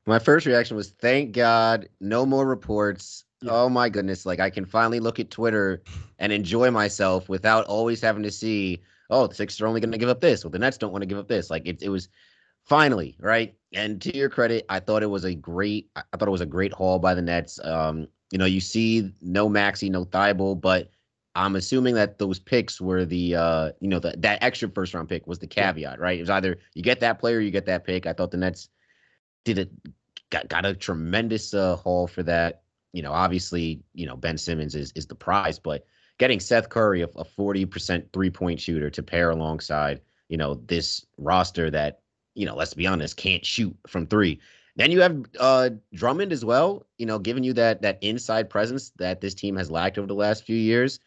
My 0.05 0.19
first 0.19 0.45
reaction 0.45 0.75
was, 0.75 0.89
"Thank 0.89 1.33
God, 1.33 1.87
no 2.01 2.25
more 2.25 2.45
reports." 2.45 3.25
Yeah. 3.41 3.51
Oh 3.53 3.69
my 3.69 3.89
goodness! 3.89 4.25
Like 4.25 4.39
I 4.39 4.49
can 4.49 4.65
finally 4.65 4.99
look 4.99 5.19
at 5.19 5.31
Twitter 5.31 5.81
and 6.19 6.31
enjoy 6.31 6.71
myself 6.71 7.29
without 7.29 7.65
always 7.67 8.01
having 8.01 8.23
to 8.23 8.31
see, 8.31 8.81
"Oh, 9.09 9.27
the 9.27 9.35
Sixers 9.35 9.61
are 9.61 9.67
only 9.67 9.79
going 9.79 9.91
to 9.91 9.97
give 9.97 10.09
up 10.09 10.21
this," 10.21 10.43
Well, 10.43 10.51
the 10.51 10.59
Nets 10.59 10.77
don't 10.77 10.91
want 10.91 11.03
to 11.03 11.07
give 11.07 11.17
up 11.17 11.27
this. 11.27 11.49
Like 11.49 11.65
it, 11.65 11.81
it 11.81 11.89
was 11.89 12.09
finally 12.65 13.15
right 13.19 13.55
and 13.73 13.99
to 13.99 14.15
your 14.15 14.29
credit 14.29 14.63
i 14.69 14.79
thought 14.79 15.01
it 15.01 15.09
was 15.09 15.23
a 15.23 15.33
great 15.33 15.89
i 15.95 16.17
thought 16.17 16.27
it 16.27 16.31
was 16.31 16.41
a 16.41 16.45
great 16.45 16.71
haul 16.71 16.99
by 16.99 17.15
the 17.15 17.21
nets 17.21 17.57
um 17.63 18.05
you 18.31 18.37
know 18.37 18.45
you 18.45 18.59
see 18.59 19.11
no 19.21 19.49
Maxey 19.49 19.89
no 19.89 20.05
Thybulle, 20.05 20.59
but 20.59 20.91
I'm 21.35 21.55
assuming 21.55 21.95
that 21.95 22.17
those 22.17 22.39
picks 22.39 22.81
were 22.81 23.05
the 23.05 23.35
uh, 23.35 23.71
you 23.79 23.87
know, 23.87 23.99
the, 23.99 24.15
that 24.17 24.43
extra 24.43 24.69
first 24.69 24.93
round 24.93 25.09
pick 25.09 25.25
was 25.27 25.39
the 25.39 25.47
caveat, 25.47 25.99
right? 25.99 26.17
It 26.17 26.21
was 26.21 26.29
either 26.29 26.57
you 26.73 26.81
get 26.81 26.99
that 27.01 27.19
player, 27.19 27.39
you 27.39 27.51
get 27.51 27.65
that 27.67 27.85
pick. 27.85 28.05
I 28.05 28.13
thought 28.13 28.31
the 28.31 28.37
Nets 28.37 28.69
did 29.45 29.57
it 29.57 29.71
got 30.31 30.47
got 30.49 30.65
a 30.65 30.73
tremendous 30.73 31.53
uh, 31.53 31.75
haul 31.75 32.07
for 32.07 32.23
that. 32.23 32.63
You 32.93 33.03
know, 33.03 33.11
obviously, 33.11 33.81
you 33.93 34.05
know 34.05 34.15
Ben 34.15 34.37
Simmons 34.37 34.75
is 34.75 34.91
is 34.95 35.05
the 35.05 35.15
prize, 35.15 35.59
but 35.59 35.85
getting 36.17 36.39
Seth 36.39 36.69
Curry, 36.69 37.01
a 37.01 37.23
forty 37.23 37.65
percent 37.65 38.07
three 38.13 38.29
point 38.29 38.59
shooter, 38.59 38.89
to 38.89 39.03
pair 39.03 39.29
alongside 39.29 40.01
you 40.27 40.37
know 40.37 40.55
this 40.67 41.05
roster 41.17 41.69
that 41.71 42.01
you 42.39 42.45
know, 42.45 42.55
let's 42.55 42.73
be 42.73 42.87
honest, 42.87 43.17
can't 43.17 43.45
shoot 43.45 43.75
from 43.87 44.07
three. 44.07 44.39
Then 44.77 44.91
you 44.91 45.01
have 45.01 45.25
uh, 45.39 45.71
Drummond 45.93 46.31
as 46.31 46.45
well, 46.45 46.85
you 46.97 47.05
know, 47.05 47.19
giving 47.19 47.43
you 47.43 47.51
that 47.53 47.81
that 47.81 47.99
inside 48.01 48.49
presence 48.49 48.91
that 48.91 49.19
this 49.19 49.33
team 49.33 49.57
has 49.57 49.69
lacked 49.69 49.97
over 49.97 50.07
the 50.07 50.13
last 50.13 50.45
few 50.45 50.55
years. 50.55 50.99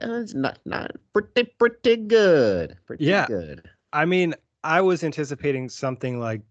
Yeah, 0.00 0.18
it's 0.18 0.34
not 0.34 0.58
not 0.64 0.90
pretty 1.12 1.44
pretty 1.58 1.96
good. 1.96 2.76
Pretty 2.84 3.04
yeah. 3.04 3.26
good. 3.26 3.68
I 3.92 4.06
mean, 4.06 4.34
I 4.64 4.80
was 4.80 5.04
anticipating 5.04 5.68
something 5.68 6.18
like 6.18 6.42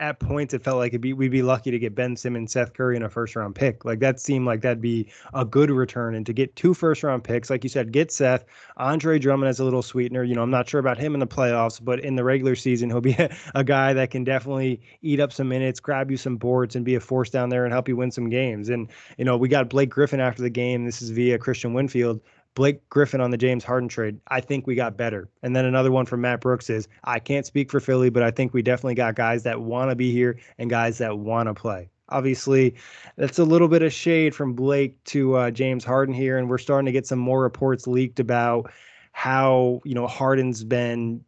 at 0.00 0.18
points 0.18 0.52
it 0.52 0.64
felt 0.64 0.78
like 0.78 1.00
be 1.00 1.12
we'd 1.12 1.30
be 1.30 1.42
lucky 1.42 1.70
to 1.70 1.78
get 1.78 1.94
Ben 1.94 2.16
Simmons, 2.16 2.52
Seth 2.52 2.72
Curry 2.74 2.96
in 2.96 3.02
a 3.04 3.08
first 3.08 3.36
round 3.36 3.54
pick. 3.54 3.84
Like 3.84 4.00
that 4.00 4.18
seemed 4.18 4.46
like 4.46 4.60
that'd 4.62 4.80
be 4.80 5.08
a 5.32 5.44
good 5.44 5.70
return. 5.70 6.14
And 6.14 6.26
to 6.26 6.32
get 6.32 6.56
two 6.56 6.74
first 6.74 7.02
round 7.02 7.22
picks, 7.22 7.50
like 7.50 7.62
you 7.62 7.70
said, 7.70 7.92
get 7.92 8.10
Seth, 8.10 8.44
Andre 8.78 9.18
Drummond 9.18 9.48
as 9.48 9.60
a 9.60 9.64
little 9.64 9.82
sweetener. 9.82 10.24
You 10.24 10.34
know, 10.34 10.42
I'm 10.42 10.50
not 10.50 10.68
sure 10.68 10.80
about 10.80 10.98
him 10.98 11.14
in 11.14 11.20
the 11.20 11.26
playoffs, 11.26 11.82
but 11.82 12.00
in 12.00 12.16
the 12.16 12.24
regular 12.24 12.56
season, 12.56 12.90
he'll 12.90 13.00
be 13.00 13.12
a, 13.12 13.34
a 13.54 13.62
guy 13.62 13.92
that 13.92 14.10
can 14.10 14.24
definitely 14.24 14.80
eat 15.02 15.20
up 15.20 15.32
some 15.32 15.48
minutes, 15.48 15.78
grab 15.78 16.10
you 16.10 16.16
some 16.16 16.36
boards, 16.36 16.74
and 16.74 16.84
be 16.84 16.96
a 16.96 17.00
force 17.00 17.30
down 17.30 17.48
there 17.48 17.64
and 17.64 17.72
help 17.72 17.88
you 17.88 17.96
win 17.96 18.10
some 18.10 18.28
games. 18.28 18.70
And 18.70 18.88
you 19.18 19.24
know, 19.24 19.36
we 19.36 19.48
got 19.48 19.68
Blake 19.68 19.90
Griffin 19.90 20.20
after 20.20 20.42
the 20.42 20.50
game. 20.50 20.84
This 20.84 21.00
is 21.00 21.10
via 21.10 21.38
Kristian 21.38 21.74
Winfield. 21.74 22.20
Blake 22.54 22.86
Griffin 22.90 23.20
on 23.20 23.30
the 23.30 23.38
James 23.38 23.64
Harden 23.64 23.88
trade, 23.88 24.20
I 24.28 24.40
think 24.40 24.66
we 24.66 24.74
got 24.74 24.96
better. 24.96 25.28
And 25.42 25.56
then 25.56 25.64
another 25.64 25.90
one 25.90 26.06
from 26.06 26.20
Matt 26.20 26.40
Brooks 26.40 26.68
is 26.68 26.88
I 27.04 27.18
can't 27.18 27.46
speak 27.46 27.70
for 27.70 27.80
Philly, 27.80 28.10
but 28.10 28.22
I 28.22 28.30
think 28.30 28.52
we 28.52 28.62
definitely 28.62 28.94
got 28.94 29.14
guys 29.14 29.42
that 29.44 29.60
want 29.60 29.90
to 29.90 29.96
be 29.96 30.12
here 30.12 30.38
and 30.58 30.68
guys 30.68 30.98
that 30.98 31.18
want 31.18 31.48
to 31.48 31.54
play. 31.54 31.88
Obviously, 32.08 32.74
that's 33.16 33.38
a 33.38 33.44
little 33.44 33.68
bit 33.68 33.82
of 33.82 33.92
shade 33.92 34.34
from 34.34 34.52
Blake 34.52 35.02
to 35.04 35.34
uh, 35.34 35.50
James 35.50 35.84
Harden 35.84 36.14
here, 36.14 36.36
and 36.36 36.48
we're 36.48 36.58
starting 36.58 36.86
to 36.86 36.92
get 36.92 37.06
some 37.06 37.18
more 37.18 37.40
reports 37.40 37.86
leaked 37.86 38.20
about 38.20 38.70
how 39.12 39.80
you 39.84 39.94
know 39.94 40.06
Harden's 40.06 40.62
been 40.62 41.24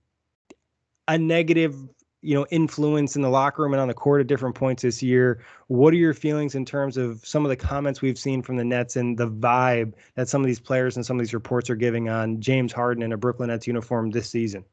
a 1.08 1.16
negative 1.16 1.76
you 2.24 2.34
know 2.34 2.46
influence 2.50 3.16
in 3.16 3.22
the 3.22 3.28
locker 3.28 3.62
room 3.62 3.74
and 3.74 3.80
on 3.80 3.88
the 3.88 3.94
court 3.94 4.20
at 4.20 4.26
different 4.26 4.54
points 4.54 4.82
this 4.82 5.02
year. 5.02 5.44
What 5.68 5.92
are 5.92 5.98
your 5.98 6.14
feelings 6.14 6.54
in 6.54 6.64
terms 6.64 6.96
of 6.96 7.24
some 7.24 7.44
of 7.44 7.50
the 7.50 7.56
comments 7.56 8.00
we've 8.00 8.18
seen 8.18 8.42
from 8.42 8.56
the 8.56 8.64
Nets 8.64 8.96
and 8.96 9.16
the 9.16 9.28
vibe 9.28 9.92
that 10.14 10.28
some 10.28 10.40
of 10.40 10.46
these 10.46 10.60
players 10.60 10.96
and 10.96 11.04
some 11.04 11.18
of 11.18 11.20
these 11.20 11.34
reports 11.34 11.68
are 11.68 11.76
giving 11.76 12.08
on 12.08 12.40
James 12.40 12.72
Harden 12.72 13.02
in 13.02 13.12
a 13.12 13.16
Brooklyn 13.16 13.48
Nets 13.48 13.66
uniform 13.66 14.10
this 14.10 14.28
season? 14.28 14.64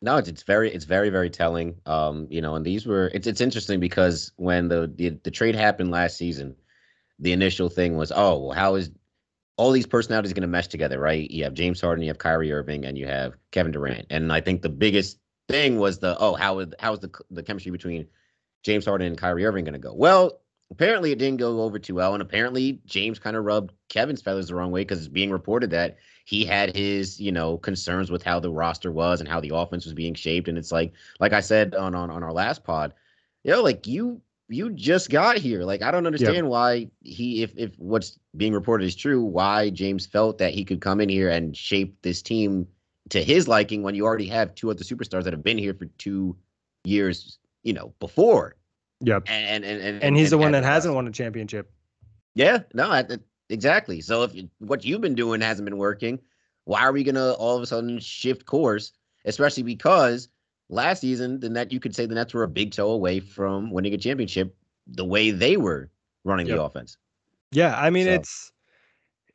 No, 0.00 0.16
it's, 0.16 0.28
it's 0.28 0.44
very 0.44 0.72
it's 0.72 0.84
very 0.84 1.10
very 1.10 1.28
telling. 1.28 1.76
Um, 1.84 2.26
you 2.30 2.40
know, 2.40 2.54
and 2.54 2.64
these 2.64 2.86
were 2.86 3.10
it's 3.12 3.26
it's 3.26 3.40
interesting 3.40 3.80
because 3.80 4.32
when 4.36 4.68
the 4.68 4.90
the, 4.94 5.10
the 5.24 5.30
trade 5.30 5.56
happened 5.56 5.90
last 5.90 6.16
season, 6.16 6.54
the 7.18 7.32
initial 7.32 7.68
thing 7.68 7.96
was, 7.96 8.12
oh, 8.14 8.38
well, 8.38 8.52
how 8.52 8.76
is 8.76 8.90
all 9.56 9.72
these 9.72 9.86
personalities 9.86 10.32
going 10.32 10.40
to 10.40 10.48
mesh 10.48 10.68
together, 10.68 10.98
right? 10.98 11.30
You 11.30 11.44
have 11.44 11.52
James 11.52 11.82
Harden, 11.82 12.02
you 12.02 12.08
have 12.08 12.16
Kyrie 12.16 12.50
Irving, 12.50 12.86
and 12.86 12.96
you 12.96 13.06
have 13.06 13.34
Kevin 13.50 13.72
Durant. 13.72 14.06
And 14.08 14.32
I 14.32 14.40
think 14.40 14.62
the 14.62 14.70
biggest 14.70 15.18
thing 15.50 15.78
was 15.78 15.98
the 15.98 16.16
oh 16.18 16.34
how 16.34 16.58
is 16.60 16.68
how 16.78 16.92
is 16.92 17.00
the 17.00 17.10
the 17.30 17.42
chemistry 17.42 17.72
between 17.72 18.06
James 18.62 18.84
Harden 18.84 19.06
and 19.06 19.18
Kyrie 19.18 19.44
Irving 19.44 19.64
going 19.64 19.72
to 19.72 19.78
go? 19.78 19.92
Well, 19.94 20.40
apparently 20.70 21.12
it 21.12 21.18
didn't 21.18 21.38
go 21.38 21.62
over 21.62 21.78
too 21.78 21.94
well, 21.94 22.14
and 22.14 22.22
apparently 22.22 22.80
James 22.86 23.18
kind 23.18 23.36
of 23.36 23.44
rubbed 23.44 23.72
Kevin's 23.88 24.22
feathers 24.22 24.48
the 24.48 24.54
wrong 24.54 24.70
way 24.70 24.82
because 24.82 24.98
it's 24.98 25.08
being 25.08 25.30
reported 25.30 25.70
that 25.70 25.98
he 26.24 26.44
had 26.44 26.76
his 26.76 27.20
you 27.20 27.32
know 27.32 27.58
concerns 27.58 28.10
with 28.10 28.22
how 28.22 28.40
the 28.40 28.50
roster 28.50 28.92
was 28.92 29.20
and 29.20 29.28
how 29.28 29.40
the 29.40 29.54
offense 29.54 29.84
was 29.84 29.94
being 29.94 30.14
shaped, 30.14 30.48
and 30.48 30.58
it's 30.58 30.72
like 30.72 30.92
like 31.18 31.32
I 31.32 31.40
said 31.40 31.74
on 31.74 31.94
on 31.94 32.10
on 32.10 32.22
our 32.22 32.32
last 32.32 32.64
pod, 32.64 32.94
you 33.44 33.52
know, 33.52 33.62
like 33.62 33.86
you 33.86 34.20
you 34.48 34.70
just 34.70 35.10
got 35.10 35.38
here. 35.38 35.62
Like 35.62 35.82
I 35.82 35.90
don't 35.90 36.06
understand 36.06 36.36
yep. 36.36 36.44
why 36.46 36.88
he 37.02 37.42
if 37.42 37.52
if 37.56 37.78
what's 37.78 38.18
being 38.36 38.52
reported 38.52 38.84
is 38.84 38.96
true, 38.96 39.22
why 39.22 39.70
James 39.70 40.06
felt 40.06 40.38
that 40.38 40.52
he 40.52 40.64
could 40.64 40.80
come 40.80 41.00
in 41.00 41.08
here 41.08 41.30
and 41.30 41.56
shape 41.56 41.96
this 42.02 42.22
team 42.22 42.66
to 43.10 43.22
his 43.22 43.46
liking 43.46 43.82
when 43.82 43.94
you 43.94 44.04
already 44.04 44.26
have 44.28 44.54
two 44.54 44.70
other 44.70 44.84
superstars 44.84 45.24
that 45.24 45.32
have 45.32 45.42
been 45.42 45.58
here 45.58 45.74
for 45.74 45.86
two 45.98 46.36
years, 46.84 47.38
you 47.62 47.72
know, 47.72 47.92
before. 48.00 48.56
Yep. 49.02 49.24
And 49.26 49.64
and 49.64 49.80
and, 49.80 50.02
and 50.02 50.16
he's 50.16 50.32
and, 50.32 50.40
the 50.40 50.42
one 50.42 50.52
that 50.52 50.64
hasn't 50.64 50.94
won 50.94 51.06
a 51.06 51.12
championship. 51.12 51.72
Yeah, 52.34 52.60
no, 52.74 53.02
exactly. 53.48 54.00
So 54.00 54.24
if 54.24 54.32
what 54.58 54.84
you've 54.84 55.00
been 55.00 55.14
doing 55.14 55.40
hasn't 55.40 55.64
been 55.66 55.78
working, 55.78 56.20
why 56.64 56.82
are 56.82 56.92
we 56.92 57.02
gonna 57.02 57.32
all 57.32 57.56
of 57.56 57.62
a 57.62 57.66
sudden 57.66 57.98
shift 57.98 58.46
course? 58.46 58.92
Especially 59.24 59.62
because 59.62 60.28
last 60.68 61.00
season, 61.00 61.40
the 61.40 61.48
net 61.48 61.72
you 61.72 61.80
could 61.80 61.94
say 61.94 62.06
the 62.06 62.14
Nets 62.14 62.34
were 62.34 62.42
a 62.42 62.48
big 62.48 62.72
toe 62.72 62.90
away 62.90 63.20
from 63.20 63.70
winning 63.70 63.94
a 63.94 63.98
championship 63.98 64.54
the 64.86 65.04
way 65.04 65.30
they 65.30 65.56
were 65.56 65.90
running 66.24 66.46
yep. 66.46 66.56
the 66.56 66.62
offense. 66.62 66.96
Yeah, 67.52 67.74
I 67.76 67.90
mean 67.90 68.06
so. 68.06 68.12
it's 68.12 68.52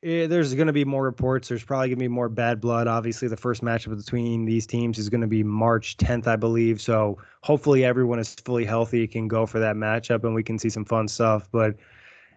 Eh, 0.06 0.28
there's 0.28 0.54
going 0.54 0.68
to 0.68 0.74
be 0.74 0.86
more 0.86 1.04
reports. 1.04 1.48
There's 1.48 1.64
probably 1.64 1.88
going 1.88 1.98
to 1.98 2.04
be 2.04 2.08
more 2.08 2.30
bad 2.30 2.62
blood. 2.62 2.88
Obviously, 2.88 3.28
the 3.28 3.36
first 3.36 3.64
matchup 3.64 3.98
between 3.98 4.46
these 4.46 4.68
teams 4.68 5.00
is 5.00 5.10
going 5.10 5.22
to 5.22 5.28
be 5.28 5.44
March 5.44 5.98
10th, 5.98 6.28
I 6.28 6.36
believe. 6.36 6.80
So 6.80 7.18
hopefully, 7.42 7.84
everyone 7.84 8.20
is 8.20 8.36
fully 8.36 8.66
healthy, 8.66 9.08
can 9.08 9.28
go 9.28 9.48
for 9.48 9.58
that 9.58 9.76
matchup, 9.76 10.24
and 10.24 10.36
we 10.36 10.44
can 10.44 10.60
see 10.60 10.70
some 10.70 10.86
fun 10.86 11.08
stuff. 11.08 11.50
But 11.52 11.78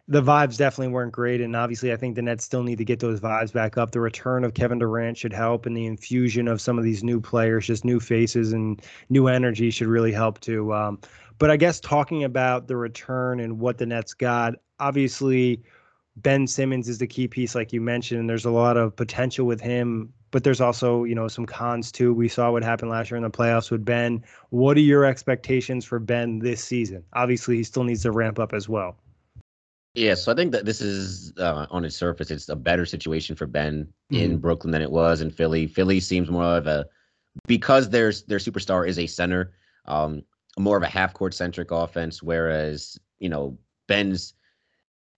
the 0.07 0.23
vibes 0.23 0.57
definitely 0.57 0.95
weren't 0.95 1.13
great, 1.13 1.43
and 1.43 1.55
obviously, 1.55 1.93
I 1.93 1.97
think 1.97 2.17
the 2.17 2.23
Nets 2.23 2.43
still 2.43 2.63
need 2.63 2.79
to 2.79 2.87
get 2.87 3.01
those 3.01 3.21
vibes 3.21 3.53
back 3.53 3.77
up. 3.77 3.91
The 3.91 4.01
return 4.01 4.45
of 4.45 4.55
Kevin 4.55 4.79
Durant 4.79 5.19
should 5.19 5.35
help, 5.35 5.67
and 5.67 5.77
the 5.77 5.85
infusion 5.85 6.49
of 6.49 6.63
some 6.63 6.79
of 6.79 6.85
these 6.85 7.05
new 7.05 7.21
players, 7.21 7.67
just 7.67 7.85
new 7.85 8.01
faces 8.01 8.55
and 8.55 8.81
new 9.11 9.29
energy, 9.29 9.71
should 9.71 9.89
really 9.89 10.13
help 10.13 10.41
too. 10.41 10.73
Um, 10.73 10.99
but 11.39 11.51
I 11.51 11.59
guess 11.59 11.81
talking 11.81 12.25
about 12.25 12.67
the 12.67 12.77
return 12.77 13.41
and 13.41 13.59
what 13.59 13.77
the 13.77 13.85
Nets 13.85 14.15
got, 14.15 14.55
obviously 14.81 15.63
Ben 16.23 16.47
Simmons 16.47 16.89
is 16.89 16.99
the 16.99 17.07
key 17.07 17.29
piece, 17.29 17.55
like 17.55 17.73
you 17.73 17.81
mentioned. 17.81 18.21
And 18.21 18.29
there's 18.29 18.45
a 18.45 18.51
lot 18.51 18.77
of 18.77 18.95
potential 18.97 19.47
with 19.47 19.61
him, 19.61 20.13
but 20.31 20.45
there's 20.45 20.61
also, 20.61 21.05
you 21.05 21.15
know, 21.15 21.29
some 21.29 21.47
cons 21.47 21.93
too. 21.93 22.13
We 22.13 22.29
saw 22.29 22.51
what 22.51 22.63
happened 22.63 22.91
last 22.91 23.11
year 23.11 23.17
in 23.17 23.23
the 23.23 23.31
playoffs 23.31 23.71
with 23.71 23.85
Ben. 23.85 24.25
What 24.51 24.77
are 24.77 24.81
your 24.81 25.05
expectations 25.05 25.85
for 25.85 25.99
Ben 25.99 26.39
this 26.39 26.63
season? 26.63 27.05
Obviously, 27.13 27.57
he 27.57 27.63
still 27.63 27.85
needs 27.85 28.03
to 28.03 28.13
ramp 28.13 28.39
up 28.39 28.53
as 28.53 28.69
well. 28.69 28.97
Yeah, 29.95 30.15
so 30.15 30.31
I 30.31 30.35
think 30.35 30.53
that 30.53 30.65
this 30.65 30.81
is 30.81 31.33
uh, 31.39 31.67
on 31.71 31.85
its 31.85 31.97
surface, 31.97 32.31
it's 32.31 32.49
a 32.49 32.57
better 32.57 32.87
situation 32.87 33.35
for 33.35 33.47
Ben 33.47 33.89
mm-hmm. 34.13 34.23
in 34.23 34.39
Brooklyn 34.39 34.71
than 34.71 34.83
it 34.83 34.93
was 34.93 35.21
in 35.21 35.31
Philly. 35.31 35.67
Philly 35.67 35.99
seems 35.99 36.31
more 36.31 36.45
of 36.57 36.67
a 36.67 36.87
because 37.47 37.91
their 37.91 38.13
their 38.27 38.39
superstar 38.39 38.87
is 38.87 38.99
a 38.99 39.07
center, 39.07 39.55
um, 39.87 40.23
more 40.59 40.77
of 40.77 40.83
a 40.83 40.89
half 40.89 41.15
court 41.15 41.35
centric 41.35 41.71
offense, 41.71 42.23
whereas 42.23 42.99
you 43.19 43.29
know 43.29 43.59
Ben's 43.89 44.35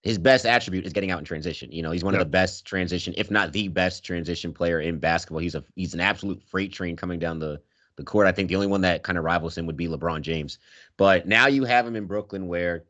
his 0.03 0.19
best 0.19 0.47
attribute 0.47 0.87
is 0.87 0.93
getting 0.93 1.11
out 1.11 1.19
in 1.19 1.25
transition. 1.25 1.71
You 1.71 1.83
know, 1.83 1.91
he's 1.91 2.05
one 2.05 2.15
yep. 2.15 2.23
of 2.23 2.27
the 2.27 2.31
best 2.31 2.65
transition, 2.65 3.15
if 3.17 3.31
not 3.31 3.53
the 3.53 3.69
best 3.69 4.05
transition 4.05 4.53
player 4.53 4.81
in 4.81 4.99
basketball. 4.99 5.41
He's 5.41 5.55
a 5.55 5.65
he's 5.75 5.95
an 5.95 6.01
absolute 6.01 6.43
freight 6.43 6.73
train 6.73 6.97
coming 6.97 7.19
down 7.19 7.39
the 7.39 7.61
the 7.97 8.05
court. 8.05 8.27
I 8.27 8.33
think 8.33 8.49
the 8.49 8.57
only 8.57 8.67
one 8.67 8.81
that 8.83 9.03
kind 9.03 9.19
of 9.19 9.25
rivals 9.25 9.59
him 9.59 9.67
would 9.67 9.77
be 9.77 9.89
LeBron 9.89 10.23
James. 10.23 10.59
But 10.97 11.27
now 11.29 11.49
you 11.49 11.65
have 11.65 11.87
him 11.87 11.97
in 11.97 12.07
Brooklyn 12.07 12.49
where 12.49 12.85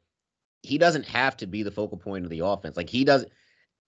he 0.63 0.79
doesn't 0.79 1.07
have 1.07 1.37
to 1.39 1.47
be 1.47 1.63
the 1.63 1.71
focal 1.71 1.99
point 1.99 2.25
of 2.25 2.31
the 2.31 2.41
offense. 2.41 2.77
Like 2.77 2.91
he 2.91 3.05
doesn't 3.05 3.31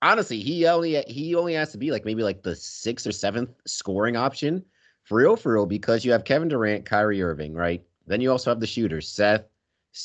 honestly, 0.03 0.41
he 0.41 0.67
only 0.67 1.03
he 1.07 1.35
only 1.35 1.55
has 1.55 1.73
to 1.73 1.79
be 1.79 1.91
like 1.91 2.05
maybe 2.05 2.23
like 2.23 2.43
the 2.43 2.57
sixth 2.57 3.07
or 3.07 3.13
seventh 3.13 3.51
scoring 3.67 4.17
option 4.17 4.65
for 5.05 5.19
real, 5.19 5.37
for 5.37 5.55
real, 5.55 5.67
because 5.67 6.05
you 6.05 6.13
have 6.13 6.25
Kevin 6.25 6.49
Durant, 6.49 6.85
Kyrie 6.85 7.23
Irving, 7.23 7.55
right? 7.55 7.83
Then 8.07 8.21
you 8.21 8.31
also 8.31 8.51
have 8.51 8.61
the 8.61 8.67
shooters, 8.67 9.09
Seth, 9.09 9.45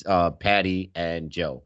uh, 0.05 0.31
Patty, 0.31 0.91
and 0.95 1.29
Joe. 1.29 1.63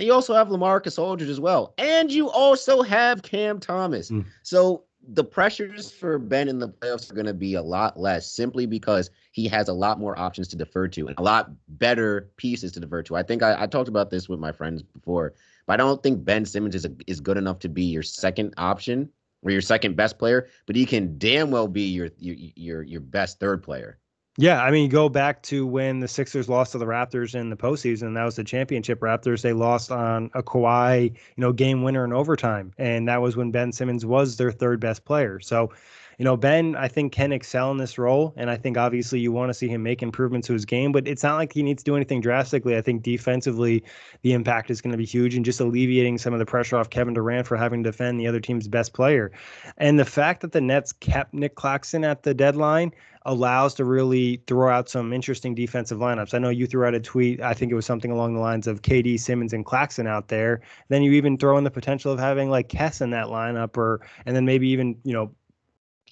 And 0.00 0.06
you 0.06 0.14
also 0.14 0.32
have 0.32 0.48
Lamarcus 0.48 0.98
Aldridge 0.98 1.28
as 1.28 1.40
well. 1.40 1.74
And 1.76 2.10
you 2.10 2.30
also 2.30 2.80
have 2.80 3.22
Cam 3.22 3.60
Thomas. 3.60 4.10
Mm. 4.10 4.24
So 4.42 4.84
the 5.06 5.22
pressures 5.22 5.90
for 5.90 6.18
Ben 6.18 6.48
in 6.48 6.58
the 6.58 6.70
playoffs 6.70 7.10
are 7.10 7.14
going 7.14 7.26
to 7.26 7.34
be 7.34 7.52
a 7.52 7.60
lot 7.60 8.00
less 8.00 8.26
simply 8.32 8.64
because 8.64 9.10
he 9.32 9.46
has 9.48 9.68
a 9.68 9.74
lot 9.74 10.00
more 10.00 10.18
options 10.18 10.48
to 10.48 10.56
defer 10.56 10.88
to 10.88 11.08
and 11.08 11.18
a 11.18 11.22
lot 11.22 11.50
better 11.68 12.30
pieces 12.38 12.72
to 12.72 12.80
defer 12.80 13.02
to. 13.02 13.14
I 13.14 13.22
think 13.22 13.42
I, 13.42 13.64
I 13.64 13.66
talked 13.66 13.90
about 13.90 14.08
this 14.08 14.26
with 14.26 14.40
my 14.40 14.52
friends 14.52 14.82
before, 14.82 15.34
but 15.66 15.74
I 15.74 15.76
don't 15.76 16.02
think 16.02 16.24
Ben 16.24 16.46
Simmons 16.46 16.74
is, 16.74 16.86
a, 16.86 16.92
is 17.06 17.20
good 17.20 17.36
enough 17.36 17.58
to 17.58 17.68
be 17.68 17.84
your 17.84 18.02
second 18.02 18.54
option 18.56 19.10
or 19.42 19.50
your 19.50 19.60
second 19.60 19.96
best 19.96 20.18
player, 20.18 20.48
but 20.64 20.76
he 20.76 20.86
can 20.86 21.18
damn 21.18 21.50
well 21.50 21.68
be 21.68 21.82
your 21.82 22.08
your 22.16 22.36
your, 22.56 22.82
your 22.84 23.00
best 23.02 23.38
third 23.38 23.62
player. 23.62 23.98
Yeah, 24.40 24.62
I 24.62 24.70
mean, 24.70 24.88
go 24.88 25.10
back 25.10 25.42
to 25.42 25.66
when 25.66 26.00
the 26.00 26.08
Sixers 26.08 26.48
lost 26.48 26.72
to 26.72 26.78
the 26.78 26.86
Raptors 26.86 27.34
in 27.34 27.50
the 27.50 27.56
postseason. 27.56 28.14
That 28.14 28.24
was 28.24 28.36
the 28.36 28.44
championship 28.44 29.00
Raptors. 29.00 29.42
They 29.42 29.52
lost 29.52 29.92
on 29.92 30.30
a 30.32 30.42
Kawhi, 30.42 31.10
you 31.10 31.16
know, 31.36 31.52
game 31.52 31.82
winner 31.82 32.06
in 32.06 32.14
overtime, 32.14 32.72
and 32.78 33.06
that 33.06 33.20
was 33.20 33.36
when 33.36 33.50
Ben 33.50 33.70
Simmons 33.70 34.06
was 34.06 34.38
their 34.38 34.50
third 34.50 34.80
best 34.80 35.04
player. 35.04 35.40
So, 35.40 35.72
you 36.20 36.24
know, 36.24 36.36
Ben, 36.36 36.76
I 36.76 36.86
think 36.86 37.12
can 37.12 37.32
excel 37.32 37.70
in 37.70 37.78
this 37.78 37.96
role, 37.96 38.34
and 38.36 38.50
I 38.50 38.56
think 38.58 38.76
obviously 38.76 39.20
you 39.20 39.32
want 39.32 39.48
to 39.48 39.54
see 39.54 39.68
him 39.68 39.82
make 39.82 40.02
improvements 40.02 40.48
to 40.48 40.52
his 40.52 40.66
game, 40.66 40.92
but 40.92 41.08
it's 41.08 41.22
not 41.22 41.36
like 41.36 41.50
he 41.50 41.62
needs 41.62 41.82
to 41.82 41.90
do 41.90 41.96
anything 41.96 42.20
drastically. 42.20 42.76
I 42.76 42.82
think 42.82 43.02
defensively, 43.02 43.82
the 44.20 44.34
impact 44.34 44.70
is 44.70 44.82
going 44.82 44.90
to 44.92 44.98
be 44.98 45.06
huge, 45.06 45.34
and 45.34 45.46
just 45.46 45.60
alleviating 45.60 46.18
some 46.18 46.34
of 46.34 46.38
the 46.38 46.44
pressure 46.44 46.76
off 46.76 46.90
Kevin 46.90 47.14
Durant 47.14 47.46
for 47.46 47.56
having 47.56 47.82
to 47.84 47.88
defend 47.90 48.20
the 48.20 48.26
other 48.26 48.38
team's 48.38 48.68
best 48.68 48.92
player, 48.92 49.32
and 49.78 49.98
the 49.98 50.04
fact 50.04 50.42
that 50.42 50.52
the 50.52 50.60
Nets 50.60 50.92
kept 50.92 51.32
Nic 51.32 51.54
Claxton 51.54 52.04
at 52.04 52.22
the 52.22 52.34
deadline 52.34 52.92
allows 53.26 53.74
to 53.74 53.84
really 53.84 54.42
throw 54.46 54.70
out 54.70 54.88
some 54.90 55.14
interesting 55.14 55.54
defensive 55.54 55.98
lineups. 55.98 56.34
I 56.34 56.38
know 56.38 56.48
you 56.48 56.66
threw 56.66 56.84
out 56.86 56.94
a 56.94 57.00
tweet. 57.00 57.40
I 57.40 57.52
think 57.54 57.72
it 57.72 57.74
was 57.74 57.84
something 57.84 58.10
along 58.10 58.34
the 58.34 58.40
lines 58.40 58.66
of 58.66 58.82
KD, 58.82 59.20
Simmons, 59.20 59.52
and 59.52 59.64
Claxton 59.64 60.06
out 60.06 60.28
there. 60.28 60.60
Then 60.88 61.02
you 61.02 61.12
even 61.12 61.38
throw 61.38 61.56
in 61.56 61.64
the 61.64 61.70
potential 61.70 62.12
of 62.12 62.18
having 62.18 62.50
like 62.50 62.68
Kess 62.68 63.00
in 63.00 63.10
that 63.10 63.26
lineup, 63.26 63.78
or 63.78 64.00
and 64.26 64.36
then 64.36 64.44
maybe 64.44 64.68
even 64.68 64.96
you 65.04 65.14
know 65.14 65.30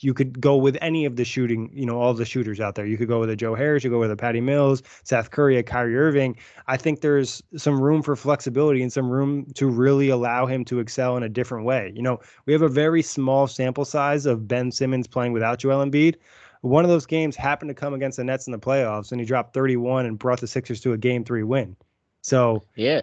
you 0.01 0.15
could 0.15 0.41
go 0.41 0.57
with 0.57 0.77
any 0.81 1.05
of 1.05 1.17
the 1.17 1.25
shooting, 1.25 1.71
you 1.73 1.87
know, 1.87 2.01
all 2.01 2.15
the 2.15 2.25
shooters 2.25 2.61
out 2.61 2.75
there. 2.75 2.87
You 2.87 2.97
could 2.97 3.09
go 3.09 3.21
with 3.21 3.31
a 3.31 3.37
Joe 3.37 3.55
Harris, 3.55 3.85
you 3.85 3.91
go 3.91 3.99
with 3.99 4.11
a 4.11 4.17
Patty 4.17 4.41
Mills, 4.41 4.83
Seth 5.03 5.31
Curry, 5.31 5.57
a 5.57 5.63
Kyrie 5.63 5.97
Irving. 5.97 6.37
I 6.67 6.77
think 6.77 7.01
there's 7.01 7.43
some 7.57 7.81
room 7.81 8.03
for 8.03 8.17
flexibility 8.17 8.83
and 8.83 8.93
some 8.93 9.11
room 9.11 9.47
to 9.55 9.67
really 9.69 10.09
allow 10.09 10.47
him 10.47 10.65
to 10.67 10.81
excel 10.81 11.17
in 11.17 11.23
a 11.23 11.29
different 11.29 11.65
way. 11.65 11.93
You 11.95 12.03
know, 12.03 12.21
we 12.47 12.53
have 12.53 12.63
a 12.63 12.69
very 12.69 13.03
small 13.03 13.47
sample 13.47 13.85
size 13.85 14.27
of 14.27 14.49
Ben 14.49 14.71
Simmons 14.71 15.07
playing 15.07 15.33
without 15.33 15.59
Joel 15.59 15.85
Embiid. 15.85 16.17
One 16.63 16.85
of 16.85 16.91
those 16.91 17.07
games 17.07 17.37
happened 17.37 17.69
to 17.69 17.75
come 17.75 17.95
against 17.95 18.17
the 18.17 18.25
Nets 18.25 18.47
in 18.47 18.53
the 18.53 18.59
playoffs, 18.59 19.13
and 19.13 19.21
he 19.21 19.27
dropped 19.27 19.55
31 19.55 20.07
and 20.07 20.19
brought 20.19 20.41
the 20.41 20.49
Sixers 20.49 20.81
to 20.81 20.93
a 20.93 20.99
game 20.99 21.25
three 21.25 21.45
win. 21.45 21.77
So 22.23 22.63
yeah, 22.75 23.03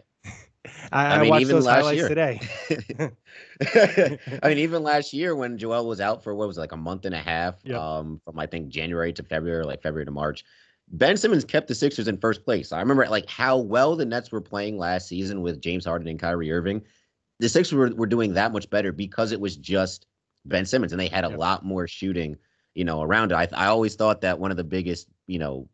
I, 0.91 1.16
I, 1.16 1.22
mean, 1.22 1.30
watched 1.30 1.47
those 1.47 1.66
highlights 1.66 1.97
year. 1.97 2.09
today. 2.09 2.39
I 4.41 4.49
mean, 4.49 4.57
even 4.59 4.84
last 4.84 5.13
year 5.13 5.36
when 5.36 5.57
Joel 5.57 5.88
was 5.88 6.01
out 6.01 6.24
for 6.24 6.36
what 6.36 6.47
was 6.47 6.57
it, 6.57 6.61
like 6.61 6.72
a 6.72 6.78
month 6.78 7.05
and 7.05 7.16
a 7.16 7.20
half, 7.22 7.55
Yep. 7.63 7.78
um, 7.80 8.22
from 8.26 8.39
I 8.39 8.45
think 8.45 8.70
January 8.70 9.13
to 9.13 9.24
February, 9.24 9.63
like 9.66 9.82
February 9.82 10.05
to 10.05 10.11
March, 10.11 10.43
Ben 10.89 11.18
Simmons 11.18 11.45
kept 11.45 11.68
the 11.68 11.76
Sixers 11.76 12.07
in 12.07 12.18
first 12.18 12.43
place. 12.45 12.72
I 12.72 12.80
remember 12.80 13.07
like 13.07 13.30
how 13.30 13.57
well 13.57 13.95
the 13.95 14.05
Nets 14.05 14.32
were 14.32 14.41
playing 14.41 14.78
last 14.78 15.07
season 15.07 15.41
with 15.41 15.61
James 15.61 15.86
Harden 15.86 16.07
and 16.07 16.20
Kyrie 16.20 16.51
Irving. 16.51 16.82
The 17.39 17.49
Sixers 17.49 17.74
were, 17.74 17.89
were 17.95 18.05
doing 18.07 18.34
that 18.34 18.51
much 18.53 18.70
better 18.70 18.91
because 18.91 19.32
it 19.32 19.39
was 19.39 19.57
just 19.57 20.05
Ben 20.45 20.66
Simmons, 20.66 20.93
and 20.93 20.99
they 20.99 21.07
had 21.07 21.26
a 21.26 21.30
Yep. 21.30 21.39
lot 21.39 21.66
more 21.66 21.88
shooting, 21.88 22.38
you 22.76 22.86
know, 22.86 23.01
around 23.01 23.32
it. 23.32 23.36
I 23.36 23.47
I 23.53 23.66
always 23.68 23.95
thought 23.95 24.22
that 24.22 24.39
one 24.39 24.51
of 24.51 24.57
the 24.57 24.63
biggest, 24.63 25.07
you 25.28 25.39
know, 25.39 25.68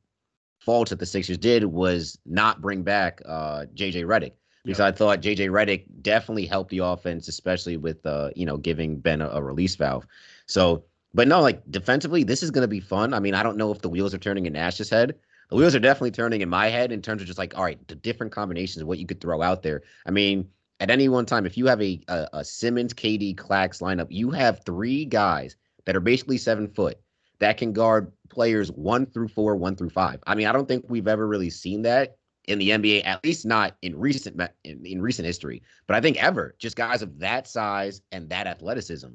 faults 0.60 0.92
that 0.92 1.00
the 1.00 1.06
Sixers 1.06 1.38
did 1.38 1.66
was 1.66 2.18
not 2.26 2.62
bring 2.62 2.84
back 2.84 3.22
uh 3.26 3.66
JJ 3.76 4.06
Redick 4.06 4.34
because 4.64 4.80
I 4.80 4.92
thought 4.92 5.22
JJ 5.22 5.50
Redick 5.50 5.86
definitely 6.02 6.46
helped 6.46 6.70
the 6.70 6.80
offense, 6.80 7.28
especially 7.28 7.78
with 7.78 8.06
uh, 8.06 8.30
you 8.36 8.46
know, 8.46 8.58
giving 8.58 9.00
Ben 9.00 9.22
a, 9.22 9.30
a 9.30 9.42
release 9.42 9.76
valve. 9.76 10.06
So, 10.46 10.84
but 11.14 11.28
no, 11.28 11.42
like 11.42 11.62
defensively, 11.72 12.24
this 12.24 12.44
is 12.44 12.52
gonna 12.52 12.68
be 12.68 12.80
fun. 12.80 13.14
I 13.14 13.20
mean, 13.20 13.34
I 13.34 13.44
don't 13.44 13.58
know 13.58 13.72
if 13.72 13.82
the 13.82 13.90
wheels 13.90 14.14
are 14.14 14.20
turning 14.20 14.46
in 14.46 14.54
Nash's 14.54 14.90
head. 14.90 15.16
The 15.50 15.56
wheels 15.56 15.76
are 15.76 15.80
definitely 15.80 16.12
turning 16.12 16.42
in 16.42 16.50
my 16.50 16.68
head 16.68 16.92
in 16.92 17.02
terms 17.02 17.22
of 17.22 17.28
just 17.28 17.40
like, 17.40 17.58
all 17.58 17.64
right, 17.64 17.86
the 17.88 17.96
different 17.96 18.32
combinations 18.32 18.82
of 18.82 18.88
what 18.88 19.00
you 19.00 19.06
could 19.06 19.20
throw 19.20 19.42
out 19.42 19.64
there. 19.64 19.82
I 20.06 20.12
mean, 20.12 20.48
at 20.80 20.90
any 20.90 21.10
one 21.10 21.26
time, 21.26 21.46
if 21.46 21.58
you 21.58 21.68
have 21.68 21.82
a 21.82 22.02
a, 22.08 22.28
a 22.34 22.46
Simmons, 22.46 22.94
KD, 22.94 23.36
Clax 23.36 23.82
lineup, 23.82 24.08
you 24.10 24.32
have 24.32 24.64
three 24.66 25.06
guys 25.06 25.56
that 25.86 25.96
are 25.96 26.02
basically 26.02 26.38
seven 26.38 26.68
foot 26.68 27.00
that 27.42 27.58
can 27.58 27.74
guard 27.74 28.12
players 28.30 28.72
one 28.72 29.06
through 29.08 29.28
four, 29.28 29.56
one 29.56 29.76
through 29.76 29.90
five. 29.90 30.20
I 30.28 30.36
mean, 30.36 30.48
I 30.48 30.52
don't 30.52 30.68
think 30.68 30.86
we've 30.88 31.08
ever 31.08 31.28
really 31.28 31.50
seen 31.50 31.82
that 31.82 32.18
in 32.52 32.60
the 32.60 32.70
NBA, 32.70 33.06
at 33.06 33.24
least 33.24 33.46
not 33.46 33.76
in 33.82 33.98
recent 33.98 34.40
in, 34.64 34.86
in 34.86 35.02
recent 35.02 35.26
history. 35.26 35.64
But 35.88 35.96
I 35.96 36.02
think 36.02 36.22
ever, 36.22 36.56
just 36.60 36.76
guys 36.76 37.02
of 37.02 37.20
that 37.20 37.48
size 37.48 38.02
and 38.12 38.30
that 38.30 38.48
athleticism. 38.48 39.10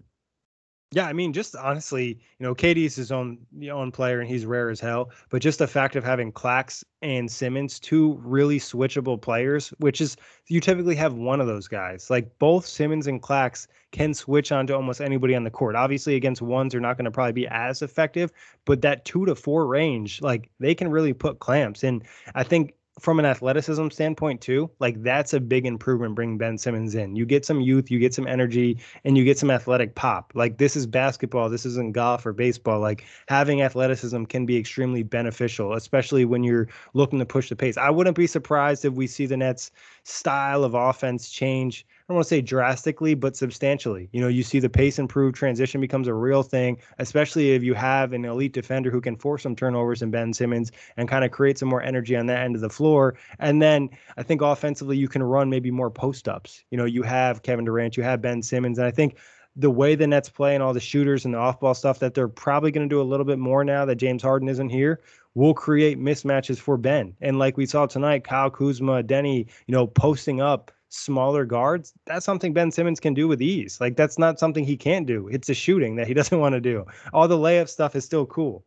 Yeah, 0.92 1.08
I 1.08 1.12
mean, 1.12 1.32
just 1.32 1.56
honestly, 1.56 2.20
you 2.38 2.46
know, 2.46 2.54
KD's 2.54 2.94
his 2.94 3.10
own 3.10 3.38
own 3.70 3.90
player 3.90 4.20
and 4.20 4.30
he's 4.30 4.46
rare 4.46 4.70
as 4.70 4.78
hell. 4.78 5.10
But 5.30 5.42
just 5.42 5.58
the 5.58 5.66
fact 5.66 5.96
of 5.96 6.04
having 6.04 6.30
Clax 6.32 6.84
and 7.02 7.30
Simmons, 7.30 7.80
two 7.80 8.20
really 8.22 8.60
switchable 8.60 9.20
players, 9.20 9.70
which 9.78 10.00
is 10.00 10.16
you 10.46 10.60
typically 10.60 10.94
have 10.94 11.14
one 11.14 11.40
of 11.40 11.48
those 11.48 11.66
guys. 11.66 12.08
Like 12.08 12.38
both 12.38 12.66
Simmons 12.66 13.08
and 13.08 13.20
Clax 13.20 13.66
can 13.90 14.14
switch 14.14 14.52
onto 14.52 14.74
almost 14.74 15.00
anybody 15.00 15.34
on 15.34 15.42
the 15.42 15.50
court. 15.50 15.74
Obviously, 15.74 16.14
against 16.14 16.40
ones 16.40 16.70
they're 16.70 16.80
not 16.80 16.96
going 16.96 17.04
to 17.04 17.10
probably 17.10 17.32
be 17.32 17.48
as 17.48 17.82
effective, 17.82 18.30
but 18.64 18.80
that 18.82 19.04
two 19.04 19.26
to 19.26 19.34
four 19.34 19.66
range, 19.66 20.22
like 20.22 20.50
they 20.60 20.74
can 20.74 20.88
really 20.88 21.12
put 21.12 21.40
clamps. 21.40 21.82
And 21.82 22.04
I 22.36 22.44
think 22.44 22.74
from 22.98 23.18
an 23.18 23.26
athleticism 23.26 23.90
standpoint 23.90 24.40
too, 24.40 24.70
like 24.78 25.02
that's 25.02 25.34
a 25.34 25.40
big 25.40 25.66
improvement 25.66 26.14
bringing 26.14 26.38
Ben 26.38 26.56
Simmons 26.56 26.94
in. 26.94 27.14
You 27.14 27.26
get 27.26 27.44
some 27.44 27.60
youth, 27.60 27.90
you 27.90 27.98
get 27.98 28.14
some 28.14 28.26
energy, 28.26 28.78
and 29.04 29.18
you 29.18 29.24
get 29.24 29.38
some 29.38 29.50
athletic 29.50 29.94
pop. 29.94 30.32
Like 30.34 30.56
this 30.56 30.76
is 30.76 30.86
basketball, 30.86 31.50
this 31.50 31.66
isn't 31.66 31.92
golf 31.92 32.24
or 32.24 32.32
baseball. 32.32 32.80
Like 32.80 33.04
having 33.28 33.60
athleticism 33.60 34.24
can 34.24 34.46
be 34.46 34.56
extremely 34.56 35.02
beneficial, 35.02 35.74
especially 35.74 36.24
when 36.24 36.42
you're 36.42 36.68
looking 36.94 37.18
to 37.18 37.26
push 37.26 37.50
the 37.50 37.56
pace. 37.56 37.76
I 37.76 37.90
wouldn't 37.90 38.16
be 38.16 38.26
surprised 38.26 38.84
if 38.84 38.94
we 38.94 39.06
see 39.06 39.26
the 39.26 39.36
Nets 39.36 39.70
style 40.04 40.64
of 40.64 40.74
offense 40.74 41.28
change. 41.28 41.86
I 42.08 42.12
don't 42.12 42.18
want 42.18 42.26
to 42.26 42.28
say 42.28 42.40
drastically, 42.40 43.14
but 43.14 43.36
substantially. 43.36 44.08
You 44.12 44.20
know, 44.20 44.28
you 44.28 44.44
see 44.44 44.60
the 44.60 44.68
pace 44.68 45.00
improve, 45.00 45.34
transition 45.34 45.80
becomes 45.80 46.06
a 46.06 46.14
real 46.14 46.44
thing, 46.44 46.78
especially 47.00 47.50
if 47.50 47.64
you 47.64 47.74
have 47.74 48.12
an 48.12 48.24
elite 48.24 48.52
defender 48.52 48.92
who 48.92 49.00
can 49.00 49.16
force 49.16 49.42
some 49.42 49.56
turnovers 49.56 50.02
in 50.02 50.12
Ben 50.12 50.32
Simmons 50.32 50.70
and 50.96 51.08
kind 51.08 51.24
of 51.24 51.32
create 51.32 51.58
some 51.58 51.68
more 51.68 51.82
energy 51.82 52.14
on 52.14 52.26
that 52.26 52.44
end 52.44 52.54
of 52.54 52.60
the 52.60 52.70
floor. 52.70 53.16
And 53.40 53.60
then 53.60 53.90
I 54.16 54.22
think 54.22 54.40
offensively, 54.40 54.96
you 54.96 55.08
can 55.08 55.20
run 55.20 55.50
maybe 55.50 55.72
more 55.72 55.90
post 55.90 56.28
ups. 56.28 56.62
You 56.70 56.78
know, 56.78 56.84
you 56.84 57.02
have 57.02 57.42
Kevin 57.42 57.64
Durant, 57.64 57.96
you 57.96 58.04
have 58.04 58.22
Ben 58.22 58.40
Simmons, 58.40 58.78
and 58.78 58.86
I 58.86 58.92
think 58.92 59.16
the 59.56 59.70
way 59.70 59.96
the 59.96 60.06
Nets 60.06 60.28
play 60.28 60.54
and 60.54 60.62
all 60.62 60.72
the 60.72 60.78
shooters 60.78 61.24
and 61.24 61.34
the 61.34 61.38
off 61.38 61.58
ball 61.58 61.74
stuff 61.74 61.98
that 61.98 62.14
they're 62.14 62.28
probably 62.28 62.70
going 62.70 62.88
to 62.88 62.94
do 62.94 63.00
a 63.00 63.02
little 63.02 63.26
bit 63.26 63.40
more 63.40 63.64
now 63.64 63.84
that 63.84 63.96
James 63.96 64.22
Harden 64.22 64.48
isn't 64.48 64.68
here 64.68 65.00
will 65.34 65.54
create 65.54 65.98
mismatches 65.98 66.58
for 66.58 66.76
Ben. 66.76 67.16
And 67.20 67.40
like 67.40 67.56
we 67.56 67.66
saw 67.66 67.86
tonight, 67.86 68.22
Kyle 68.22 68.50
Kuzma, 68.50 69.02
Denny, 69.02 69.48
you 69.66 69.72
know, 69.72 69.88
posting 69.88 70.40
up 70.40 70.70
smaller 70.96 71.44
guards, 71.44 71.92
that's 72.06 72.24
something 72.24 72.52
Ben 72.52 72.70
Simmons 72.70 73.00
can 73.00 73.14
do 73.14 73.28
with 73.28 73.42
ease. 73.42 73.80
Like 73.80 73.96
that's 73.96 74.18
not 74.18 74.38
something 74.38 74.64
he 74.64 74.76
can't 74.76 75.06
do. 75.06 75.28
It's 75.28 75.48
a 75.48 75.54
shooting 75.54 75.96
that 75.96 76.06
he 76.06 76.14
doesn't 76.20 76.38
want 76.38 76.54
to 76.54 76.60
do. 76.60 76.84
All 77.12 77.28
the 77.28 77.38
layup 77.38 77.68
stuff 77.68 77.94
is 77.94 78.04
still 78.04 78.26
cool. 78.26 78.64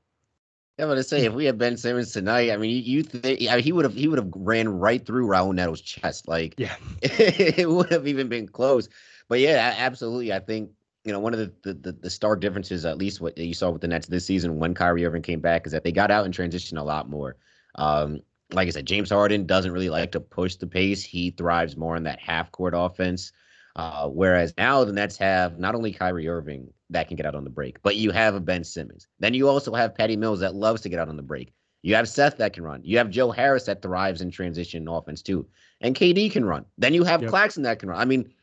Yeah, 0.77 0.85
gonna 0.85 1.03
say 1.03 1.25
if 1.25 1.33
we 1.33 1.43
had 1.43 1.57
Ben 1.57 1.75
Simmons 1.75 2.13
tonight, 2.13 2.51
I 2.51 2.57
mean, 2.57 2.81
you, 2.85 3.03
think 3.03 3.41
I 3.49 3.55
mean, 3.55 3.63
he 3.63 3.73
would 3.73 3.83
have 3.83 3.95
he 3.95 4.07
would 4.07 4.17
have 4.17 4.31
ran 4.33 4.69
right 4.69 5.05
through 5.05 5.27
Raul 5.27 5.53
Neto's 5.53 5.81
chest, 5.81 6.27
like 6.27 6.53
Yeah. 6.57 6.75
it 7.01 7.69
would 7.69 7.91
have 7.91 8.07
even 8.07 8.29
been 8.29 8.47
close. 8.47 8.87
But 9.27 9.41
yeah, 9.41 9.75
absolutely. 9.77 10.31
I 10.31 10.39
think 10.39 10.71
you 11.03 11.11
know 11.11 11.19
one 11.19 11.33
of 11.33 11.39
the, 11.39 11.53
the 11.63 11.73
the 11.73 11.91
the 11.91 12.09
stark 12.09 12.39
differences, 12.39 12.85
at 12.85 12.97
least 12.97 13.19
what 13.19 13.37
you 13.37 13.53
saw 13.53 13.71
with 13.71 13.81
the 13.81 13.89
Nets 13.89 14.07
this 14.07 14.25
season 14.25 14.57
when 14.57 14.73
Kyrie 14.73 15.05
Irving 15.05 15.21
came 15.21 15.41
back, 15.41 15.65
is 15.65 15.73
that 15.73 15.83
they 15.83 15.91
got 15.91 16.11
out 16.11 16.25
in 16.25 16.31
transition 16.31 16.77
a 16.77 16.83
lot 16.83 17.09
more. 17.09 17.35
Um, 17.75 18.21
like 18.51 18.67
I 18.67 18.71
said, 18.71 18.85
James 18.85 19.09
Harden 19.09 19.45
doesn't 19.45 19.71
really 19.71 19.89
like 19.89 20.11
to 20.13 20.19
push 20.19 20.55
the 20.55 20.67
pace. 20.67 21.03
He 21.03 21.31
thrives 21.31 21.77
more 21.77 21.95
in 21.95 22.03
that 22.03 22.19
half 22.19 22.51
court 22.51 22.73
offense. 22.75 23.31
Uh, 23.75 24.07
whereas 24.09 24.53
now 24.57 24.83
the 24.83 24.91
Nets 24.91 25.15
have 25.17 25.59
not 25.59 25.75
only 25.75 25.93
Kyrie 25.93 26.27
Irving 26.27 26.73
that 26.89 27.07
can 27.07 27.15
get 27.15 27.25
out 27.25 27.35
on 27.35 27.43
the 27.43 27.49
break, 27.49 27.81
but 27.83 27.95
you 27.95 28.11
have 28.11 28.35
a 28.35 28.39
Ben 28.39 28.63
Simmons. 28.63 29.07
Then 29.19 29.33
you 29.33 29.47
also 29.47 29.73
have 29.73 29.95
Patty 29.95 30.17
Mills 30.17 30.39
that 30.39 30.55
loves 30.55 30.81
to 30.81 30.89
get 30.89 30.99
out 30.99 31.07
on 31.07 31.15
the 31.15 31.23
break. 31.23 31.53
You 31.83 31.95
have 31.95 32.09
Seth 32.09 32.37
that 32.37 32.51
can 32.53 32.63
run. 32.63 32.81
You 32.83 32.97
have 32.97 33.09
Joe 33.09 33.31
Harris 33.31 33.65
that 33.65 33.81
thrives 33.81 34.21
in 34.21 34.31
transition 34.31 34.87
offense 34.87 35.21
too, 35.21 35.47
and 35.79 35.95
KD 35.95 36.31
can 36.31 36.43
run. 36.43 36.65
Then 36.77 36.93
you 36.93 37.03
have 37.05 37.21
Yep. 37.21 37.29
Claxton 37.29 37.63
that 37.63 37.79
can 37.79 37.89
run. 37.89 37.99
I 38.01 38.05
mean, 38.05 38.33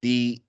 the 0.00 0.40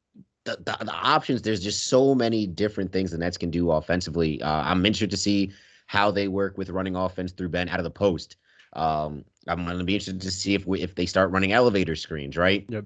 the, 0.45 0.57
the 0.63 0.77
the 0.85 0.93
options. 0.93 1.41
There's 1.41 1.61
just 1.61 1.87
so 1.87 2.15
many 2.15 2.47
different 2.47 2.93
things 2.93 3.11
the 3.11 3.17
Nets 3.17 3.37
can 3.37 3.51
do 3.51 3.71
offensively. 3.71 4.41
Uh, 4.41 4.61
I'm 4.63 4.85
interested 4.85 5.11
to 5.11 5.17
see 5.17 5.51
how 5.87 6.09
they 6.09 6.29
work 6.29 6.57
with 6.57 6.69
running 6.69 6.95
offense 6.95 7.33
through 7.33 7.49
Ben 7.49 7.67
out 7.67 7.79
of 7.79 7.83
the 7.83 7.91
post. 7.91 8.37
Um, 8.73 9.25
I'm 9.47 9.65
going 9.65 9.77
to 9.77 9.83
be 9.83 9.95
interested 9.95 10.21
to 10.21 10.31
see 10.31 10.53
if 10.53 10.65
we, 10.67 10.81
if 10.81 10.95
they 10.95 11.05
start 11.05 11.31
running 11.31 11.51
elevator 11.51 11.95
screens, 11.95 12.37
right? 12.37 12.65
Yep. 12.69 12.85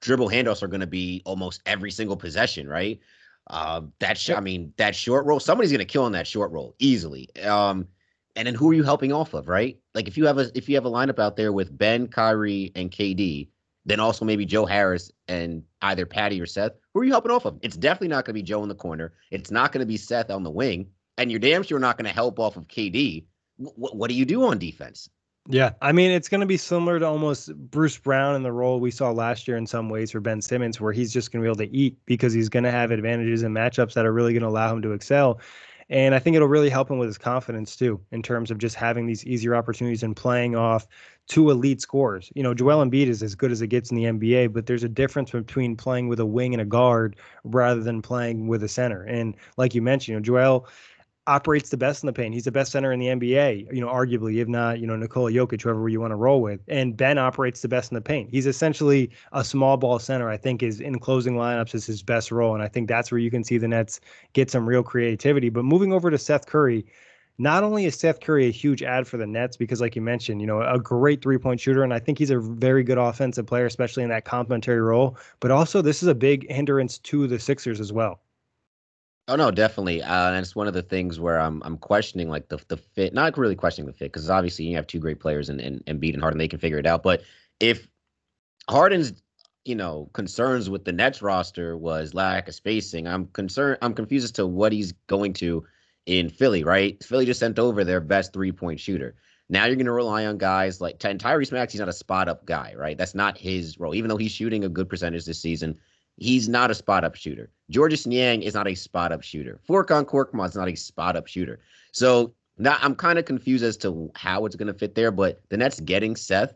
Dribble 0.00 0.28
handoffs 0.28 0.62
are 0.62 0.68
going 0.68 0.80
to 0.80 0.86
be 0.86 1.22
almost 1.24 1.62
every 1.66 1.90
single 1.90 2.16
possession, 2.16 2.68
right? 2.68 3.00
Uh, 3.48 3.82
that 4.00 4.18
sh- 4.18 4.30
I 4.30 4.40
mean, 4.40 4.72
that 4.76 4.94
short 4.94 5.24
roll, 5.26 5.40
somebody's 5.40 5.72
going 5.72 5.78
to 5.78 5.84
kill 5.84 6.04
on 6.04 6.12
that 6.12 6.26
short 6.26 6.50
roll 6.50 6.74
easily. 6.78 7.28
Um, 7.42 7.86
and 8.36 8.46
then 8.46 8.54
who 8.54 8.70
are 8.70 8.74
you 8.74 8.82
helping 8.82 9.12
off 9.12 9.34
of, 9.34 9.48
right? 9.48 9.78
Like 9.94 10.06
if 10.06 10.16
you 10.16 10.26
have 10.26 10.38
a 10.38 10.50
if 10.54 10.68
you 10.68 10.74
have 10.74 10.84
a 10.84 10.90
lineup 10.90 11.18
out 11.18 11.36
there 11.36 11.52
with 11.52 11.76
Ben, 11.76 12.06
Kyrie, 12.06 12.70
and 12.76 12.90
KD, 12.90 13.48
then 13.86 13.98
also 13.98 14.24
maybe 14.24 14.44
Joe 14.44 14.66
Harris 14.66 15.10
and 15.26 15.62
either 15.82 16.04
Patty 16.04 16.40
or 16.40 16.46
Seth, 16.46 16.72
who 16.92 17.00
are 17.00 17.04
you 17.04 17.12
helping 17.12 17.32
off 17.32 17.46
of? 17.46 17.58
It's 17.62 17.76
definitely 17.76 18.08
not 18.08 18.24
going 18.24 18.34
to 18.34 18.40
be 18.40 18.42
Joe 18.42 18.62
in 18.62 18.68
the 18.68 18.74
corner. 18.74 19.14
It's 19.30 19.50
not 19.50 19.72
going 19.72 19.80
to 19.80 19.86
be 19.86 19.96
Seth 19.96 20.30
on 20.30 20.42
the 20.42 20.50
wing, 20.50 20.88
and 21.16 21.30
you're 21.30 21.40
damn 21.40 21.62
sure 21.62 21.78
not 21.78 21.96
going 21.96 22.06
to 22.08 22.14
help 22.14 22.38
off 22.38 22.56
of 22.56 22.68
KD. 22.68 23.24
What 23.56 23.96
what 23.96 24.10
do 24.10 24.14
you 24.14 24.26
do 24.26 24.44
on 24.44 24.58
defense? 24.58 25.08
Yeah, 25.48 25.72
I 25.80 25.92
mean 25.92 26.10
it's 26.10 26.28
going 26.28 26.40
to 26.40 26.46
be 26.46 26.56
similar 26.56 26.98
to 26.98 27.06
almost 27.06 27.54
Bruce 27.70 27.96
Brown 27.96 28.34
in 28.34 28.42
the 28.42 28.52
role 28.52 28.80
we 28.80 28.90
saw 28.90 29.10
last 29.10 29.46
year 29.46 29.56
in 29.56 29.66
some 29.66 29.88
ways 29.88 30.10
for 30.10 30.20
Ben 30.20 30.40
Simmons, 30.40 30.80
where 30.80 30.92
he's 30.92 31.12
just 31.12 31.30
going 31.30 31.42
to 31.42 31.46
be 31.46 31.48
able 31.48 31.70
to 31.70 31.76
eat 31.76 31.96
because 32.04 32.32
he's 32.32 32.48
going 32.48 32.64
to 32.64 32.70
have 32.70 32.90
advantages 32.90 33.42
and 33.42 33.54
matchups 33.54 33.94
that 33.94 34.04
are 34.04 34.12
really 34.12 34.32
going 34.32 34.42
to 34.42 34.48
allow 34.48 34.72
him 34.72 34.82
to 34.82 34.92
excel. 34.92 35.40
And 35.88 36.16
I 36.16 36.18
think 36.18 36.34
it'll 36.34 36.48
really 36.48 36.68
help 36.68 36.90
him 36.90 36.98
with 36.98 37.08
his 37.08 37.18
confidence 37.18 37.76
too, 37.76 38.00
in 38.10 38.22
terms 38.22 38.50
of 38.50 38.58
just 38.58 38.74
having 38.74 39.06
these 39.06 39.24
easier 39.24 39.54
opportunities 39.54 40.02
and 40.02 40.16
playing 40.16 40.56
off 40.56 40.88
two 41.28 41.50
elite 41.50 41.80
scorers. 41.80 42.32
You 42.34 42.42
know, 42.42 42.54
Joel 42.54 42.84
Embiid 42.84 43.06
is 43.06 43.22
as 43.22 43.36
good 43.36 43.52
as 43.52 43.62
it 43.62 43.68
gets 43.68 43.92
in 43.92 43.96
the 43.96 44.04
NBA, 44.04 44.52
but 44.52 44.66
there's 44.66 44.82
a 44.82 44.88
difference 44.88 45.30
between 45.30 45.76
playing 45.76 46.08
with 46.08 46.18
a 46.18 46.26
wing 46.26 46.54
and 46.54 46.60
a 46.60 46.64
guard 46.64 47.14
rather 47.44 47.82
than 47.82 48.02
playing 48.02 48.48
with 48.48 48.64
a 48.64 48.68
center. 48.68 49.04
And 49.04 49.36
like 49.56 49.76
you 49.76 49.82
mentioned, 49.82 50.14
you 50.14 50.18
know, 50.18 50.22
Joel 50.22 50.66
operates 51.26 51.70
the 51.70 51.76
best 51.76 52.02
in 52.02 52.06
the 52.06 52.12
paint. 52.12 52.34
He's 52.34 52.44
the 52.44 52.52
best 52.52 52.72
center 52.72 52.92
in 52.92 53.00
the 53.00 53.06
NBA, 53.06 53.74
you 53.74 53.80
know, 53.80 53.88
arguably, 53.88 54.40
if 54.40 54.48
not, 54.48 54.78
you 54.78 54.86
know, 54.86 54.96
Nikola 54.96 55.32
Jokic, 55.32 55.62
whoever 55.62 55.88
you 55.88 56.00
want 56.00 56.12
to 56.12 56.16
roll 56.16 56.40
with. 56.40 56.60
And 56.68 56.96
Ben 56.96 57.18
operates 57.18 57.62
the 57.62 57.68
best 57.68 57.90
in 57.90 57.96
the 57.96 58.00
paint. 58.00 58.30
He's 58.30 58.46
essentially 58.46 59.10
a 59.32 59.44
small 59.44 59.76
ball 59.76 59.98
center, 59.98 60.28
I 60.28 60.36
think, 60.36 60.62
is 60.62 60.80
in 60.80 60.98
closing 60.98 61.34
lineups 61.34 61.74
is 61.74 61.86
his 61.86 62.02
best 62.02 62.30
role. 62.30 62.54
And 62.54 62.62
I 62.62 62.68
think 62.68 62.88
that's 62.88 63.10
where 63.10 63.18
you 63.18 63.30
can 63.30 63.42
see 63.42 63.58
the 63.58 63.68
Nets 63.68 64.00
get 64.34 64.50
some 64.50 64.68
real 64.68 64.82
creativity. 64.82 65.48
But 65.48 65.64
moving 65.64 65.92
over 65.92 66.10
to 66.10 66.18
Seth 66.18 66.46
Curry, 66.46 66.86
not 67.38 67.64
only 67.64 67.84
is 67.84 67.96
Seth 67.96 68.20
Curry 68.20 68.46
a 68.46 68.50
huge 68.50 68.82
ad 68.82 69.06
for 69.06 69.16
the 69.16 69.26
Nets 69.26 69.56
because, 69.56 69.80
like 69.80 69.96
you 69.96 70.02
mentioned, 70.02 70.40
you 70.40 70.46
know, 70.46 70.62
a 70.62 70.78
great 70.78 71.22
three 71.22 71.38
point 71.38 71.60
shooter, 71.60 71.82
and 71.82 71.92
I 71.92 71.98
think 71.98 72.18
he's 72.18 72.30
a 72.30 72.38
very 72.38 72.82
good 72.82 72.98
offensive 72.98 73.46
player, 73.46 73.66
especially 73.66 74.02
in 74.04 74.08
that 74.10 74.24
complementary 74.24 74.80
role. 74.80 75.18
But 75.40 75.50
also, 75.50 75.82
this 75.82 76.02
is 76.02 76.08
a 76.08 76.14
big 76.14 76.50
hindrance 76.50 76.98
to 76.98 77.26
the 77.26 77.38
Sixers 77.38 77.80
as 77.80 77.92
well. 77.92 78.20
Oh 79.28 79.34
no, 79.34 79.50
definitely, 79.50 80.02
uh, 80.02 80.28
and 80.28 80.38
it's 80.38 80.54
one 80.54 80.68
of 80.68 80.74
the 80.74 80.82
things 80.82 81.18
where 81.18 81.40
I'm 81.40 81.60
I'm 81.64 81.78
questioning 81.78 82.28
like 82.30 82.48
the 82.48 82.60
the 82.68 82.76
fit, 82.76 83.12
not 83.12 83.36
really 83.36 83.56
questioning 83.56 83.86
the 83.86 83.92
fit, 83.92 84.12
because 84.12 84.30
obviously 84.30 84.66
you 84.66 84.76
have 84.76 84.86
two 84.86 85.00
great 85.00 85.18
players 85.18 85.48
and 85.48 85.60
in 85.60 85.80
Embiid 85.80 86.12
and 86.14 86.22
Harden, 86.22 86.38
they 86.38 86.46
can 86.46 86.60
figure 86.60 86.78
it 86.78 86.86
out. 86.86 87.02
But 87.02 87.22
if 87.58 87.88
Harden's 88.70 89.14
you 89.64 89.74
know 89.74 90.08
concerns 90.12 90.70
with 90.70 90.84
the 90.84 90.92
Nets 90.92 91.22
roster 91.22 91.76
was 91.76 92.14
lack 92.14 92.46
of 92.46 92.54
spacing, 92.54 93.08
I'm 93.08 93.26
concerned. 93.26 93.78
I'm 93.82 93.94
confused 93.94 94.24
as 94.24 94.32
to 94.32 94.46
what 94.46 94.70
he's 94.72 94.92
going 95.08 95.32
to 95.34 95.66
in 96.06 96.28
Philly. 96.28 96.62
Right, 96.62 97.02
Philly 97.02 97.26
just 97.26 97.40
sent 97.40 97.58
over 97.58 97.82
their 97.82 98.00
best 98.00 98.32
three 98.32 98.52
point 98.52 98.78
shooter. 98.78 99.16
Now 99.48 99.66
you're 99.66 99.76
going 99.76 99.86
to 99.86 99.92
rely 99.92 100.26
on 100.26 100.38
guys 100.38 100.80
like 100.80 100.98
Tyrese 100.98 101.52
Maxey. 101.52 101.78
He's 101.78 101.80
not 101.80 101.88
a 101.88 101.92
spot 101.92 102.28
up 102.28 102.46
guy, 102.46 102.74
right? 102.76 102.98
That's 102.98 103.14
not 103.14 103.38
his 103.38 103.78
role. 103.78 103.94
Even 103.94 104.08
though 104.08 104.16
he's 104.16 104.32
shooting 104.32 104.64
a 104.64 104.68
good 104.68 104.88
percentage 104.88 105.24
this 105.24 105.40
season, 105.40 105.78
He's 106.16 106.48
not 106.48 106.70
a 106.70 106.74
spot 106.74 107.04
up 107.04 107.14
shooter. 107.14 107.50
Georges 107.70 108.06
Niang 108.06 108.42
is 108.42 108.54
not 108.54 108.68
a 108.68 108.74
spot 108.74 109.12
up 109.12 109.22
shooter. 109.22 109.60
Furkan 109.68 110.04
Korkmaz 110.04 110.50
is 110.50 110.56
not 110.56 110.68
a 110.68 110.74
spot 110.74 111.16
up 111.16 111.26
shooter. 111.26 111.60
So 111.92 112.34
now 112.58 112.78
I'm 112.80 112.94
kind 112.94 113.18
of 113.18 113.24
confused 113.24 113.64
as 113.64 113.76
to 113.78 114.10
how 114.14 114.46
it's 114.46 114.56
going 114.56 114.72
to 114.72 114.78
fit 114.78 114.94
there. 114.94 115.10
But 115.10 115.40
the 115.50 115.56
Nets 115.56 115.80
getting 115.80 116.16
Seth 116.16 116.54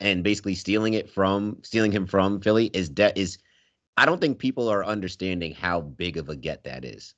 and 0.00 0.22
basically 0.22 0.54
stealing 0.54 0.94
it 0.94 1.10
from 1.10 1.58
stealing 1.62 1.92
him 1.92 2.06
from 2.06 2.40
Philly 2.40 2.66
is 2.72 2.88
debt 2.88 3.16
is. 3.16 3.38
I 3.96 4.06
don't 4.06 4.20
think 4.20 4.38
people 4.40 4.68
are 4.68 4.84
understanding 4.84 5.54
how 5.54 5.80
big 5.80 6.16
of 6.16 6.28
a 6.28 6.34
get 6.34 6.64
that 6.64 6.84
is. 6.84 7.14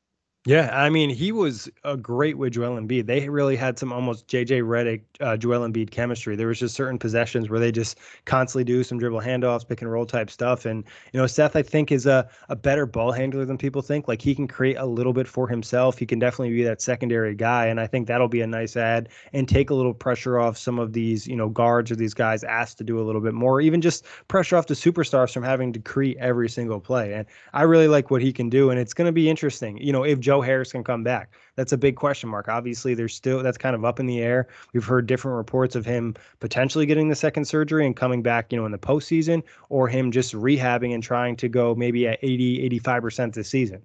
Yeah, 0.49 0.71
I 0.81 0.91
mean, 0.91 1.11
he 1.11 1.33
was 1.33 1.69
a 1.83 1.97
great 1.97 2.39
with 2.39 2.53
Joel 2.53 2.81
Embiid. 2.81 3.07
They 3.07 3.29
really 3.29 3.57
had 3.57 3.81
some 3.81 3.93
almost 3.93 4.29
JJ 4.29 4.63
Redick, 4.63 5.03
uh, 5.21 5.37
Joel 5.37 5.69
Embiid 5.69 5.91
chemistry. 5.91 6.37
There 6.37 6.47
was 6.47 6.61
just 6.61 6.77
certain 6.77 7.01
possessions 7.01 7.51
where 7.51 7.59
they 7.59 7.73
just 7.73 7.99
constantly 8.27 8.63
do 8.63 8.85
some 8.85 8.97
dribble 8.97 9.23
handoffs, 9.23 9.67
pick 9.67 9.83
and 9.83 9.91
roll 9.91 10.07
type 10.07 10.31
stuff. 10.31 10.65
And 10.65 10.85
you 11.13 11.19
know, 11.19 11.27
Seth, 11.27 11.57
I 11.57 11.63
think, 11.63 11.91
is 11.91 12.07
a 12.07 12.29
a 12.49 12.55
better 12.55 12.87
ball 12.87 13.11
handler 13.11 13.45
than 13.45 13.59
people 13.59 13.83
think. 13.83 14.07
Like 14.07 14.23
he 14.23 14.37
can 14.37 14.47
create 14.47 14.77
a 14.77 14.87
little 14.87 15.13
bit 15.13 15.27
for 15.27 15.49
himself. 15.49 15.99
He 15.99 16.07
can 16.07 16.21
definitely 16.21 16.55
be 16.55 16.63
that 16.63 16.81
secondary 16.81 17.35
guy, 17.35 17.67
and 17.67 17.81
I 17.81 17.89
think 17.89 18.07
that'll 18.07 18.29
be 18.29 18.41
a 18.41 18.47
nice 18.47 18.77
add 18.77 19.09
and 19.33 19.49
take 19.49 19.71
a 19.71 19.75
little 19.75 19.95
pressure 19.95 20.39
off 20.39 20.57
some 20.57 20.79
of 20.79 20.93
these, 20.93 21.27
you 21.27 21.35
know, 21.35 21.49
guards 21.49 21.91
or 21.91 21.97
these 21.97 22.15
guys 22.15 22.45
asked 22.45 22.79
to 22.79 22.85
do 22.85 23.01
a 23.01 23.03
little 23.03 23.21
bit 23.21 23.35
more, 23.35 23.61
even 23.61 23.81
just 23.81 24.05
pressure 24.29 24.57
off 24.57 24.69
the 24.69 24.75
superstars 24.75 25.33
from 25.35 25.43
having 25.43 25.73
to 25.73 25.81
create 25.81 26.17
every 26.19 26.49
single 26.49 26.79
play. 26.79 27.15
And 27.15 27.27
I 27.53 27.63
really 27.63 27.89
like 27.89 28.13
what 28.13 28.23
he 28.23 28.33
can 28.33 28.49
do, 28.49 28.71
and 28.71 28.79
it's 28.79 28.95
going 28.95 29.07
to 29.07 29.13
be 29.13 29.29
interesting. 29.29 29.77
You 29.79 29.93
know, 29.93 30.05
if 30.05 30.21
Joe 30.21 30.36
Joe 30.37 30.43
Harris 30.43 30.73
can 30.73 30.85
come 30.85 31.03
back? 31.03 31.33
That's 31.55 31.73
a 31.73 31.79
big 31.79 31.97
question 31.97 32.29
mark. 32.29 32.47
Obviously, 32.49 32.93
there's 32.93 33.15
still 33.15 33.43
that's 33.43 33.57
kind 33.57 33.75
of 33.75 33.87
up 33.87 33.99
in 33.99 34.05
the 34.05 34.21
air. 34.21 34.49
We've 34.75 34.85
heard 34.85 35.07
different 35.07 35.37
reports 35.39 35.75
of 35.75 35.87
him 35.87 36.15
potentially 36.41 36.85
getting 36.85 37.09
the 37.09 37.15
second 37.15 37.47
surgery 37.47 37.87
and 37.87 37.97
coming 37.97 38.23
back, 38.23 38.53
you 38.53 38.59
know, 38.59 38.67
in 38.67 38.73
the 38.73 38.79
postseason, 38.79 39.43
or 39.71 39.89
him 39.89 40.13
just 40.13 40.35
rehabbing 40.35 40.93
and 40.93 41.03
trying 41.03 41.37
to 41.37 41.49
go 41.49 41.75
maybe 41.75 42.07
at 42.07 42.19
80, 42.21 42.69
85% 42.81 43.33
this 43.33 43.49
season. 43.49 43.81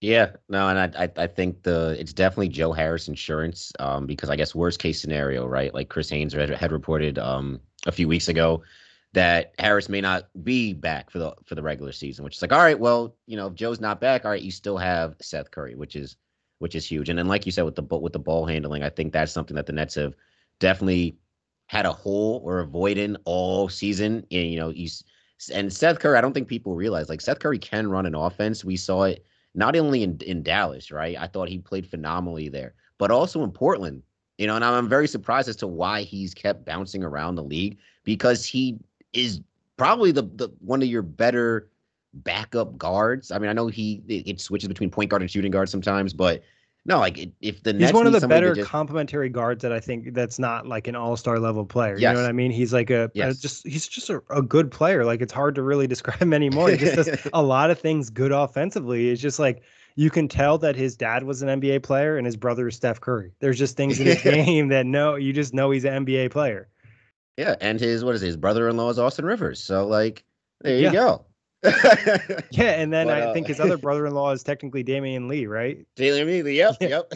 Yeah, 0.00 0.30
no, 0.48 0.68
and 0.68 0.78
I, 0.78 1.04
I, 1.04 1.24
I 1.24 1.26
think 1.26 1.64
the 1.64 1.94
it's 1.98 2.14
definitely 2.14 2.48
Joe 2.48 2.72
Harris 2.72 3.08
insurance, 3.08 3.72
um, 3.80 4.06
because 4.06 4.30
I 4.30 4.36
guess 4.36 4.54
worst 4.54 4.78
case 4.78 4.98
scenario, 4.98 5.46
right? 5.46 5.74
Like 5.74 5.90
Chris 5.90 6.08
Haynes 6.08 6.32
had, 6.32 6.72
reported 6.72 7.18
um 7.18 7.60
a 7.86 7.92
few 7.92 8.08
weeks 8.08 8.28
ago 8.28 8.62
that 9.12 9.54
Harris 9.58 9.88
may 9.88 10.00
not 10.00 10.28
be 10.44 10.74
back 10.74 11.10
for 11.10 11.18
the 11.18 11.34
for 11.44 11.54
the 11.54 11.62
regular 11.62 11.92
season, 11.92 12.24
which 12.24 12.36
is 12.36 12.42
like, 12.42 12.52
all 12.52 12.58
right, 12.58 12.78
well, 12.78 13.16
you 13.26 13.36
know, 13.36 13.46
if 13.46 13.54
Joe's 13.54 13.80
not 13.80 14.00
back, 14.00 14.24
all 14.24 14.30
right, 14.30 14.42
you 14.42 14.50
still 14.50 14.76
have 14.76 15.14
Seth 15.20 15.50
Curry, 15.50 15.74
which 15.74 15.96
is 15.96 16.16
which 16.58 16.74
is 16.74 16.84
huge. 16.84 17.08
And 17.08 17.18
then, 17.18 17.28
like 17.28 17.46
you 17.46 17.52
said, 17.52 17.64
with 17.64 17.76
the 17.76 17.82
with 17.82 18.12
the 18.12 18.18
ball 18.18 18.46
handling, 18.46 18.82
I 18.82 18.90
think 18.90 19.12
that's 19.12 19.32
something 19.32 19.56
that 19.56 19.66
the 19.66 19.72
Nets 19.72 19.94
have 19.94 20.14
definitely 20.60 21.16
had 21.66 21.86
a 21.86 21.92
hole 21.92 22.40
or 22.44 22.60
avoid 22.60 22.98
in 22.98 23.16
all 23.24 23.68
season. 23.68 24.26
And 24.30 24.50
you 24.50 24.58
know, 24.58 24.70
he's 24.70 25.04
and 25.54 25.72
Seth 25.72 26.00
Curry. 26.00 26.18
I 26.18 26.20
don't 26.20 26.32
think 26.32 26.48
people 26.48 26.74
realize 26.74 27.08
like 27.08 27.20
Seth 27.20 27.38
Curry 27.38 27.58
can 27.58 27.88
run 27.88 28.06
an 28.06 28.14
offense. 28.14 28.64
We 28.64 28.76
saw 28.76 29.04
it 29.04 29.24
not 29.54 29.76
only 29.76 30.02
in 30.02 30.18
in 30.26 30.42
Dallas, 30.42 30.90
right? 30.90 31.16
I 31.18 31.26
thought 31.26 31.48
he 31.48 31.58
played 31.58 31.88
phenomenally 31.88 32.48
there, 32.48 32.74
but 32.98 33.10
also 33.10 33.42
in 33.42 33.52
Portland. 33.52 34.02
You 34.36 34.46
know, 34.46 34.54
and 34.54 34.64
I'm 34.64 34.88
very 34.88 35.08
surprised 35.08 35.48
as 35.48 35.56
to 35.56 35.66
why 35.66 36.02
he's 36.02 36.32
kept 36.32 36.64
bouncing 36.64 37.02
around 37.02 37.34
the 37.34 37.42
league 37.42 37.78
because 38.04 38.44
he 38.44 38.78
is 39.12 39.40
probably 39.76 40.12
the, 40.12 40.22
the 40.22 40.48
one 40.60 40.82
of 40.82 40.88
your 40.88 41.02
better 41.02 41.68
backup 42.14 42.76
guards. 42.78 43.30
I 43.30 43.38
mean, 43.38 43.50
I 43.50 43.52
know 43.52 43.68
he 43.68 44.02
it, 44.08 44.28
it 44.28 44.40
switches 44.40 44.68
between 44.68 44.90
point 44.90 45.10
guard 45.10 45.22
and 45.22 45.30
shooting 45.30 45.50
guard 45.50 45.68
sometimes, 45.68 46.12
but 46.12 46.42
no, 46.84 46.98
like 46.98 47.18
if 47.40 47.62
the 47.62 47.72
he's 47.72 47.80
Nets 47.80 47.92
one 47.92 48.06
of 48.06 48.18
the 48.18 48.26
better 48.26 48.54
just... 48.54 48.68
complementary 48.68 49.28
guards 49.28 49.62
that 49.62 49.72
I 49.72 49.80
think 49.80 50.14
that's 50.14 50.38
not 50.38 50.66
like 50.66 50.88
an 50.88 50.96
all 50.96 51.16
star 51.16 51.38
level 51.38 51.66
player. 51.66 51.98
Yes. 51.98 52.00
You 52.00 52.14
know 52.14 52.22
what 52.22 52.28
I 52.28 52.32
mean? 52.32 52.50
He's 52.50 52.72
like 52.72 52.88
a, 52.88 53.10
yes. 53.14 53.36
a 53.36 53.40
just 53.40 53.66
he's 53.66 53.86
just 53.86 54.08
a, 54.08 54.22
a, 54.30 54.40
good 54.40 54.70
player. 54.70 55.04
Like 55.04 55.20
it's 55.20 55.32
hard 55.32 55.54
to 55.56 55.62
really 55.62 55.86
describe 55.94 56.18
him 56.18 56.32
anymore. 56.32 56.70
He 56.70 56.78
just 56.78 56.96
does 56.96 57.28
a 57.32 57.42
lot 57.42 57.70
of 57.70 57.78
things 57.78 58.08
good 58.08 58.32
offensively. 58.32 59.10
It's 59.10 59.20
just 59.20 59.38
like 59.38 59.62
you 59.96 60.10
can 60.10 60.28
tell 60.28 60.56
that 60.58 60.76
his 60.76 60.96
dad 60.96 61.24
was 61.24 61.42
an 61.42 61.60
NBA 61.60 61.82
player 61.82 62.16
and 62.16 62.24
his 62.24 62.36
brother 62.36 62.68
is 62.68 62.76
Steph 62.76 63.00
Curry. 63.00 63.32
There's 63.40 63.58
just 63.58 63.76
things 63.76 64.00
in 64.00 64.06
his 64.06 64.22
game 64.22 64.68
that 64.68 64.86
no, 64.86 65.16
you 65.16 65.32
just 65.32 65.52
know 65.52 65.70
he's 65.70 65.84
an 65.84 66.06
NBA 66.06 66.30
player. 66.30 66.68
Yeah, 67.38 67.54
and 67.60 67.78
his 67.78 68.04
what 68.04 68.16
is 68.16 68.22
it, 68.24 68.26
his 68.26 68.36
brother-in-law 68.36 68.90
is 68.90 68.98
Austin 68.98 69.24
Rivers. 69.24 69.62
So 69.62 69.86
like, 69.86 70.24
there 70.60 70.76
you 70.76 70.82
yeah. 70.86 70.92
go. 70.92 71.24
yeah, 72.50 72.80
and 72.80 72.92
then 72.92 73.06
but, 73.06 73.16
I 73.16 73.20
uh, 73.22 73.32
think 73.32 73.46
his 73.46 73.60
other 73.60 73.78
brother-in-law 73.78 74.32
is 74.32 74.42
technically 74.42 74.82
Damion 74.82 75.28
Lee, 75.28 75.46
right? 75.46 75.86
Damion 75.96 76.42
Lee, 76.42 76.58
yep, 76.58 76.76
yeah. 76.80 76.88
yep. 76.88 77.12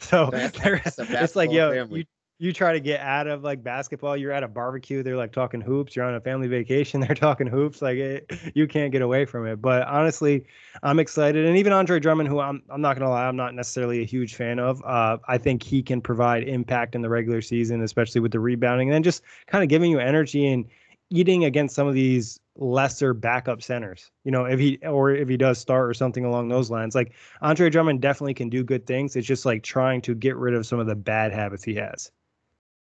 So 0.00 0.28
it's 0.34 1.34
like, 1.34 1.50
yo, 1.50 1.72
family. 1.72 2.00
you 2.00 2.04
you 2.42 2.52
try 2.52 2.72
to 2.72 2.80
get 2.80 2.98
out 2.98 3.28
of 3.28 3.44
like 3.44 3.62
basketball, 3.62 4.16
you're 4.16 4.32
at 4.32 4.42
a 4.42 4.48
barbecue, 4.48 5.04
they're 5.04 5.16
like 5.16 5.30
talking 5.30 5.60
hoops, 5.60 5.94
you're 5.94 6.04
on 6.04 6.16
a 6.16 6.20
family 6.20 6.48
vacation, 6.48 7.00
they're 7.06 7.14
talking 7.14 7.46
hoops, 7.46 7.80
like 7.80 7.98
it, 7.98 8.32
you 8.56 8.66
can't 8.66 8.90
get 8.90 9.00
away 9.00 9.24
from 9.24 9.46
it. 9.46 9.62
But 9.62 9.86
honestly, 9.86 10.44
I'm 10.82 10.98
excited, 10.98 11.46
and 11.46 11.56
even 11.56 11.72
Andre 11.72 12.00
Drummond, 12.00 12.28
who 12.28 12.40
I'm 12.40 12.60
I'm 12.68 12.80
not 12.80 12.98
gonna 12.98 13.10
lie, 13.10 13.28
I'm 13.28 13.36
not 13.36 13.54
necessarily 13.54 14.00
a 14.00 14.04
huge 14.04 14.34
fan 14.34 14.58
of. 14.58 14.82
Uh, 14.84 15.18
I 15.28 15.38
think 15.38 15.62
he 15.62 15.84
can 15.84 16.00
provide 16.00 16.42
impact 16.42 16.96
in 16.96 17.02
the 17.02 17.08
regular 17.08 17.42
season, 17.42 17.80
especially 17.80 18.20
with 18.20 18.32
the 18.32 18.40
rebounding, 18.40 18.88
and 18.88 18.94
then 18.94 19.04
just 19.04 19.22
kind 19.46 19.62
of 19.62 19.68
giving 19.70 19.92
you 19.92 20.00
energy 20.00 20.48
and 20.48 20.66
eating 21.10 21.44
against 21.44 21.76
some 21.76 21.86
of 21.86 21.94
these 21.94 22.40
lesser 22.56 23.14
backup 23.14 23.62
centers. 23.62 24.10
You 24.24 24.32
know, 24.32 24.46
if 24.46 24.58
he 24.58 24.78
or 24.84 25.12
if 25.12 25.28
he 25.28 25.36
does 25.36 25.58
start 25.58 25.88
or 25.88 25.94
something 25.94 26.24
along 26.24 26.48
those 26.48 26.72
lines. 26.72 26.96
Like 26.96 27.12
Andre 27.40 27.70
Drummond 27.70 28.00
definitely 28.00 28.34
can 28.34 28.48
do 28.48 28.64
good 28.64 28.84
things. 28.84 29.14
It's 29.14 29.28
just 29.28 29.46
like 29.46 29.62
trying 29.62 30.02
to 30.02 30.14
get 30.16 30.36
rid 30.36 30.54
of 30.54 30.66
some 30.66 30.80
of 30.80 30.88
the 30.88 30.96
bad 30.96 31.32
habits 31.32 31.62
he 31.62 31.76
has. 31.76 32.10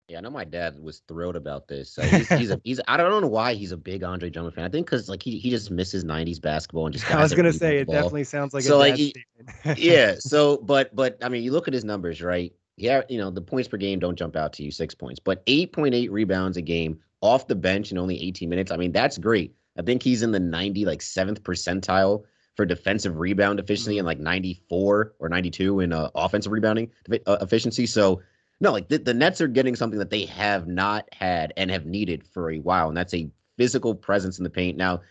Yeah, 0.07 0.19
I 0.19 0.21
know 0.21 0.29
my 0.29 0.43
dad 0.43 0.79
was 0.79 1.01
thrilled 1.07 1.35
about 1.35 1.67
this. 1.67 1.97
Uh, 1.97 2.03
he's, 2.03 2.29
he's, 2.29 2.51
a, 2.51 2.61
he's 2.63 2.79
I 2.87 2.95
don't 2.95 3.21
know 3.21 3.27
why 3.27 3.55
he's 3.55 3.71
a 3.71 3.77
big 3.77 4.03
Andre 4.03 4.29
Drummond 4.29 4.53
fan. 4.53 4.63
I 4.63 4.69
think 4.69 4.85
because 4.85 5.09
like 5.09 5.23
he, 5.23 5.39
he 5.39 5.49
just 5.49 5.71
misses 5.71 6.03
'90s 6.05 6.39
basketball 6.39 6.85
and 6.85 6.93
just. 6.93 7.09
I 7.11 7.21
was 7.21 7.33
gonna 7.33 7.53
say 7.53 7.77
it 7.77 7.89
definitely 7.89 8.23
sounds 8.23 8.53
like 8.53 8.63
so 8.63 8.77
like 8.77 8.95
he, 8.95 9.15
yeah. 9.77 10.15
So 10.19 10.57
but 10.57 10.95
but 10.95 11.17
I 11.23 11.29
mean 11.29 11.43
you 11.43 11.51
look 11.51 11.67
at 11.67 11.73
his 11.73 11.83
numbers 11.83 12.21
right. 12.21 12.53
Yeah, 12.77 13.01
you 13.09 13.17
know 13.17 13.31
the 13.31 13.41
points 13.41 13.67
per 13.67 13.77
game 13.77 13.99
don't 13.99 14.17
jump 14.17 14.35
out 14.35 14.53
to 14.53 14.63
you 14.63 14.69
six 14.69 14.93
points, 14.93 15.19
but 15.19 15.45
8.8 15.45 16.11
rebounds 16.11 16.57
a 16.57 16.61
game 16.61 16.99
off 17.21 17.47
the 17.47 17.55
bench 17.55 17.91
in 17.91 17.97
only 17.97 18.21
18 18.21 18.47
minutes. 18.47 18.71
I 18.71 18.77
mean 18.77 18.91
that's 18.91 19.17
great. 19.17 19.55
I 19.77 19.81
think 19.81 20.03
he's 20.03 20.21
in 20.21 20.31
the 20.31 20.39
90 20.39 20.85
like 20.85 21.01
seventh 21.01 21.41
percentile 21.41 22.25
for 22.55 22.65
defensive 22.65 23.17
rebound 23.17 23.59
efficiency 23.59 23.97
and 23.97 24.05
like 24.05 24.19
94 24.19 25.13
or 25.19 25.29
92 25.29 25.79
in 25.81 25.93
uh, 25.93 26.09
offensive 26.15 26.51
rebounding 26.51 26.91
uh, 27.25 27.37
efficiency. 27.41 27.85
So 27.85 28.21
no, 28.59 28.71
like 28.71 28.87
the, 28.87 28.97
the 28.97 29.13
Nets 29.13 29.41
are 29.41 29.47
getting 29.47 29.75
something 29.75 29.99
that 29.99 30.09
they 30.09 30.25
have 30.25 30.67
not 30.67 31.07
had 31.11 31.53
and 31.57 31.69
have 31.69 31.85
needed 31.85 32.25
for 32.25 32.51
a 32.51 32.59
while, 32.59 32.87
and 32.87 32.97
that's 32.97 33.13
a 33.13 33.29
physical 33.57 33.93
presence 33.93 34.37
in 34.37 34.43
the 34.43 34.49
paint. 34.49 34.77
Now, 34.77 35.01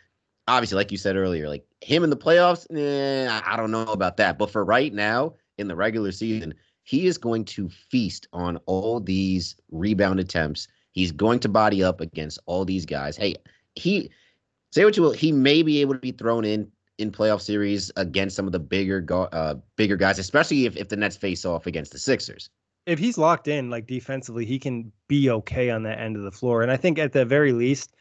obviously, 0.48 0.76
like 0.76 0.92
you 0.92 0.98
said 0.98 1.16
earlier, 1.16 1.48
like 1.48 1.64
him 1.80 2.04
in 2.04 2.10
the 2.10 2.16
playoffs, 2.16 2.66
eh, 2.74 3.40
I 3.44 3.56
don't 3.56 3.70
know 3.70 3.82
about 3.82 4.16
that. 4.18 4.38
But 4.38 4.50
for 4.50 4.64
right 4.64 4.92
now, 4.92 5.34
in 5.58 5.68
the 5.68 5.76
regular 5.76 6.12
season, 6.12 6.54
he 6.84 7.06
is 7.06 7.18
going 7.18 7.44
to 7.46 7.68
feast 7.68 8.28
on 8.32 8.58
all 8.66 9.00
these 9.00 9.56
rebound 9.70 10.20
attempts. 10.20 10.68
He's 10.92 11.12
going 11.12 11.40
to 11.40 11.48
body 11.48 11.82
up 11.82 12.00
against 12.00 12.38
all 12.46 12.64
these 12.64 12.86
guys. 12.86 13.16
Hey, 13.16 13.36
he 13.74 14.10
say 14.70 14.84
what 14.84 14.96
you 14.96 15.02
will, 15.02 15.12
he 15.12 15.32
may 15.32 15.62
be 15.62 15.80
able 15.80 15.94
to 15.94 16.00
be 16.00 16.12
thrown 16.12 16.44
in 16.44 16.70
in 16.98 17.10
playoff 17.10 17.40
series 17.40 17.90
against 17.96 18.36
some 18.36 18.46
of 18.46 18.52
the 18.52 18.60
bigger 18.60 19.04
uh, 19.32 19.54
bigger 19.76 19.96
guys, 19.96 20.18
especially 20.18 20.66
if, 20.66 20.76
if 20.76 20.88
the 20.88 20.96
Nets 20.96 21.16
face 21.16 21.44
off 21.44 21.66
against 21.66 21.92
the 21.92 21.98
Sixers. 21.98 22.50
If 22.86 22.98
he's 22.98 23.16
locked 23.16 23.48
in, 23.48 23.70
like 23.70 23.86
defensively, 23.86 24.44
he 24.44 24.58
can 24.58 24.92
be 25.08 25.30
okay 25.30 25.70
on 25.70 25.82
that 25.84 25.98
end 25.98 26.16
of 26.16 26.22
the 26.22 26.32
floor. 26.32 26.62
And 26.62 26.70
I 26.70 26.76
think 26.76 26.98
at 26.98 27.12
the 27.12 27.24
very 27.24 27.52
least, 27.52 27.94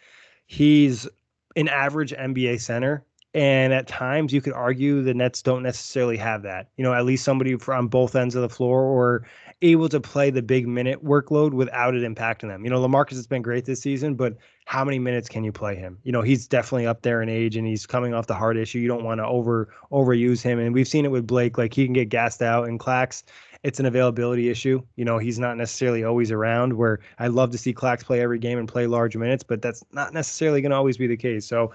he's 0.48 1.08
an 1.56 1.68
average 1.70 2.12
NBA 2.12 2.62
center. 2.62 3.06
And 3.36 3.74
at 3.74 3.88
times, 3.88 4.32
you 4.32 4.42
could 4.42 4.54
argue 4.54 5.02
the 5.02 5.14
Nets 5.14 5.42
don't 5.42 5.64
necessarily 5.64 6.18
have 6.18 6.44
that. 6.44 6.70
You 6.78 6.84
know, 6.84 6.94
at 6.94 7.04
least 7.04 7.24
somebody 7.24 7.58
from 7.58 7.88
both 7.88 8.16
ends 8.16 8.36
of 8.36 8.44
the 8.44 8.50
floor 8.50 8.84
or 8.84 9.26
able 9.64 9.90
to 9.90 10.00
play 10.00 10.30
the 10.30 10.42
big 10.44 10.68
minute 10.68 11.04
workload 11.04 11.54
without 11.54 11.96
it 11.96 12.04
impacting 12.04 12.50
them. 12.50 12.64
You 12.64 12.70
know, 12.70 12.80
Lamarcus 12.80 13.14
has 13.14 13.26
been 13.26 13.42
great 13.42 13.66
this 13.66 13.82
season, 13.82 14.14
but 14.14 14.36
how 14.66 14.86
many 14.86 15.00
minutes 15.00 15.30
can 15.30 15.44
you 15.44 15.52
play 15.52 15.76
him? 15.76 15.98
You 16.04 16.12
know, 16.12 16.22
he's 16.22 16.48
definitely 16.48 16.86
up 16.86 17.02
there 17.02 17.24
in 17.24 17.30
age 17.30 17.56
and 17.56 17.66
he's 17.66 17.88
coming 17.88 18.14
off 18.14 18.28
the 18.28 18.36
heart 18.36 18.58
issue. 18.58 18.80
You 18.80 18.88
don't 18.88 19.04
want 19.04 19.20
to 19.20 19.26
over 19.26 19.74
overuse 19.92 20.42
him. 20.42 20.60
And 20.60 20.74
we've 20.74 20.88
seen 20.88 21.06
it 21.06 21.12
with 21.12 21.26
Blake, 21.26 21.58
like 21.58 21.74
he 21.74 21.86
can 21.86 21.94
get 21.94 22.10
gassed 22.10 22.42
out 22.42 22.68
and 22.68 22.80
Clax. 22.80 23.24
It's 23.64 23.80
an 23.80 23.86
availability 23.86 24.50
issue. 24.50 24.82
You 24.98 25.06
know, 25.06 25.18
he's 25.18 25.40
not 25.40 25.58
necessarily 25.58 26.04
always 26.04 26.32
around 26.32 26.74
where 26.74 27.00
I 27.20 27.28
love 27.28 27.52
to 27.52 27.58
see 27.58 27.74
Clax 27.74 28.04
play 28.04 28.22
every 28.22 28.40
game 28.40 28.60
and 28.60 28.68
play 28.68 28.88
large 28.88 29.16
minutes, 29.16 29.44
but 29.44 29.62
that's 29.62 29.84
not 29.92 30.14
necessarily 30.14 30.62
going 30.62 30.72
to 30.72 30.76
always 30.76 30.98
be 30.98 31.08
the 31.08 31.18
case. 31.18 31.46
So 31.46 31.72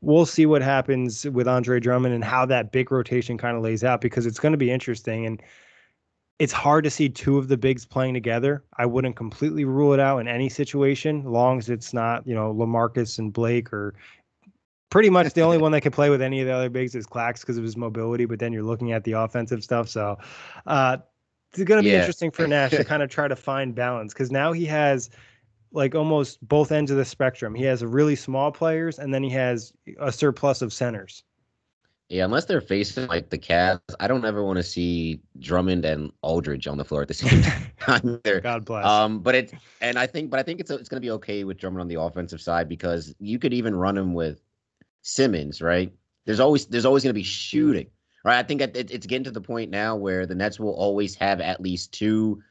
we'll 0.00 0.26
see 0.26 0.46
what 0.46 0.62
happens 0.62 1.24
with 1.24 1.48
Andre 1.48 1.80
Drummond 1.80 2.14
and 2.14 2.22
how 2.22 2.46
that 2.46 2.72
big 2.72 2.92
rotation 2.92 3.36
kind 3.36 3.56
of 3.56 3.62
lays 3.62 3.82
out 3.82 4.00
because 4.00 4.26
it's 4.26 4.38
going 4.38 4.52
to 4.52 4.58
be 4.58 4.70
interesting. 4.70 5.26
And 5.26 5.42
it's 6.38 6.52
hard 6.52 6.84
to 6.84 6.90
see 6.90 7.08
two 7.08 7.38
of 7.38 7.48
the 7.48 7.56
bigs 7.56 7.86
playing 7.86 8.14
together. 8.14 8.64
I 8.76 8.86
wouldn't 8.86 9.16
completely 9.16 9.64
rule 9.64 9.92
it 9.94 10.00
out 10.00 10.18
in 10.18 10.28
any 10.28 10.48
situation, 10.48 11.24
long 11.24 11.58
as 11.58 11.68
it's 11.68 11.94
not, 11.94 12.26
you 12.26 12.34
know, 12.34 12.52
Lamarcus 12.52 13.18
and 13.18 13.32
Blake 13.32 13.72
or 13.72 13.94
pretty 14.90 15.10
much 15.10 15.32
the 15.32 15.42
only 15.42 15.58
one 15.64 15.72
that 15.72 15.80
can 15.80 15.92
play 15.92 16.10
with 16.10 16.22
any 16.22 16.40
of 16.40 16.46
the 16.46 16.52
other 16.52 16.70
bigs 16.70 16.94
is 16.94 17.06
Clax 17.06 17.40
because 17.40 17.56
of 17.56 17.64
his 17.64 17.76
mobility. 17.76 18.24
But 18.24 18.40
then 18.40 18.52
you're 18.52 18.64
looking 18.64 18.92
at 18.92 19.04
the 19.04 19.12
offensive 19.12 19.62
stuff. 19.62 19.88
So 19.88 20.18
uh, 20.66 20.98
it's 21.54 21.64
going 21.64 21.82
to 21.82 21.84
be 21.84 21.90
yeah. 21.90 22.00
interesting 22.00 22.30
for 22.30 22.46
Nash 22.46 22.72
to 22.72 22.84
kind 22.92 23.02
of 23.02 23.10
try 23.10 23.28
to 23.28 23.36
find 23.36 23.74
balance 23.74 24.12
because 24.12 24.30
now 24.30 24.52
he 24.52 24.64
has 24.66 25.10
like 25.72 25.94
almost 25.94 26.46
both 26.46 26.72
ends 26.72 26.90
of 26.90 26.96
the 26.96 27.04
spectrum. 27.04 27.54
He 27.54 27.64
has 27.64 27.84
really 27.84 28.16
small 28.16 28.52
players 28.52 28.98
and 28.98 29.12
then 29.12 29.22
he 29.22 29.30
has 29.30 29.72
a 29.98 30.12
surplus 30.12 30.62
of 30.62 30.72
centers. 30.72 31.22
Yeah, 32.10 32.24
unless 32.24 32.44
they're 32.44 32.60
facing 32.60 33.06
like 33.06 33.30
the 33.30 33.38
Cavs, 33.38 33.80
I 33.98 34.06
don't 34.06 34.24
ever 34.24 34.44
want 34.44 34.58
to 34.58 34.62
see 34.62 35.20
Drummond 35.38 35.84
and 35.86 36.12
Aldridge 36.22 36.66
on 36.66 36.76
the 36.76 36.84
floor 36.84 37.02
at 37.02 37.08
the 37.08 37.14
same 37.14 37.42
time. 37.80 38.20
God 38.42 38.64
bless. 38.64 38.84
Um, 38.84 39.20
but 39.20 39.34
it 39.34 39.54
and 39.80 39.98
I 39.98 40.06
think, 40.06 40.30
but 40.30 40.38
I 40.38 40.42
think 40.42 40.60
it's 40.60 40.70
it's 40.70 40.88
going 40.88 41.00
to 41.00 41.04
be 41.04 41.10
okay 41.12 41.44
with 41.44 41.56
Drummond 41.56 41.80
on 41.80 41.88
the 41.88 42.00
offensive 42.00 42.42
side 42.42 42.68
because 42.68 43.14
you 43.18 43.38
could 43.38 43.54
even 43.54 43.74
run 43.74 43.96
him 43.96 44.12
with 44.12 44.42
Simmons, 45.00 45.62
right? 45.62 45.92
There's 46.26 46.40
always 46.40 46.66
there's 46.66 46.84
always 46.84 47.02
going 47.02 47.10
to 47.10 47.18
be 47.18 47.22
shooting, 47.22 47.86
right? 48.24 48.38
I 48.38 48.42
think 48.42 48.60
it's 48.62 49.06
getting 49.06 49.24
to 49.24 49.30
the 49.30 49.40
point 49.40 49.70
now 49.70 49.96
where 49.96 50.26
the 50.26 50.34
Nets 50.34 50.58
will 50.58 50.74
always 50.74 51.14
have 51.16 51.40
at 51.40 51.60
least 51.60 51.92
two 51.92 52.42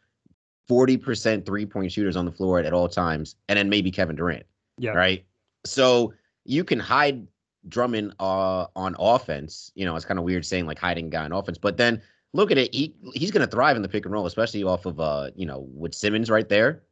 40% 0.69 1.45
three 1.45 1.65
point 1.65 1.91
shooters 1.91 2.15
on 2.15 2.25
the 2.25 2.31
floor 2.31 2.59
at, 2.59 2.65
at 2.65 2.73
all 2.73 2.87
times, 2.87 3.35
and 3.49 3.57
then 3.57 3.69
maybe 3.69 3.91
Kevin 3.91 4.15
Durant. 4.15 4.45
Yeah. 4.77 4.91
Right. 4.91 5.25
So 5.65 6.13
you 6.45 6.63
can 6.63 6.79
hide 6.79 7.27
Drummond 7.67 8.13
uh, 8.19 8.67
on 8.75 8.95
offense, 8.99 9.71
you 9.75 9.85
know, 9.85 9.95
it's 9.95 10.05
kind 10.05 10.19
of 10.19 10.25
weird 10.25 10.45
saying 10.45 10.65
like 10.65 10.79
hiding 10.79 11.09
guy 11.09 11.23
on 11.23 11.31
offense, 11.31 11.57
but 11.57 11.77
then 11.77 12.01
look 12.33 12.51
at 12.51 12.57
it, 12.57 12.73
he 12.73 12.93
he's 13.13 13.31
going 13.31 13.45
to 13.45 13.51
thrive 13.51 13.75
in 13.75 13.81
the 13.81 13.89
pick 13.89 14.05
and 14.05 14.13
roll, 14.13 14.25
especially 14.25 14.63
off 14.63 14.85
of 14.85 14.99
uh, 14.99 15.29
you 15.35 15.45
know, 15.45 15.67
with 15.73 15.93
Simmons 15.93 16.29
right 16.29 16.47
there. 16.49 16.83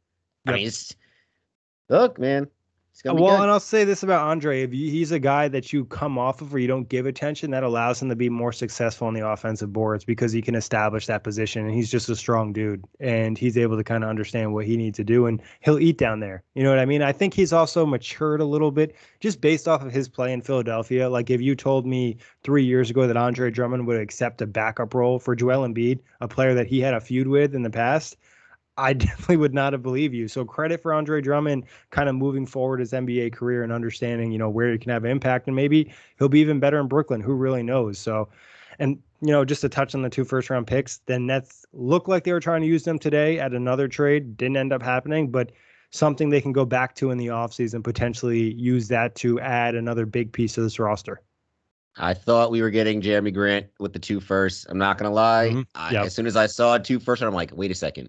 Yep. 0.46 0.54
I 0.54 0.56
mean, 0.56 0.66
it's 0.66 0.96
look, 1.88 2.18
man, 2.18 2.48
well, 3.04 3.14
good. 3.14 3.42
and 3.42 3.50
I'll 3.50 3.60
say 3.60 3.84
this 3.84 4.02
about 4.02 4.26
Andre: 4.28 4.62
if 4.62 4.74
you, 4.74 4.90
he's 4.90 5.12
a 5.12 5.18
guy 5.18 5.48
that 5.48 5.72
you 5.72 5.84
come 5.86 6.18
off 6.18 6.40
of 6.40 6.54
or 6.54 6.58
you 6.58 6.68
don't 6.68 6.88
give 6.88 7.06
attention, 7.06 7.50
that 7.50 7.62
allows 7.62 8.02
him 8.02 8.08
to 8.10 8.16
be 8.16 8.28
more 8.28 8.52
successful 8.52 9.06
on 9.06 9.14
the 9.14 9.26
offensive 9.26 9.72
boards 9.72 10.04
because 10.04 10.30
he 10.30 10.42
can 10.42 10.54
establish 10.54 11.06
that 11.06 11.24
position, 11.24 11.64
and 11.64 11.74
he's 11.74 11.90
just 11.90 12.08
a 12.08 12.16
strong 12.16 12.52
dude, 12.52 12.84
and 13.00 13.38
he's 13.38 13.56
able 13.56 13.76
to 13.76 13.84
kind 13.84 14.04
of 14.04 14.10
understand 14.10 14.52
what 14.52 14.66
he 14.66 14.76
needs 14.76 14.96
to 14.96 15.04
do, 15.04 15.26
and 15.26 15.40
he'll 15.60 15.78
eat 15.78 15.96
down 15.98 16.20
there. 16.20 16.42
You 16.54 16.62
know 16.62 16.70
what 16.70 16.78
I 16.78 16.84
mean? 16.84 17.02
I 17.02 17.12
think 17.12 17.34
he's 17.34 17.52
also 17.52 17.86
matured 17.86 18.40
a 18.40 18.44
little 18.44 18.70
bit 18.70 18.94
just 19.20 19.40
based 19.40 19.66
off 19.66 19.82
of 19.82 19.92
his 19.92 20.08
play 20.08 20.32
in 20.32 20.42
Philadelphia. 20.42 21.08
Like 21.08 21.30
if 21.30 21.40
you 21.40 21.54
told 21.54 21.86
me 21.86 22.18
three 22.42 22.64
years 22.64 22.90
ago 22.90 23.06
that 23.06 23.16
Andre 23.16 23.50
Drummond 23.50 23.86
would 23.86 24.00
accept 24.00 24.42
a 24.42 24.46
backup 24.46 24.94
role 24.94 25.18
for 25.18 25.34
Joel 25.34 25.66
Embiid, 25.66 26.00
a 26.20 26.28
player 26.28 26.54
that 26.54 26.66
he 26.66 26.80
had 26.80 26.94
a 26.94 27.00
feud 27.00 27.26
with 27.26 27.54
in 27.54 27.62
the 27.62 27.70
past, 27.70 28.16
I 28.76 28.92
definitely 28.92 29.36
would 29.38 29.54
not 29.54 29.72
have 29.72 29.82
believed 29.82 30.14
you. 30.14 30.28
So 30.28 30.44
credit 30.44 30.80
for 30.80 30.92
Andre 30.92 31.20
Drummond 31.20 31.64
kind 31.90 32.08
of 32.08 32.14
moving 32.14 32.46
forward 32.46 32.80
his 32.80 32.92
NBA 32.92 33.32
career 33.32 33.62
and 33.62 33.72
understanding, 33.72 34.32
you 34.32 34.38
know, 34.38 34.48
where 34.48 34.72
he 34.72 34.78
can 34.78 34.90
have 34.90 35.04
impact 35.04 35.46
and 35.46 35.56
maybe 35.56 35.92
he'll 36.18 36.28
be 36.28 36.40
even 36.40 36.60
better 36.60 36.80
in 36.80 36.88
Brooklyn. 36.88 37.20
Who 37.20 37.34
really 37.34 37.62
knows? 37.62 37.98
So, 37.98 38.28
and 38.78 38.98
you 39.20 39.30
know, 39.30 39.44
just 39.44 39.60
to 39.60 39.68
touch 39.68 39.94
on 39.94 40.02
the 40.02 40.10
two 40.10 40.24
first 40.24 40.50
round 40.50 40.66
picks, 40.66 40.98
the 41.06 41.18
Nets 41.18 41.64
look 41.72 42.08
like 42.08 42.24
they 42.24 42.32
were 42.32 42.40
trying 42.40 42.62
to 42.62 42.66
use 42.66 42.84
them 42.84 42.98
today 42.98 43.38
at 43.38 43.52
another 43.52 43.88
trade. 43.88 44.36
Didn't 44.36 44.56
end 44.56 44.72
up 44.72 44.82
happening, 44.82 45.30
but 45.30 45.52
something 45.90 46.30
they 46.30 46.40
can 46.40 46.52
go 46.52 46.64
back 46.64 46.94
to 46.96 47.10
in 47.10 47.18
the 47.18 47.26
offseason, 47.26 47.84
potentially 47.84 48.54
use 48.54 48.88
that 48.88 49.14
to 49.16 49.38
add 49.40 49.74
another 49.74 50.06
big 50.06 50.32
piece 50.32 50.54
to 50.54 50.62
this 50.62 50.78
roster. 50.78 51.20
I 51.98 52.14
thought 52.14 52.50
we 52.50 52.62
were 52.62 52.70
getting 52.70 53.02
Jerami 53.02 53.34
Grant 53.34 53.66
with 53.78 53.92
the 53.92 53.98
two 53.98 54.18
first. 54.18 54.66
I'm 54.70 54.78
not 54.78 54.96
gonna 54.96 55.12
lie. 55.12 55.50
Mm-hmm. 55.50 55.60
I, 55.74 55.90
yep. 55.92 56.06
As 56.06 56.14
soon 56.14 56.26
as 56.26 56.36
I 56.36 56.46
saw 56.46 56.78
two 56.78 56.98
first, 56.98 57.22
I'm 57.22 57.34
like, 57.34 57.50
wait 57.54 57.70
a 57.70 57.74
second 57.74 58.08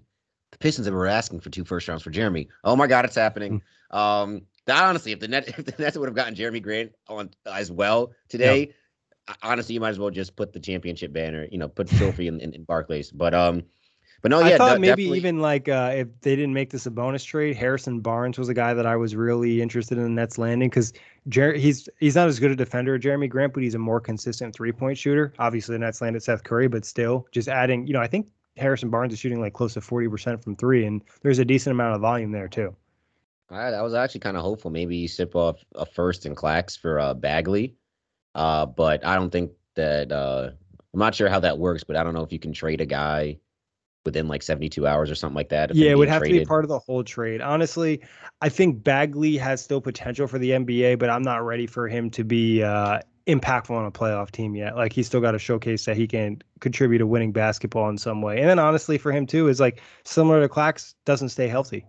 Pistons 0.64 0.86
that 0.86 0.94
were 0.94 1.08
asking 1.08 1.42
for 1.42 1.50
two 1.50 1.66
first 1.66 1.90
rounds 1.90 2.04
for 2.04 2.10
Jerami. 2.10 2.48
Oh 2.64 2.78
my 2.78 2.88
God, 2.88 3.04
it's 3.04 3.16
happening. 3.16 3.62
Mm. 3.92 3.98
Um, 3.98 4.42
that 4.66 4.82
honestly, 4.82 5.12
if 5.12 5.20
the 5.20 5.28
Nets 5.28 5.50
if 5.58 5.66
the 5.66 5.76
Nets 5.78 5.98
would 5.98 6.08
have 6.08 6.16
gotten 6.16 6.36
Jerami 6.36 6.64
Grant 6.64 6.94
on 7.10 7.32
as 7.46 7.70
well 7.70 8.14
today, 8.30 8.74
honestly, 9.42 9.76
you 9.76 9.82
might 9.82 9.90
as 9.90 10.00
well 10.00 10.10
just 10.10 10.38
put 10.38 10.54
the 10.54 10.62
championship 10.62 11.12
banner, 11.12 11.50
you 11.52 11.58
know, 11.58 11.68
put 11.68 11.90
the 11.90 11.98
trophy 11.98 12.30
in, 12.30 12.40
in, 12.40 12.54
in 12.54 12.64
Barclays. 12.64 13.12
But 13.12 13.34
um, 13.34 13.64
but 14.22 14.32
no, 14.32 14.40
yeah, 14.40 14.56
I 14.56 14.58
thought 14.58 14.80
maybe 14.80 15.04
even 15.04 15.42
like 15.42 15.68
uh, 15.68 15.92
if 15.96 16.08
they 16.22 16.34
didn't 16.34 16.54
make 16.54 16.70
this 16.70 16.86
a 16.86 16.92
bonus 16.92 17.26
trade, 17.26 17.58
Harrison 17.58 18.00
Barnes 18.00 18.40
was 18.40 18.48
a 18.48 18.54
guy 18.54 18.74
that 18.74 18.86
I 18.86 18.96
was 18.96 19.18
really 19.18 19.62
interested 19.62 19.98
in 19.98 20.06
the 20.06 20.10
Nets 20.10 20.38
landing 20.38 20.70
because 20.70 20.94
Jer- 21.28 21.56
he's 21.56 21.90
he's 22.00 22.16
not 22.16 22.30
as 22.30 22.40
good 22.40 22.52
a 22.52 22.56
defender 22.56 22.96
as 22.96 23.02
Jerami 23.02 23.28
Grant, 23.28 23.54
but 23.54 23.64
he's 23.64 23.76
a 23.76 23.80
more 23.80 24.00
consistent 24.00 24.56
three 24.56 24.72
point 24.72 24.98
shooter. 24.98 25.34
Obviously, 25.40 25.76
the 25.76 25.80
Nets 25.80 26.00
landed 26.00 26.24
Seth 26.24 26.46
Curry, 26.46 26.70
but 26.70 26.86
still, 26.86 27.28
just 27.34 27.50
adding, 27.50 27.86
you 27.86 27.92
know, 27.92 28.00
I 28.00 28.08
think 28.08 28.28
Harrison 28.58 28.90
Barnes 28.90 29.14
is 29.14 29.20
shooting 29.20 29.42
like 29.42 29.54
close 29.54 29.74
to 29.74 29.80
40% 29.80 30.44
from 30.44 30.56
three, 30.56 30.86
and 30.86 31.02
there's 31.22 31.40
a 31.40 31.46
decent 31.46 31.72
amount 31.72 31.96
of 31.96 32.02
volume 32.02 32.32
there 32.32 32.48
too. 32.48 32.76
I, 33.50 33.70
I 33.70 33.82
was 33.82 33.94
actually 33.94 34.22
kind 34.22 34.38
of 34.38 34.44
hopeful 34.44 34.72
maybe 34.72 34.96
you 34.96 35.08
sip 35.08 35.36
off 35.36 35.64
a 35.76 35.86
first 35.86 36.26
in 36.26 36.36
Clax 36.36 36.78
for 36.78 37.00
uh, 37.00 37.14
Bagley, 37.14 37.76
uh, 38.36 38.66
but 38.66 39.06
I 39.06 39.16
don't 39.16 39.32
think 39.32 39.52
that. 39.76 40.12
Uh, 40.12 40.52
I'm 40.94 41.00
not 41.00 41.16
sure 41.16 41.28
how 41.28 41.40
that 41.40 41.58
works, 41.58 41.84
but 41.84 41.96
I 41.96 42.04
don't 42.04 42.14
know 42.14 42.22
if 42.22 42.32
you 42.32 42.38
can 42.38 42.54
trade 42.54 42.80
a 42.80 42.86
guy 42.86 43.40
within 44.06 44.28
like 44.28 44.44
72 44.44 44.86
hours 44.86 45.10
or 45.10 45.16
something 45.16 45.36
like 45.36 45.50
that. 45.50 45.74
Yeah, 45.74 45.92
it 45.92 45.98
would 45.98 46.08
have 46.08 46.20
traded. 46.20 46.36
to 46.36 46.42
be 46.42 46.46
part 46.46 46.66
of 46.66 46.70
the 46.70 46.80
whole 46.80 47.04
trade. 47.04 47.42
Honestly, 47.42 48.02
I 48.42 48.50
think 48.50 48.84
Bagley 48.84 49.38
has 49.38 49.62
still 49.62 49.82
potential 49.82 50.28
for 50.28 50.38
the 50.38 50.52
NBA, 50.52 51.00
but 51.00 51.10
I'm 51.10 51.24
not 51.24 51.44
ready 51.46 51.66
for 51.66 51.88
him 51.88 52.10
to 52.12 52.24
be 52.24 52.62
uh, 52.62 53.00
impactful 53.28 53.72
on 53.72 53.86
a 53.86 53.92
playoff 53.92 54.32
team 54.32 54.56
yet. 54.56 54.76
Like 54.76 54.94
he's 54.94 55.08
still 55.08 55.22
got 55.22 55.32
to 55.32 55.40
showcase 55.40 55.86
that 55.86 55.96
he 55.96 56.08
can 56.08 56.42
contribute 56.60 57.00
to 57.00 57.08
winning 57.08 57.32
basketball 57.32 57.90
in 57.90 57.98
some 57.98 58.22
way. 58.22 58.40
And 58.40 58.50
then 58.50 58.60
honestly, 58.60 58.98
for 58.98 59.12
him 59.12 59.26
too, 59.26 59.48
is 59.48 59.60
like 59.60 59.82
similar 60.04 60.42
to 60.42 60.54
Clax, 60.54 60.96
doesn't 61.06 61.30
stay 61.30 61.48
healthy. 61.48 61.86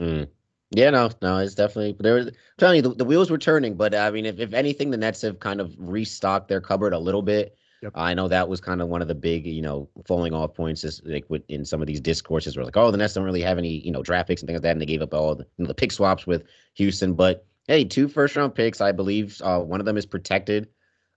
Mm. 0.00 0.28
Yeah, 0.70 0.90
no, 0.90 1.10
no, 1.22 1.38
it's 1.38 1.54
definitely 1.54 1.96
there. 1.98 2.16
Was, 2.16 2.26
I'm 2.26 2.34
telling 2.58 2.76
you, 2.76 2.82
the, 2.82 2.94
the, 2.94 3.04
wheels 3.04 3.30
were 3.30 3.38
turning. 3.38 3.74
But 3.74 3.94
I 3.94 4.10
mean, 4.10 4.26
if 4.26 4.38
if 4.38 4.52
anything, 4.52 4.90
the 4.90 4.98
Nets 4.98 5.22
have 5.22 5.40
kind 5.40 5.60
of 5.62 5.74
restocked 5.78 6.48
their 6.48 6.60
cupboard 6.60 6.92
a 6.92 6.98
little 6.98 7.22
bit. 7.22 7.56
Yep. 7.82 7.92
I 7.94 8.12
know 8.12 8.28
that 8.28 8.48
was 8.48 8.60
kind 8.60 8.82
of 8.82 8.88
one 8.88 9.00
of 9.00 9.08
the 9.08 9.14
big, 9.14 9.46
you 9.46 9.62
know, 9.62 9.88
falling 10.04 10.34
off 10.34 10.52
points 10.52 10.82
is 10.82 11.00
like 11.04 11.24
with, 11.28 11.42
in 11.48 11.64
some 11.64 11.80
of 11.80 11.86
these 11.86 12.00
discourses 12.00 12.56
where 12.56 12.66
like, 12.66 12.76
oh, 12.76 12.90
the 12.90 12.98
Nets 12.98 13.14
don't 13.14 13.24
really 13.24 13.40
have 13.40 13.56
any, 13.56 13.80
you 13.80 13.92
know, 13.92 14.02
draft 14.02 14.28
picks 14.28 14.42
and 14.42 14.48
things 14.48 14.56
like 14.56 14.62
that, 14.64 14.72
and 14.72 14.80
they 14.80 14.86
gave 14.86 15.00
up 15.00 15.14
all 15.14 15.36
the, 15.36 15.44
you 15.56 15.64
know, 15.64 15.68
the 15.68 15.74
pick 15.74 15.92
swaps 15.92 16.26
with 16.26 16.44
Houston. 16.74 17.14
But 17.14 17.46
hey, 17.68 17.84
two 17.84 18.08
first 18.08 18.34
round 18.34 18.54
picks, 18.54 18.80
I 18.80 18.92
believe. 18.92 19.40
Uh, 19.40 19.60
one 19.60 19.78
of 19.78 19.86
them 19.86 19.96
is 19.96 20.06
protected. 20.06 20.68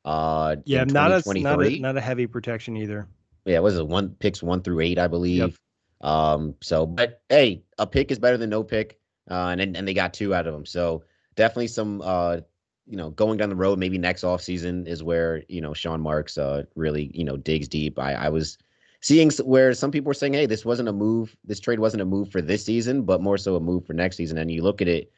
Uh, 0.05 0.57
yeah, 0.65 0.83
not 0.83 1.11
a, 1.11 1.41
not 1.41 1.63
a 1.63 1.79
not 1.79 1.97
a 1.97 2.01
heavy 2.01 2.27
protection 2.27 2.77
either. 2.77 3.07
Yeah, 3.45 3.57
it 3.57 3.63
was 3.63 3.77
a 3.77 3.85
one 3.85 4.09
picks 4.19 4.43
one 4.43 4.61
through 4.61 4.81
eight, 4.81 4.99
I 4.99 5.07
believe. 5.07 5.39
Yep. 6.01 6.07
Um, 6.07 6.55
so 6.61 6.85
but 6.85 7.21
hey, 7.29 7.63
a 7.79 7.87
pick 7.87 8.11
is 8.11 8.19
better 8.19 8.37
than 8.37 8.49
no 8.49 8.63
pick. 8.63 8.99
Uh, 9.29 9.55
and 9.57 9.75
and 9.75 9.87
they 9.87 9.93
got 9.93 10.13
two 10.13 10.35
out 10.35 10.47
of 10.47 10.53
them. 10.53 10.65
So 10.65 11.03
definitely 11.35 11.67
some 11.67 12.01
uh, 12.03 12.37
you 12.87 12.97
know, 12.97 13.11
going 13.11 13.37
down 13.37 13.49
the 13.49 13.55
road, 13.55 13.79
maybe 13.79 13.97
next 13.97 14.23
off 14.23 14.41
season 14.41 14.87
is 14.87 15.03
where 15.03 15.43
you 15.47 15.61
know 15.61 15.73
Sean 15.73 16.01
Marks 16.01 16.37
uh 16.37 16.63
really 16.75 17.11
you 17.13 17.23
know 17.23 17.37
digs 17.37 17.67
deep. 17.67 17.97
I 17.97 18.13
I 18.13 18.29
was 18.29 18.57
seeing 19.01 19.31
where 19.43 19.73
some 19.73 19.91
people 19.91 20.09
were 20.09 20.13
saying, 20.13 20.33
hey, 20.33 20.45
this 20.45 20.65
wasn't 20.65 20.89
a 20.89 20.93
move, 20.93 21.35
this 21.45 21.59
trade 21.59 21.79
wasn't 21.79 22.01
a 22.01 22.05
move 22.05 22.31
for 22.31 22.41
this 22.41 22.65
season, 22.65 23.03
but 23.03 23.21
more 23.21 23.37
so 23.37 23.55
a 23.55 23.59
move 23.59 23.85
for 23.85 23.93
next 23.93 24.17
season. 24.17 24.37
And 24.37 24.51
you 24.51 24.61
look 24.61 24.81
at 24.81 24.87
it, 24.87 25.11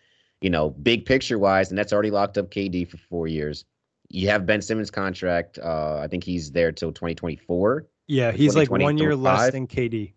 you 0.44 0.52
know, 0.52 0.70
big 0.70 1.06
picture 1.06 1.40
wise, 1.40 1.70
and 1.70 1.78
that's 1.78 1.92
already 1.94 2.12
locked 2.12 2.38
up 2.38 2.52
KD 2.52 2.88
for 2.88 2.98
four 2.98 3.28
years 3.28 3.66
you 4.14 4.30
have 4.30 4.46
Ben 4.46 4.62
Simmons' 4.62 4.92
contract. 4.92 5.60
Uh, 5.62 5.98
I 5.98 6.08
think 6.08 6.24
he's 6.24 6.52
there 6.52 6.72
till 6.72 6.92
2024. 6.92 7.88
Yeah, 8.08 8.32
he's 8.32 8.56
like 8.56 8.70
one 8.70 8.98
year 8.98 9.16
less 9.16 9.52
than 9.52 9.68
KD. 9.68 10.14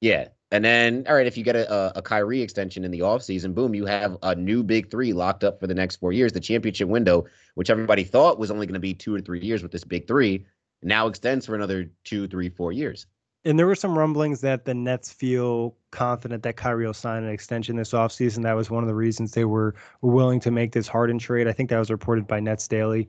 Yeah, 0.00 0.28
And 0.52 0.64
then, 0.64 1.06
all 1.08 1.14
right, 1.14 1.26
if 1.26 1.36
you 1.36 1.42
get 1.42 1.56
a, 1.56 1.98
a 1.98 2.02
Kyrie 2.02 2.42
extension 2.42 2.84
in 2.84 2.90
the 2.90 3.00
offseason, 3.00 3.54
boom, 3.54 3.74
you 3.74 3.86
have 3.86 4.16
a 4.22 4.34
new 4.34 4.62
big 4.62 4.90
three 4.90 5.12
locked 5.12 5.44
up 5.44 5.58
for 5.58 5.66
the 5.66 5.74
next 5.74 5.96
four 5.96 6.12
years. 6.12 6.32
The 6.32 6.40
championship 6.40 6.88
window, 6.88 7.24
which 7.54 7.70
everybody 7.70 8.04
thought 8.04 8.38
was 8.38 8.50
only 8.50 8.66
going 8.66 8.74
to 8.74 8.80
be 8.80 8.94
two 8.94 9.14
or 9.14 9.20
three 9.20 9.40
years 9.40 9.62
with 9.62 9.72
this 9.72 9.84
big 9.84 10.06
three, 10.06 10.46
now 10.82 11.08
extends 11.08 11.46
for 11.46 11.54
another 11.54 11.90
two, 12.04 12.28
three, 12.28 12.48
four 12.48 12.70
years. 12.70 13.06
And 13.44 13.58
there 13.58 13.66
were 13.66 13.74
some 13.74 13.96
rumblings 13.96 14.40
that 14.40 14.64
the 14.64 14.74
Nets 14.74 15.12
feel 15.12 15.76
confident 15.90 16.42
that 16.42 16.56
Kyrie 16.56 16.86
will 16.86 16.94
sign 16.94 17.22
an 17.22 17.30
extension 17.30 17.76
this 17.76 17.92
offseason. 17.92 18.42
That 18.42 18.56
was 18.56 18.70
one 18.70 18.82
of 18.82 18.88
the 18.88 18.94
reasons 18.94 19.32
they 19.32 19.44
were 19.44 19.74
willing 20.02 20.40
to 20.40 20.50
make 20.50 20.72
this 20.72 20.88
Harden 20.88 21.18
trade. 21.18 21.46
I 21.46 21.52
think 21.52 21.70
that 21.70 21.78
was 21.78 21.90
reported 21.90 22.26
by 22.26 22.40
Nets 22.40 22.66
Daily. 22.66 23.08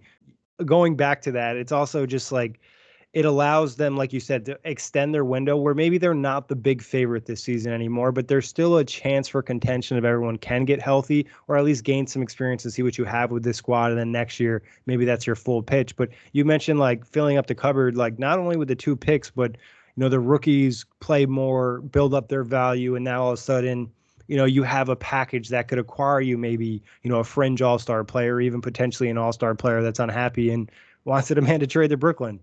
Going 0.63 0.95
back 0.95 1.21
to 1.23 1.31
that, 1.31 1.57
it's 1.57 1.71
also 1.71 2.05
just 2.05 2.31
like 2.31 2.59
it 3.11 3.25
allows 3.25 3.75
them, 3.75 3.97
like 3.97 4.13
you 4.13 4.19
said, 4.19 4.45
to 4.45 4.59
extend 4.65 5.15
their 5.15 5.25
window 5.25 5.57
where 5.57 5.73
maybe 5.73 5.97
they're 5.97 6.13
not 6.13 6.47
the 6.47 6.55
big 6.55 6.83
favorite 6.83 7.25
this 7.25 7.41
season 7.41 7.73
anymore, 7.73 8.11
but 8.11 8.27
there's 8.27 8.47
still 8.47 8.77
a 8.77 8.83
chance 8.83 9.27
for 9.27 9.41
contention 9.41 9.97
if 9.97 10.03
everyone 10.03 10.37
can 10.37 10.63
get 10.63 10.79
healthy 10.79 11.25
or 11.47 11.57
at 11.57 11.63
least 11.63 11.83
gain 11.83 12.05
some 12.05 12.21
experience 12.21 12.65
and 12.65 12.73
see 12.73 12.83
what 12.83 12.99
you 12.99 13.05
have 13.05 13.31
with 13.31 13.41
this 13.41 13.57
squad. 13.57 13.89
And 13.89 13.99
then 13.99 14.11
next 14.11 14.39
year, 14.39 14.61
maybe 14.85 15.05
that's 15.05 15.25
your 15.25 15.35
full 15.35 15.63
pitch. 15.63 15.95
But 15.95 16.09
you 16.33 16.45
mentioned 16.45 16.79
like 16.79 17.03
filling 17.03 17.37
up 17.37 17.47
the 17.47 17.55
cupboard, 17.55 17.97
like 17.97 18.19
not 18.19 18.37
only 18.37 18.57
with 18.57 18.67
the 18.67 18.75
two 18.75 18.95
picks, 18.95 19.31
but 19.31 19.57
you 19.99 20.05
know 20.05 20.09
the 20.09 20.19
rookies 20.21 20.85
play 21.01 21.25
more, 21.25 21.81
build 21.81 22.13
up 22.13 22.29
their 22.29 22.45
value, 22.45 22.95
and 22.95 23.03
now 23.03 23.21
all 23.21 23.31
of 23.31 23.33
a 23.33 23.41
sudden 23.41 23.91
you 24.29 24.37
know 24.37 24.45
you 24.45 24.63
have 24.63 24.87
a 24.87 24.95
package 24.95 25.49
that 25.49 25.67
could 25.67 25.77
acquire 25.77 26.21
you 26.21 26.37
maybe 26.37 26.81
you 27.03 27.11
know 27.11 27.19
a 27.19 27.23
fringe 27.25 27.61
all-star 27.61 28.05
player 28.05 28.39
even 28.39 28.61
potentially 28.61 29.09
an 29.09 29.17
all-star 29.17 29.55
player 29.55 29.81
that's 29.81 29.99
unhappy 29.99 30.51
and 30.51 30.71
wants 31.03 31.27
to 31.27 31.35
demand 31.39 31.63
a 31.63 31.67
trade 31.67 31.89
to 31.89 31.97
brooklyn 31.97 32.39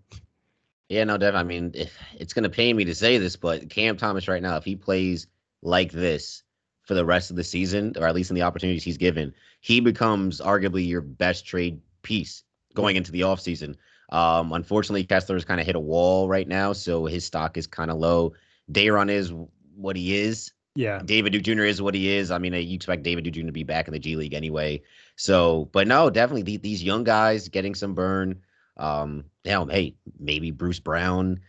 yeah, 0.89 1.03
no, 1.03 1.19
Dev. 1.19 1.35
I 1.35 1.43
mean, 1.43 1.73
eh, 1.75 1.87
it's 2.15 2.33
going 2.33 2.45
to 2.45 2.49
pain 2.49 2.77
me 2.77 2.85
to 2.85 2.95
say 2.95 3.19
this, 3.19 3.35
but 3.35 3.71
Cam 3.71 3.97
Thomas 3.97 4.29
right 4.29 4.41
now, 4.41 4.57
if 4.57 4.65
he 4.65 4.77
plays 4.77 5.27
like 5.63 5.91
this 5.91 6.45
for 6.83 6.95
the 6.95 7.05
rest 7.05 7.31
of 7.31 7.37
the 7.37 7.43
season, 7.43 7.95
or 7.99 8.07
at 8.07 8.15
least 8.15 8.31
in 8.31 8.37
the 8.37 8.43
opportunities 8.43 8.85
he's 8.85 8.97
given, 8.97 9.35
he 9.61 9.81
becomes 9.81 10.41
arguably 10.41 10.87
your 10.87 11.01
best 11.01 11.45
trade 11.45 11.81
piece 12.03 12.45
going 12.75 12.95
into 12.95 13.11
the 13.11 13.23
offseason. 13.23 13.75
Um, 14.11 14.53
unfortunately, 14.53 15.05
Kessler 15.05 15.37
Kessler's 15.37 15.45
kind 15.45 15.61
of 15.61 15.67
hit 15.67 15.77
a 15.77 15.81
wall 15.81 16.29
right 16.29 16.47
now, 16.47 16.73
so 16.73 17.07
his 17.07 17.25
stock 17.25 17.57
is 17.57 17.67
kind 17.67 17.91
of 17.91 17.99
low. 17.99 18.35
Day'Ron 18.71 19.11
is 19.11 19.33
what 19.75 19.97
he 19.97 20.17
is. 20.17 20.53
Yeah. 20.75 21.01
David 21.05 21.33
Duke 21.33 21.43
Jr. 21.43 21.63
is 21.63 21.81
what 21.81 21.95
he 21.95 22.09
is. 22.11 22.31
I 22.31 22.39
mean, 22.39 22.53
you 22.53 22.75
expect 22.75 23.03
David 23.03 23.25
Duke 23.25 23.35
Jr. 23.35 23.47
to 23.47 23.53
be 23.53 23.65
back 23.65 23.89
in 23.89 23.93
the 23.93 23.99
G 23.99 24.15
League 24.17 24.35
anyway. 24.35 24.83
So, 25.17 25.69
but 25.73 25.87
no, 25.87 26.11
definitely 26.11 26.59
these 26.59 26.83
young 26.83 27.03
guys 27.03 27.49
getting 27.49 27.75
some 27.75 27.95
burn. 27.95 28.43
Um, 28.77 29.25
know, 29.45 29.65
hey, 29.67 29.95
maybe 30.21 30.51
Bruce 30.51 30.81
Brown 30.81 31.41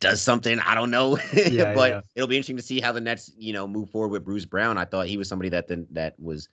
does 0.00 0.20
something. 0.20 0.58
I 0.58 0.74
don't 0.74 0.90
know, 0.90 1.18
yeah, 1.32 1.74
but 1.74 1.90
yeah. 1.90 2.00
it'll 2.16 2.28
be 2.28 2.36
interesting 2.36 2.56
to 2.56 2.62
see 2.62 2.80
how 2.80 2.90
the 2.92 3.00
Nets, 3.00 3.30
you 3.38 3.52
know, 3.52 3.68
move 3.68 3.90
forward 3.90 4.10
with 4.10 4.24
Bruce 4.24 4.44
Brown. 4.44 4.76
I 4.76 4.84
thought 4.84 5.06
he 5.06 5.16
was 5.16 5.28
somebody 5.28 5.50
that 5.50 5.68
then 5.68 5.86
that 5.92 6.18
was 6.18 6.48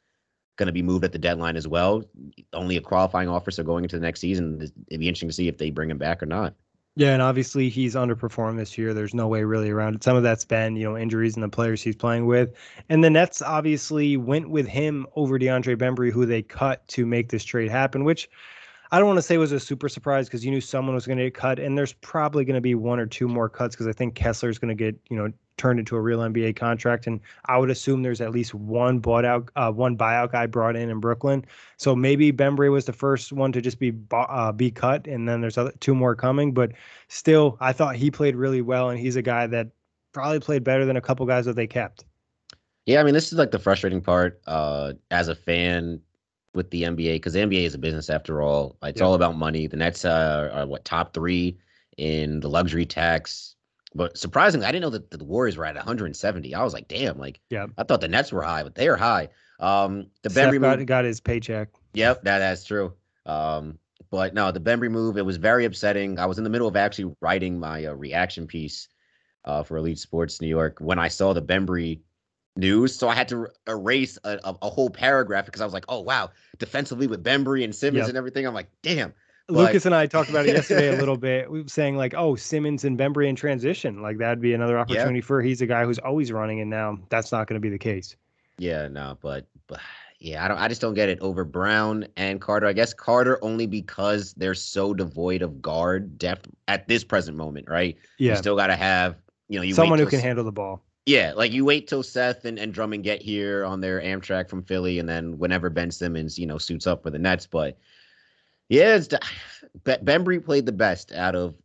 going 0.57 0.67
to 0.67 0.73
be 0.73 0.81
moved 0.81 1.05
at 1.05 1.11
the 1.11 1.19
deadline 1.19 1.55
as 1.55 1.67
well. 1.67 2.03
Only 2.51 2.77
a 2.77 2.81
qualifying 2.81 3.29
offer, 3.29 3.51
so 3.51 3.63
going 3.63 3.83
into 3.83 3.95
the 3.95 4.05
next 4.05 4.19
season, 4.19 4.61
it'd 4.61 4.99
be 4.99 5.07
interesting 5.07 5.29
to 5.29 5.33
see 5.33 5.47
if 5.47 5.57
they 5.57 5.69
bring 5.69 5.89
him 5.89 5.97
back 5.97 6.21
or 6.21 6.25
not. 6.25 6.53
Yeah, 6.95 7.13
and 7.13 7.21
obviously 7.21 7.69
he's 7.69 7.93
underperformed 7.93 8.57
this 8.57 8.75
year. 8.75 8.91
There's 8.91 9.13
no 9.13 9.27
way 9.27 9.43
really 9.43 9.69
around 9.69 9.93
it. 9.93 10.03
Some 10.03 10.17
of 10.17 10.23
that's 10.23 10.45
been, 10.45 10.75
you 10.75 10.83
know, 10.83 10.97
injuries 10.97 11.35
and 11.35 11.43
the 11.43 11.49
players 11.49 11.79
he's 11.83 11.95
playing 11.95 12.25
with. 12.25 12.55
And 12.89 13.03
the 13.03 13.09
Nets 13.11 13.43
obviously 13.43 14.17
went 14.17 14.49
with 14.49 14.67
him 14.67 15.05
over 15.15 15.37
DeAndre 15.37 15.77
Bembry, 15.77 16.11
who 16.11 16.25
they 16.25 16.41
cut 16.41 16.87
to 16.87 17.05
make 17.05 17.29
this 17.29 17.43
trade 17.43 17.69
happen, 17.69 18.03
which 18.03 18.27
I 18.91 18.99
don't 18.99 19.07
want 19.07 19.17
to 19.17 19.21
say 19.21 19.35
it 19.35 19.39
was 19.39 19.51
a 19.51 19.59
super 19.59 19.89
surprise 19.89 20.27
because 20.27 20.45
you 20.45 20.51
knew 20.51 20.61
someone 20.61 20.95
was 20.95 21.05
going 21.05 21.17
to 21.17 21.25
get 21.25 21.33
cut, 21.33 21.59
and 21.59 21.77
there's 21.77 21.93
probably 21.93 22.45
going 22.45 22.55
to 22.55 22.61
be 22.61 22.75
one 22.75 22.99
or 22.99 23.05
two 23.05 23.27
more 23.27 23.49
cuts 23.49 23.75
because 23.75 23.87
I 23.87 23.91
think 23.91 24.15
Kessler 24.15 24.49
is 24.49 24.59
going 24.59 24.75
to 24.75 24.75
get 24.75 24.99
you 25.09 25.17
know 25.17 25.31
turned 25.57 25.79
into 25.79 25.95
a 25.95 26.01
real 26.01 26.19
NBA 26.19 26.55
contract, 26.55 27.07
and 27.07 27.19
I 27.45 27.57
would 27.57 27.69
assume 27.69 28.03
there's 28.03 28.21
at 28.21 28.31
least 28.31 28.53
one 28.53 28.99
bought 28.99 29.25
out, 29.25 29.49
uh, 29.55 29.71
one 29.71 29.97
buyout 29.97 30.31
guy 30.31 30.45
brought 30.45 30.75
in 30.75 30.89
in 30.89 30.99
Brooklyn. 30.99 31.45
So 31.77 31.95
maybe 31.95 32.31
Bembry 32.31 32.71
was 32.71 32.85
the 32.85 32.93
first 32.93 33.33
one 33.33 33.51
to 33.51 33.61
just 33.61 33.79
be 33.79 33.93
uh, 34.11 34.51
be 34.51 34.71
cut, 34.71 35.07
and 35.07 35.27
then 35.27 35.41
there's 35.41 35.57
other, 35.57 35.73
two 35.79 35.95
more 35.95 36.15
coming. 36.15 36.53
But 36.53 36.71
still, 37.09 37.57
I 37.59 37.73
thought 37.73 37.95
he 37.95 38.09
played 38.09 38.35
really 38.35 38.61
well, 38.61 38.89
and 38.89 38.99
he's 38.99 39.15
a 39.15 39.21
guy 39.21 39.47
that 39.47 39.67
probably 40.13 40.39
played 40.39 40.63
better 40.63 40.85
than 40.85 40.95
a 40.95 41.01
couple 41.01 41.25
guys 41.25 41.45
that 41.45 41.55
they 41.55 41.67
kept. 41.67 42.05
Yeah, 42.85 43.01
I 43.01 43.03
mean, 43.03 43.13
this 43.13 43.33
is 43.33 43.37
like 43.37 43.51
the 43.51 43.59
frustrating 43.59 43.99
part 43.99 44.39
uh, 44.47 44.93
as 45.11 45.27
a 45.27 45.35
fan 45.35 45.99
with 46.53 46.69
the 46.71 46.83
NBA 46.83 47.15
because 47.15 47.33
the 47.33 47.39
NBA 47.39 47.63
is 47.63 47.73
a 47.73 47.79
business 47.79 48.09
after 48.09 48.41
all. 48.41 48.77
It's 48.83 48.99
yeah. 48.99 49.05
all 49.05 49.13
about 49.13 49.37
money. 49.37 49.67
The 49.67 49.77
Nets 49.77 50.05
uh, 50.05 50.49
are 50.53 50.65
what 50.65 50.85
top 50.85 51.13
three 51.13 51.57
in 51.97 52.39
the 52.39 52.49
luxury 52.49 52.85
tax. 52.85 53.55
But 53.95 54.17
surprisingly, 54.17 54.65
I 54.65 54.71
didn't 54.71 54.83
know 54.83 54.89
that 54.91 55.11
the 55.11 55.23
Warriors 55.23 55.57
were 55.57 55.65
at 55.65 55.75
170. 55.75 56.53
I 56.53 56.63
was 56.63 56.73
like, 56.73 56.87
damn, 56.87 57.17
like 57.17 57.39
yeah. 57.49 57.67
I 57.77 57.83
thought 57.83 58.01
the 58.01 58.07
Nets 58.07 58.31
were 58.31 58.43
high, 58.43 58.63
but 58.63 58.75
they 58.75 58.87
are 58.87 58.97
high. 58.97 59.29
Um, 59.59 60.07
the 60.21 60.29
Bembry 60.29 60.61
got, 60.61 60.85
got 60.85 61.05
his 61.05 61.19
paycheck. 61.19 61.69
Yep, 61.93 62.23
that 62.23 62.39
that's 62.39 62.63
true. 62.63 62.93
Um, 63.25 63.79
but 64.11 64.33
no, 64.33 64.51
the 64.51 64.59
Bembry 64.59 64.91
move, 64.91 65.17
it 65.17 65.25
was 65.25 65.37
very 65.37 65.65
upsetting. 65.65 66.19
I 66.19 66.25
was 66.25 66.37
in 66.37 66.43
the 66.43 66.49
middle 66.49 66.67
of 66.67 66.75
actually 66.75 67.15
writing 67.21 67.59
my 67.59 67.85
uh, 67.85 67.93
reaction 67.93 68.47
piece 68.47 68.87
uh, 69.45 69.63
for 69.63 69.77
Elite 69.77 69.99
Sports 69.99 70.41
New 70.41 70.47
York 70.47 70.77
when 70.79 70.99
I 70.99 71.07
saw 71.07 71.33
the 71.33 71.41
Bembry 71.41 72.01
news. 72.57 72.95
So 72.95 73.07
I 73.09 73.15
had 73.15 73.27
to 73.29 73.47
erase 73.67 74.17
a, 74.23 74.39
a, 74.43 74.55
a, 74.61 74.69
whole 74.69 74.89
paragraph 74.89 75.45
because 75.45 75.61
I 75.61 75.65
was 75.65 75.73
like, 75.73 75.85
oh, 75.89 76.01
wow, 76.01 76.31
defensively 76.59 77.07
with 77.07 77.23
Bembry 77.23 77.63
and 77.63 77.73
Simmons 77.73 78.01
yep. 78.01 78.09
and 78.09 78.17
everything. 78.17 78.45
I'm 78.45 78.53
like, 78.53 78.69
damn. 78.81 79.13
But... 79.47 79.55
Lucas 79.55 79.85
and 79.85 79.95
I 79.95 80.07
talked 80.07 80.29
about 80.29 80.45
it 80.45 80.55
yesterday 80.55 80.93
a 80.93 80.97
little 80.99 81.17
bit. 81.17 81.49
We 81.49 81.61
were 81.61 81.69
saying 81.69 81.95
like, 81.95 82.13
oh, 82.15 82.35
Simmons 82.35 82.83
and 82.83 82.97
Bembry 82.97 83.27
in 83.27 83.35
transition, 83.35 84.01
like 84.01 84.17
that'd 84.17 84.41
be 84.41 84.53
another 84.53 84.77
opportunity 84.77 85.19
yep. 85.19 85.25
for. 85.25 85.41
He's 85.41 85.61
a 85.61 85.67
guy 85.67 85.85
who's 85.85 85.99
always 85.99 86.31
running, 86.31 86.59
and 86.59 86.69
now 86.69 86.97
that's 87.09 87.31
not 87.31 87.47
going 87.47 87.55
to 87.55 87.65
be 87.65 87.69
the 87.69 87.79
case. 87.79 88.15
Yeah, 88.57 88.87
no, 88.87 89.17
but, 89.21 89.45
but 89.67 89.79
yeah, 90.19 90.43
I 90.43 90.47
don't. 90.47 90.57
I 90.57 90.67
just 90.67 90.81
don't 90.81 90.95
get 90.95 91.09
it 91.09 91.19
over 91.21 91.45
Brown 91.45 92.07
and 92.17 92.41
Carter. 92.41 92.65
I 92.65 92.73
guess 92.73 92.93
Carter 92.93 93.37
only 93.43 93.67
because 93.67 94.33
they're 94.33 94.55
so 94.55 94.93
devoid 94.93 95.41
of 95.41 95.61
guard 95.61 96.17
depth 96.17 96.49
at 96.67 96.87
this 96.87 97.03
present 97.03 97.37
moment, 97.37 97.69
right? 97.69 97.95
Yeah, 98.17 98.31
you 98.31 98.37
still 98.37 98.55
got 98.55 98.67
to 98.67 98.75
have 98.75 99.15
you 99.47 99.59
know 99.59 99.63
you 99.63 99.75
someone 99.75 99.99
who 99.99 100.07
can 100.07 100.19
handle 100.19 100.43
the 100.43 100.51
ball. 100.51 100.81
Yeah, 101.07 101.31
like 101.37 101.53
you 101.53 101.63
wait 101.63 101.87
till 101.87 102.03
Seth 102.03 102.43
and, 102.43 102.59
and 102.59 102.73
Drummond 102.73 103.05
get 103.05 103.21
here 103.21 103.63
on 103.63 103.79
their 103.79 104.01
Amtrak 104.01 104.49
from 104.49 104.61
Philly, 104.61 104.99
and 104.99 105.07
then 105.07 105.37
whenever 105.37 105.69
Ben 105.69 105.89
Simmons, 105.89 106.37
you 106.37 106.45
know, 106.45 106.57
suits 106.57 106.85
up 106.85 107.01
for 107.01 107.09
the 107.09 107.17
Nets. 107.17 107.47
But 107.47 107.77
yeah, 108.67 108.95
it's 108.95 109.07
Bembry 109.85 110.43
played 110.43 110.65
the 110.65 110.73
best 110.73 111.13
out 111.13 111.33
of 111.33 111.55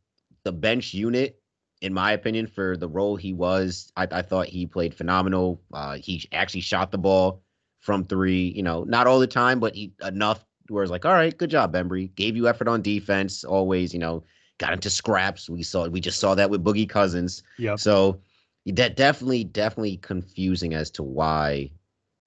the 0.44 0.52
bench 0.52 0.94
unit, 0.94 1.42
in 1.80 1.92
my 1.92 2.12
opinion, 2.12 2.46
for 2.46 2.76
the 2.76 2.86
role 2.86 3.16
he 3.16 3.32
was. 3.32 3.90
I, 3.96 4.06
I 4.12 4.22
thought 4.22 4.46
he 4.46 4.64
played 4.64 4.94
phenomenal. 4.94 5.60
Uh, 5.72 5.94
he 5.94 6.24
actually 6.30 6.60
shot 6.60 6.92
the 6.92 6.98
ball 6.98 7.42
from 7.80 8.04
three, 8.04 8.52
you 8.54 8.62
know, 8.62 8.84
not 8.84 9.08
all 9.08 9.18
the 9.18 9.26
time, 9.26 9.58
but 9.58 9.74
he 9.74 9.92
enough 10.04 10.44
where 10.68 10.84
it's 10.84 10.92
like, 10.92 11.04
all 11.04 11.14
right, 11.14 11.36
good 11.36 11.50
job, 11.50 11.72
Bembry. 11.72 12.14
Gave 12.14 12.36
you 12.36 12.46
effort 12.46 12.68
on 12.68 12.80
defense, 12.80 13.42
always, 13.42 13.92
you 13.92 13.98
know, 13.98 14.22
got 14.58 14.72
into 14.72 14.88
scraps. 14.88 15.50
We 15.50 15.64
saw 15.64 15.88
we 15.88 16.00
just 16.00 16.20
saw 16.20 16.36
that 16.36 16.48
with 16.48 16.62
Boogie 16.62 16.88
Cousins. 16.88 17.42
Yeah. 17.58 17.74
So 17.74 18.20
that 18.66 18.96
definitely 18.96 19.44
definitely 19.44 19.96
confusing 19.98 20.74
as 20.74 20.90
to 20.90 21.02
why 21.02 21.70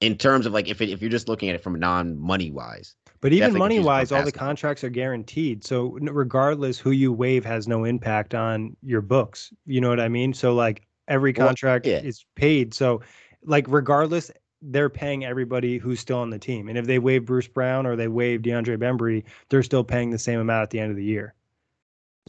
in 0.02 0.18
terms 0.18 0.46
of 0.46 0.54
like 0.54 0.68
if 0.68 0.82
it, 0.82 0.90
if 0.90 1.02
you're 1.02 1.10
just 1.10 1.30
looking 1.30 1.50
at 1.50 1.56
it 1.56 1.64
from 1.64 1.80
non 1.80 2.18
money 2.20 2.52
wise 2.52 2.96
but 3.22 3.34
even 3.34 3.58
money 3.58 3.80
wise 3.80 4.12
all 4.12 4.24
the 4.24 4.32
contracts 4.32 4.84
are 4.84 4.90
guaranteed. 4.90 5.66
So 5.66 5.98
regardless 6.02 6.78
who 6.78 6.92
you 6.92 7.12
waive 7.12 7.44
has 7.44 7.68
no 7.68 7.84
impact 7.84 8.36
on 8.36 8.78
your 8.84 9.02
books. 9.02 9.52
You 9.66 9.82
know 9.82 9.90
what 9.90 10.00
i 10.00 10.08
mean? 10.08 10.32
So 10.32 10.54
like 10.54 10.86
every 11.08 11.34
contract 11.34 11.86
well, 11.86 11.96
yeah. 11.96 12.02
is 12.02 12.24
paid. 12.36 12.74
So 12.76 13.02
like 13.44 13.66
regardless 13.68 14.30
they're 14.62 14.90
paying 14.90 15.26
everybody 15.26 15.80
who's 15.80 16.00
still 16.00 16.20
on 16.20 16.30
the 16.30 16.38
team. 16.38 16.70
And 16.70 16.78
if 16.78 16.86
they 16.86 17.00
waive 17.00 17.26
bruce 17.26 17.48
brown 17.48 17.88
or 17.88 17.96
they 17.96 18.08
waive 18.08 18.42
deandre 18.42 18.78
bembry 18.78 19.24
they're 19.50 19.64
still 19.64 19.84
paying 19.84 20.12
the 20.12 20.20
same 20.20 20.40
amount 20.40 20.62
at 20.62 20.70
the 20.70 20.80
end 20.80 20.92
of 20.92 20.98
the 20.98 21.04
year 21.04 21.34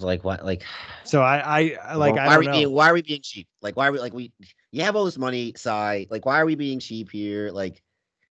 like 0.05 0.25
what? 0.25 0.45
Like 0.45 0.65
so 1.05 1.23
I 1.23 1.77
I 1.83 1.95
like 1.95 2.15
well, 2.15 2.27
why 2.27 2.35
are 2.35 2.41
we 2.41 2.49
being 2.49 2.71
why 2.71 2.91
are 2.91 2.95
we 2.95 3.03
being 3.03 3.23
cheap? 3.23 3.49
Like 3.63 3.77
why 3.77 3.89
are 3.89 3.93
we 3.93 3.99
like 3.99 4.13
we 4.13 4.33
you 4.73 4.83
have 4.83 4.97
all 4.97 5.05
this 5.05 5.19
money, 5.19 5.53
Tsai. 5.53 6.07
Like 6.11 6.27
why 6.27 6.41
are 6.41 6.47
we 6.47 6.55
being 6.55 6.79
cheap 6.79 7.11
here? 7.11 7.51
Like 7.51 7.83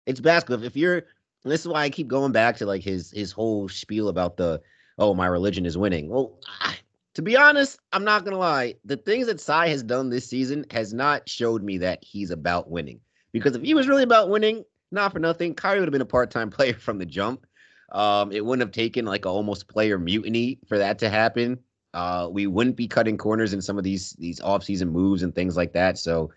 it's 0.06 0.20
basketball. 0.20 0.64
If 0.64 0.76
you're 0.76 1.04
this 1.44 1.60
is 1.60 1.68
why 1.68 1.82
I 1.82 1.90
keep 1.90 2.08
going 2.08 2.32
back 2.32 2.56
to 2.58 2.66
like 2.66 2.82
his 2.82 3.10
his 3.10 3.32
whole 3.32 3.68
spiel 3.68 4.08
about 4.08 4.36
the 4.36 4.60
oh 4.98 5.14
my 5.14 5.26
religion 5.26 5.66
is 5.66 5.76
winning. 5.76 6.08
Well, 6.08 6.38
I, 6.60 6.76
to 7.14 7.22
be 7.22 7.36
honest, 7.36 7.78
I'm 7.92 8.04
not 8.04 8.24
gonna 8.24 8.38
lie. 8.38 8.76
The 8.84 8.96
things 8.96 9.26
that 9.26 9.40
Tsai 9.40 9.68
has 9.68 9.82
done 9.82 10.08
this 10.10 10.26
season 10.26 10.64
has 10.70 10.94
not 10.94 11.28
showed 11.28 11.62
me 11.62 11.78
that 11.78 12.02
he's 12.02 12.30
about 12.30 12.70
winning. 12.70 13.00
Because 13.32 13.54
if 13.54 13.62
he 13.62 13.74
was 13.74 13.88
really 13.88 14.02
about 14.02 14.28
winning, 14.28 14.64
not 14.90 15.12
for 15.12 15.18
nothing, 15.18 15.54
Kyrie 15.54 15.80
would 15.80 15.88
have 15.88 15.92
been 15.92 16.00
a 16.00 16.06
part-time 16.06 16.50
player 16.50 16.74
from 16.74 16.98
the 16.98 17.06
jump. 17.06 17.46
Um, 17.92 18.32
it 18.32 18.44
wouldn't 18.44 18.66
have 18.66 18.72
taken 18.72 19.04
like 19.04 19.24
a 19.24 19.28
almost 19.28 19.68
player 19.68 19.98
mutiny 19.98 20.58
for 20.68 20.78
that 20.78 20.98
to 21.00 21.08
happen. 21.08 21.58
Uh, 21.92 22.28
we 22.30 22.46
wouldn't 22.46 22.76
be 22.76 22.86
cutting 22.86 23.18
corners 23.18 23.52
in 23.52 23.60
some 23.60 23.76
of 23.76 23.84
these 23.84 24.12
these 24.12 24.40
offseason 24.40 24.90
moves 24.90 25.22
and 25.22 25.34
things 25.34 25.56
like 25.56 25.72
that. 25.72 25.98
So 25.98 26.30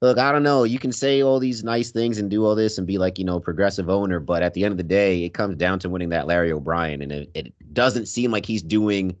look, 0.00 0.18
I 0.18 0.32
don't 0.32 0.42
know. 0.42 0.64
You 0.64 0.78
can 0.78 0.92
say 0.92 1.22
all 1.22 1.38
these 1.38 1.64
nice 1.64 1.90
things 1.90 2.18
and 2.18 2.30
do 2.30 2.44
all 2.44 2.54
this 2.54 2.78
and 2.78 2.86
be 2.86 2.98
like, 2.98 3.18
you 3.18 3.24
know, 3.24 3.40
progressive 3.40 3.88
owner, 3.88 4.20
but 4.20 4.42
at 4.42 4.54
the 4.54 4.64
end 4.64 4.72
of 4.72 4.78
the 4.78 4.84
day, 4.84 5.24
it 5.24 5.34
comes 5.34 5.56
down 5.56 5.78
to 5.80 5.88
winning 5.88 6.10
that 6.10 6.26
Larry 6.26 6.52
O'Brien. 6.52 7.02
And 7.02 7.12
it, 7.12 7.30
it 7.34 7.54
doesn't 7.72 8.06
seem 8.06 8.30
like 8.30 8.46
he's 8.46 8.62
doing 8.62 9.16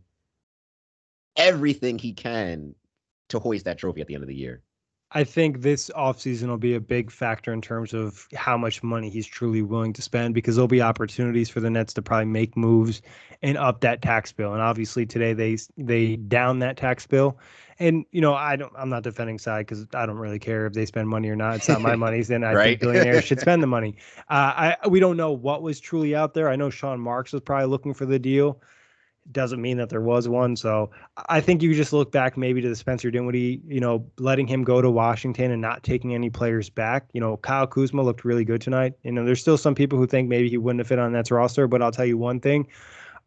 everything 1.36 1.98
he 1.98 2.12
can 2.12 2.74
to 3.30 3.38
hoist 3.38 3.64
that 3.64 3.78
trophy 3.78 4.00
at 4.00 4.06
the 4.06 4.14
end 4.14 4.22
of 4.22 4.28
the 4.28 4.34
year. 4.34 4.62
I 5.16 5.22
think 5.22 5.62
this 5.62 5.90
offseason 5.96 6.48
will 6.48 6.58
be 6.58 6.74
a 6.74 6.80
big 6.80 7.08
factor 7.10 7.52
in 7.52 7.60
terms 7.62 7.94
of 7.94 8.26
how 8.34 8.56
much 8.58 8.82
money 8.82 9.08
he's 9.10 9.26
truly 9.26 9.62
willing 9.62 9.92
to 9.92 10.02
spend 10.02 10.34
because 10.34 10.56
there'll 10.56 10.66
be 10.66 10.82
opportunities 10.82 11.48
for 11.48 11.60
the 11.60 11.70
Nets 11.70 11.94
to 11.94 12.02
probably 12.02 12.24
make 12.26 12.56
moves 12.56 13.00
and 13.40 13.56
up 13.56 13.80
that 13.82 14.02
tax 14.02 14.32
bill. 14.32 14.52
And 14.54 14.60
obviously 14.60 15.06
today 15.06 15.32
they 15.32 15.56
they 15.76 16.16
down 16.16 16.58
that 16.60 16.76
tax 16.76 17.06
bill. 17.06 17.38
And 17.78 18.04
you 18.10 18.20
know, 18.20 18.34
I 18.34 18.56
don't 18.56 18.72
I'm 18.76 18.88
not 18.88 19.04
defending 19.04 19.38
Tsai 19.38 19.60
because 19.60 19.86
I 19.94 20.04
don't 20.04 20.18
really 20.18 20.40
care 20.40 20.66
if 20.66 20.72
they 20.72 20.86
spend 20.86 21.08
money 21.08 21.28
or 21.28 21.36
not. 21.36 21.56
It's 21.56 21.68
not 21.68 21.80
my 21.80 21.94
money. 21.96 22.20
Then 22.22 22.42
I 22.42 22.54
Right. 22.54 22.64
think 22.64 22.80
billionaires 22.80 23.24
should 23.24 23.40
spend 23.40 23.62
the 23.62 23.68
money. 23.68 23.96
Uh, 24.28 24.74
I 24.82 24.88
we 24.88 25.00
don't 25.00 25.16
know 25.16 25.32
what 25.32 25.62
was 25.62 25.78
truly 25.80 26.14
out 26.16 26.34
there. 26.34 26.48
I 26.48 26.56
know 26.56 26.70
Sean 26.70 26.98
Marks 26.98 27.32
was 27.32 27.42
probably 27.42 27.66
looking 27.66 27.94
for 27.94 28.06
the 28.06 28.18
deal 28.18 28.60
doesn't 29.32 29.60
mean 29.60 29.78
that 29.78 29.88
there 29.88 30.00
was 30.00 30.28
one. 30.28 30.56
So 30.56 30.90
I 31.28 31.40
think 31.40 31.62
you 31.62 31.74
just 31.74 31.92
look 31.92 32.12
back 32.12 32.36
maybe 32.36 32.60
to 32.60 32.68
the 32.68 32.76
Spencer 32.76 33.10
Dinwiddie, 33.10 33.60
you 33.66 33.80
know, 33.80 34.06
letting 34.18 34.46
him 34.46 34.64
go 34.64 34.82
to 34.82 34.90
Washington 34.90 35.50
and 35.50 35.62
not 35.62 35.82
taking 35.82 36.14
any 36.14 36.30
players 36.30 36.68
back. 36.68 37.08
You 37.12 37.20
know, 37.20 37.38
Kyle 37.38 37.66
Kuzma 37.66 38.02
looked 38.02 38.24
really 38.24 38.44
good 38.44 38.60
tonight. 38.60 38.94
You 39.02 39.12
know, 39.12 39.24
there's 39.24 39.40
still 39.40 39.58
some 39.58 39.74
people 39.74 39.98
who 39.98 40.06
think 40.06 40.28
maybe 40.28 40.50
he 40.50 40.58
wouldn't 40.58 40.80
have 40.80 40.88
fit 40.88 40.98
on 40.98 41.12
Nets 41.12 41.30
roster, 41.30 41.66
but 41.66 41.82
I'll 41.82 41.92
tell 41.92 42.04
you 42.04 42.18
one 42.18 42.40
thing. 42.40 42.68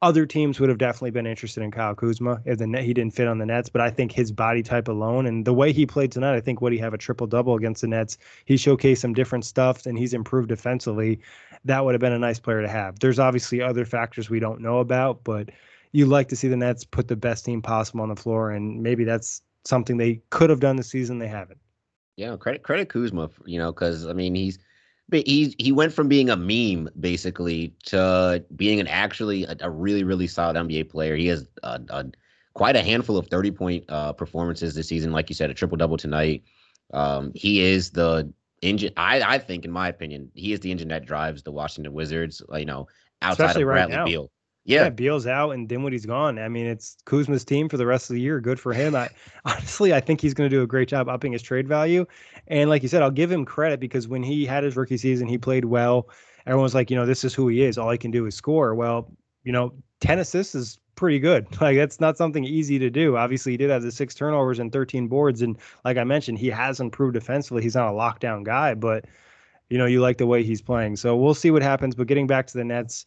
Other 0.04 0.28
teams 0.28 0.60
would 0.60 0.70
have 0.70 0.78
definitely 0.78 1.10
been 1.10 1.26
interested 1.26 1.64
in 1.64 1.72
Kyle 1.72 1.96
Kuzma 1.96 2.40
if 2.46 2.60
the 2.60 2.68
net, 2.68 2.84
he 2.84 2.94
didn't 2.94 3.16
fit 3.16 3.28
on 3.28 3.40
the 3.40 3.48
Nets, 3.48 3.68
but 3.68 3.82
I 3.82 3.90
think 3.90 4.12
his 4.12 4.32
body 4.32 4.62
type 4.62 4.88
alone 4.88 5.26
and 5.26 5.44
the 5.44 5.56
way 5.56 5.74
he 5.74 5.88
played 5.88 6.12
tonight, 6.12 6.36
I 6.36 6.40
think 6.40 6.62
would 6.62 6.72
he 6.72 6.78
have 6.78 6.94
a 6.94 7.00
triple 7.00 7.26
double 7.26 7.56
against 7.56 7.82
the 7.82 7.88
Nets? 7.88 8.20
He 8.46 8.56
showcased 8.56 9.00
some 9.00 9.16
different 9.16 9.44
stuff 9.44 9.88
and 9.88 9.98
he's 9.98 10.14
improved 10.14 10.50
defensively. 10.50 11.20
That 11.66 11.84
would 11.84 11.96
have 11.96 12.02
been 12.02 12.14
a 12.14 12.20
nice 12.20 12.38
player 12.38 12.62
to 12.62 12.68
have. 12.68 13.00
There's 13.00 13.18
obviously 13.18 13.60
other 13.60 13.86
factors 13.86 14.30
we 14.30 14.40
don't 14.40 14.62
know 14.62 14.78
about, 14.78 15.24
but 15.24 15.50
you 15.92 16.06
like 16.06 16.30
to 16.30 16.36
see 16.36 16.48
the 16.48 16.58
Nets 16.58 16.84
put 16.84 17.08
the 17.08 17.16
best 17.16 17.46
team 17.46 17.62
possible 17.62 18.02
on 18.02 18.10
the 18.10 18.16
floor, 18.16 18.52
and 18.52 18.82
maybe 18.82 19.04
that's 19.04 19.42
something 19.66 19.98
they 19.98 20.22
could 20.30 20.50
have 20.50 20.60
done 20.60 20.76
this 20.76 20.90
season. 20.90 21.20
They 21.20 21.28
haven't. 21.28 21.60
Yeah, 22.16 22.36
credit 22.36 22.64
credit 22.64 22.90
Kuzma, 22.90 23.30
you 23.46 23.60
know, 23.60 23.72
because 23.72 24.08
I 24.08 24.14
mean 24.14 24.34
he's 24.36 24.58
he 25.12 25.56
he 25.58 25.72
went 25.72 25.94
from 25.94 26.08
being 26.08 26.30
a 26.30 26.36
meme 26.36 26.90
basically 27.00 27.74
to 27.86 28.44
being 28.56 28.80
an 28.80 28.88
actually 28.88 29.44
a, 29.46 29.56
a 29.62 29.70
really 29.70 30.04
really 30.04 30.28
solid 30.28 30.56
NBA 30.56 30.90
player. 30.90 31.16
He 31.16 31.28
has 31.28 31.48
a, 31.64 31.80
a 31.90 32.06
quite 32.54 32.76
a 32.76 32.82
handful 32.82 33.18
of 33.18 33.28
thirty 33.28 33.52
point 33.52 33.86
uh, 33.88 34.14
performances 34.14 34.74
this 34.74 34.88
season, 34.88 35.12
like 35.12 35.30
you 35.30 35.36
said, 35.36 35.50
a 35.50 35.54
triple 35.54 35.78
double 35.78 35.98
tonight. 35.98 36.44
Um, 36.94 37.32
he 37.36 37.62
is 37.62 37.92
the 37.92 38.34
engine. 38.62 38.94
I 38.98 39.22
I 39.22 39.38
think, 39.38 39.64
in 39.64 39.72
my 39.72 39.88
opinion, 39.88 40.32
he 40.34 40.54
is 40.54 40.60
the 40.60 40.72
engine 40.72 40.88
that 40.90 41.06
drives 41.06 41.44
the 41.44 41.52
Washington 41.52 41.94
Wizards. 41.94 42.42
You 42.54 42.66
know, 42.66 42.88
outside 43.22 43.46
Especially 43.46 43.64
of 43.64 43.68
Bradley 43.68 43.96
now. 43.96 44.06
Beal. 44.06 44.32
Yeah. 44.68 44.84
Yeah, 44.84 44.90
Beal's 44.90 45.26
out 45.26 45.52
and 45.52 45.68
Dinwiddie's 45.68 46.06
gone. 46.06 46.38
I 46.38 46.50
mean, 46.50 46.66
it's 46.66 46.98
Kuzma's 47.06 47.46
team 47.46 47.70
for 47.70 47.78
the 47.78 47.86
rest 47.86 48.10
of 48.10 48.16
the 48.16 48.22
year. 48.22 48.42
Good 48.42 48.60
for 48.60 48.74
him. 48.74 48.96
I 48.96 49.10
honestly, 49.46 49.94
I 49.94 50.02
think 50.02 50.20
he's 50.20 50.34
going 50.34 50.50
to 50.50 50.56
do 50.56 50.62
a 50.62 50.68
great 50.68 50.90
job 50.90 51.08
upping 51.08 51.32
his 51.32 51.42
trade 51.42 51.68
value. 51.70 52.06
And 52.48 52.70
like 52.70 52.84
you 52.84 52.90
said, 52.90 53.02
I'll 53.02 53.10
give 53.10 53.32
him 53.32 53.46
credit 53.46 53.80
because 53.80 54.10
when 54.10 54.22
he 54.22 54.46
had 54.46 54.66
his 54.66 54.76
rookie 54.76 54.98
season, 54.98 55.28
he 55.28 55.38
played 55.38 55.66
well. 55.66 56.10
Everyone 56.46 56.64
was 56.64 56.76
like, 56.76 56.92
you 56.92 56.98
know, 56.98 57.06
this 57.06 57.24
is 57.24 57.34
who 57.34 57.48
he 57.48 57.64
is. 57.64 57.78
All 57.78 57.90
he 57.90 57.98
can 57.98 58.12
do 58.12 58.26
is 58.26 58.36
score. 58.36 58.76
Well, 58.76 59.10
you 59.46 59.54
know, 59.54 59.74
10 60.02 60.20
assists 60.20 60.54
is 60.54 60.80
pretty 60.96 61.20
good. 61.20 61.48
Like 61.62 61.78
that's 61.78 62.02
not 62.02 62.18
something 62.18 62.44
easy 62.44 62.78
to 62.78 62.90
do. 62.90 63.16
Obviously, 63.16 63.54
he 63.54 63.58
did 63.58 63.70
have 63.70 63.84
the 63.84 63.92
six 63.92 64.16
turnovers 64.16 64.60
and 64.60 64.72
13 64.74 65.08
boards. 65.08 65.42
And 65.42 65.58
like 65.86 65.96
I 65.96 66.04
mentioned, 66.04 66.40
he 66.40 66.50
has 66.50 66.82
improved 66.82 67.14
defensively. 67.14 67.64
He's 67.64 67.76
not 67.76 67.88
a 67.88 67.94
lockdown 67.94 68.44
guy, 68.44 68.74
but 68.74 69.06
you 69.70 69.78
know, 69.78 69.86
you 69.86 70.02
like 70.02 70.18
the 70.18 70.28
way 70.28 70.44
he's 70.44 70.62
playing. 70.62 70.98
So 70.98 71.16
we'll 71.16 71.34
see 71.34 71.52
what 71.52 71.62
happens. 71.62 71.96
But 71.96 72.08
getting 72.08 72.28
back 72.28 72.48
to 72.48 72.58
the 72.58 72.66
Nets, 72.66 73.06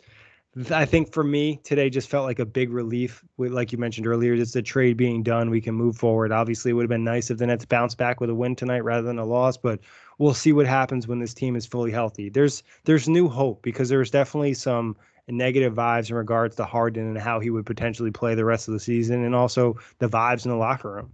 I 0.72 0.84
think 0.84 1.12
for 1.12 1.22
me 1.22 1.60
today 1.62 1.90
just 1.90 2.10
felt 2.10 2.26
like 2.26 2.40
a 2.40 2.44
big 2.44 2.70
relief. 2.70 3.24
Like 3.38 3.70
you 3.70 3.78
mentioned 3.78 4.08
earlier, 4.08 4.36
just 4.36 4.54
the 4.54 4.62
trade 4.62 4.96
being 4.96 5.22
done, 5.22 5.48
we 5.48 5.60
can 5.60 5.74
move 5.74 5.96
forward. 5.96 6.32
Obviously, 6.32 6.72
it 6.72 6.74
would 6.74 6.82
have 6.82 6.88
been 6.88 7.04
nice 7.04 7.30
if 7.30 7.38
the 7.38 7.46
Nets 7.46 7.64
bounced 7.64 7.98
back 7.98 8.20
with 8.20 8.30
a 8.30 8.34
win 8.34 8.56
tonight 8.56 8.80
rather 8.80 9.06
than 9.06 9.20
a 9.20 9.24
loss, 9.24 9.56
but 9.56 9.78
we'll 10.18 10.34
see 10.34 10.52
what 10.52 10.66
happens 10.66 11.06
when 11.06 11.20
this 11.20 11.34
team 11.34 11.54
is 11.54 11.66
fully 11.66 11.92
healthy. 11.92 12.30
There's 12.30 12.64
there's 12.84 13.08
new 13.08 13.28
hope 13.28 13.62
because 13.62 13.88
there's 13.88 14.10
definitely 14.10 14.54
some 14.54 14.96
negative 15.28 15.74
vibes 15.74 16.10
in 16.10 16.16
regards 16.16 16.56
to 16.56 16.64
Harden 16.64 17.06
and 17.06 17.18
how 17.18 17.38
he 17.38 17.50
would 17.50 17.64
potentially 17.64 18.10
play 18.10 18.34
the 18.34 18.44
rest 18.44 18.66
of 18.66 18.74
the 18.74 18.80
season, 18.80 19.24
and 19.24 19.36
also 19.36 19.78
the 20.00 20.08
vibes 20.08 20.44
in 20.44 20.50
the 20.50 20.56
locker 20.56 20.90
room. 20.92 21.12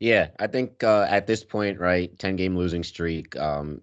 Yeah, 0.00 0.28
I 0.38 0.46
think 0.46 0.82
uh, 0.82 1.06
at 1.08 1.26
this 1.26 1.44
point, 1.44 1.78
right, 1.78 2.18
ten 2.18 2.36
game 2.36 2.56
losing 2.56 2.84
streak. 2.84 3.36
Um, 3.36 3.82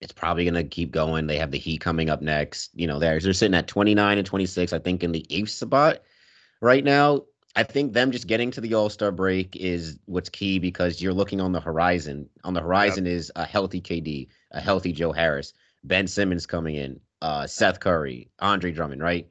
it's 0.00 0.12
probably 0.12 0.44
gonna 0.44 0.64
keep 0.64 0.90
going. 0.92 1.26
They 1.26 1.38
have 1.38 1.50
the 1.50 1.58
Heat 1.58 1.80
coming 1.80 2.08
up 2.10 2.22
next. 2.22 2.70
You 2.74 2.86
know, 2.86 2.98
they're 2.98 3.20
they're 3.20 3.32
sitting 3.32 3.54
at 3.54 3.66
twenty 3.68 3.94
nine 3.94 4.18
and 4.18 4.26
twenty 4.26 4.46
six. 4.46 4.72
I 4.72 4.78
think 4.78 5.02
in 5.02 5.12
the 5.12 5.26
eighth 5.30 5.50
spot 5.50 6.02
right 6.60 6.84
now. 6.84 7.22
I 7.56 7.64
think 7.64 7.92
them 7.92 8.12
just 8.12 8.28
getting 8.28 8.52
to 8.52 8.60
the 8.60 8.74
All 8.74 8.88
Star 8.88 9.10
break 9.10 9.56
is 9.56 9.98
what's 10.04 10.28
key 10.28 10.60
because 10.60 11.02
you're 11.02 11.14
looking 11.14 11.40
on 11.40 11.50
the 11.50 11.60
horizon. 11.60 12.28
On 12.44 12.54
the 12.54 12.60
horizon 12.60 13.04
is 13.06 13.32
a 13.34 13.44
healthy 13.44 13.80
KD, 13.80 14.28
a 14.52 14.60
healthy 14.60 14.92
Joe 14.92 15.10
Harris, 15.10 15.54
Ben 15.82 16.06
Simmons 16.06 16.46
coming 16.46 16.76
in, 16.76 17.00
uh, 17.20 17.48
Seth 17.48 17.80
Curry, 17.80 18.30
Andre 18.38 18.70
Drummond, 18.70 19.02
right? 19.02 19.26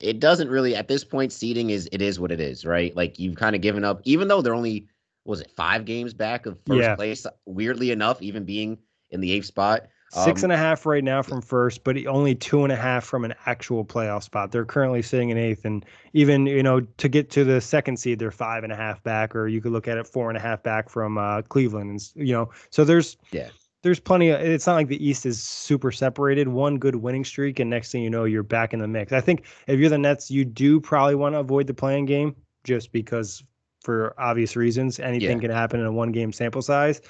It 0.00 0.18
doesn't 0.20 0.48
really 0.48 0.76
at 0.76 0.88
this 0.88 1.04
point. 1.04 1.32
Seeding 1.32 1.68
is 1.68 1.88
it 1.92 2.00
is 2.00 2.18
what 2.18 2.32
it 2.32 2.40
is, 2.40 2.64
right? 2.64 2.94
Like 2.96 3.18
you've 3.18 3.36
kind 3.36 3.54
of 3.56 3.60
given 3.60 3.84
up, 3.84 4.00
even 4.04 4.28
though 4.28 4.40
they're 4.40 4.54
only 4.54 4.86
was 5.26 5.40
it 5.42 5.50
five 5.50 5.84
games 5.84 6.14
back 6.14 6.46
of 6.46 6.58
first 6.64 6.80
Yeah. 6.80 6.94
place. 6.94 7.26
Weirdly 7.44 7.90
enough, 7.90 8.22
even 8.22 8.44
being 8.44 8.78
in 9.10 9.20
the 9.20 9.32
eighth 9.32 9.46
spot, 9.46 9.88
Six 10.10 10.42
Um, 10.42 10.46
and 10.50 10.52
a 10.54 10.56
half 10.56 10.86
right 10.86 11.04
now 11.04 11.20
from 11.20 11.42
first, 11.42 11.84
but 11.84 11.96
only 12.06 12.34
two 12.34 12.62
and 12.64 12.72
a 12.72 12.76
half 12.76 13.04
from 13.04 13.26
an 13.26 13.34
actual 13.44 13.84
playoff 13.84 14.22
spot. 14.22 14.52
They're 14.52 14.64
currently 14.64 15.02
sitting 15.02 15.28
in 15.28 15.36
eighth, 15.36 15.66
and 15.66 15.84
even 16.14 16.46
you 16.46 16.62
know 16.62 16.80
to 16.80 17.08
get 17.08 17.30
to 17.32 17.44
the 17.44 17.60
second 17.60 17.98
seed, 17.98 18.18
they're 18.18 18.30
five 18.30 18.64
and 18.64 18.72
a 18.72 18.76
half 18.76 19.02
back, 19.02 19.36
or 19.36 19.48
you 19.48 19.60
could 19.60 19.72
look 19.72 19.86
at 19.86 19.98
it 19.98 20.06
four 20.06 20.30
and 20.30 20.38
a 20.38 20.40
half 20.40 20.62
back 20.62 20.88
from 20.88 21.18
uh, 21.18 21.42
Cleveland, 21.42 21.90
and 21.90 22.26
you 22.26 22.32
know 22.32 22.48
so 22.70 22.84
there's 22.84 23.18
Yeah. 23.32 23.50
there's 23.82 24.00
plenty 24.00 24.30
of. 24.30 24.40
It's 24.40 24.66
not 24.66 24.76
like 24.76 24.88
the 24.88 25.06
East 25.06 25.26
is 25.26 25.42
super 25.42 25.92
separated. 25.92 26.48
One 26.48 26.78
good 26.78 26.96
winning 26.96 27.24
streak, 27.24 27.60
and 27.60 27.68
next 27.68 27.92
thing 27.92 28.02
you 28.02 28.08
know, 28.08 28.24
you're 28.24 28.42
back 28.42 28.72
in 28.72 28.78
the 28.80 28.88
mix. 28.88 29.12
I 29.12 29.20
think 29.20 29.44
if 29.66 29.78
you're 29.78 29.90
the 29.90 29.98
Nets, 29.98 30.30
you 30.30 30.44
do 30.46 30.80
probably 30.80 31.16
want 31.16 31.34
to 31.34 31.40
avoid 31.40 31.66
the 31.66 31.74
play-in 31.74 32.06
game 32.06 32.34
just 32.64 32.92
because 32.92 33.44
for 33.82 34.14
obvious 34.18 34.56
reasons. 34.56 34.98
Anything 34.98 35.36
Yeah. 35.36 35.48
can 35.48 35.50
happen 35.50 35.80
in 35.80 35.86
a 35.86 35.92
one 35.92 36.12
game 36.12 36.32
sample 36.32 36.62
size. 36.62 37.02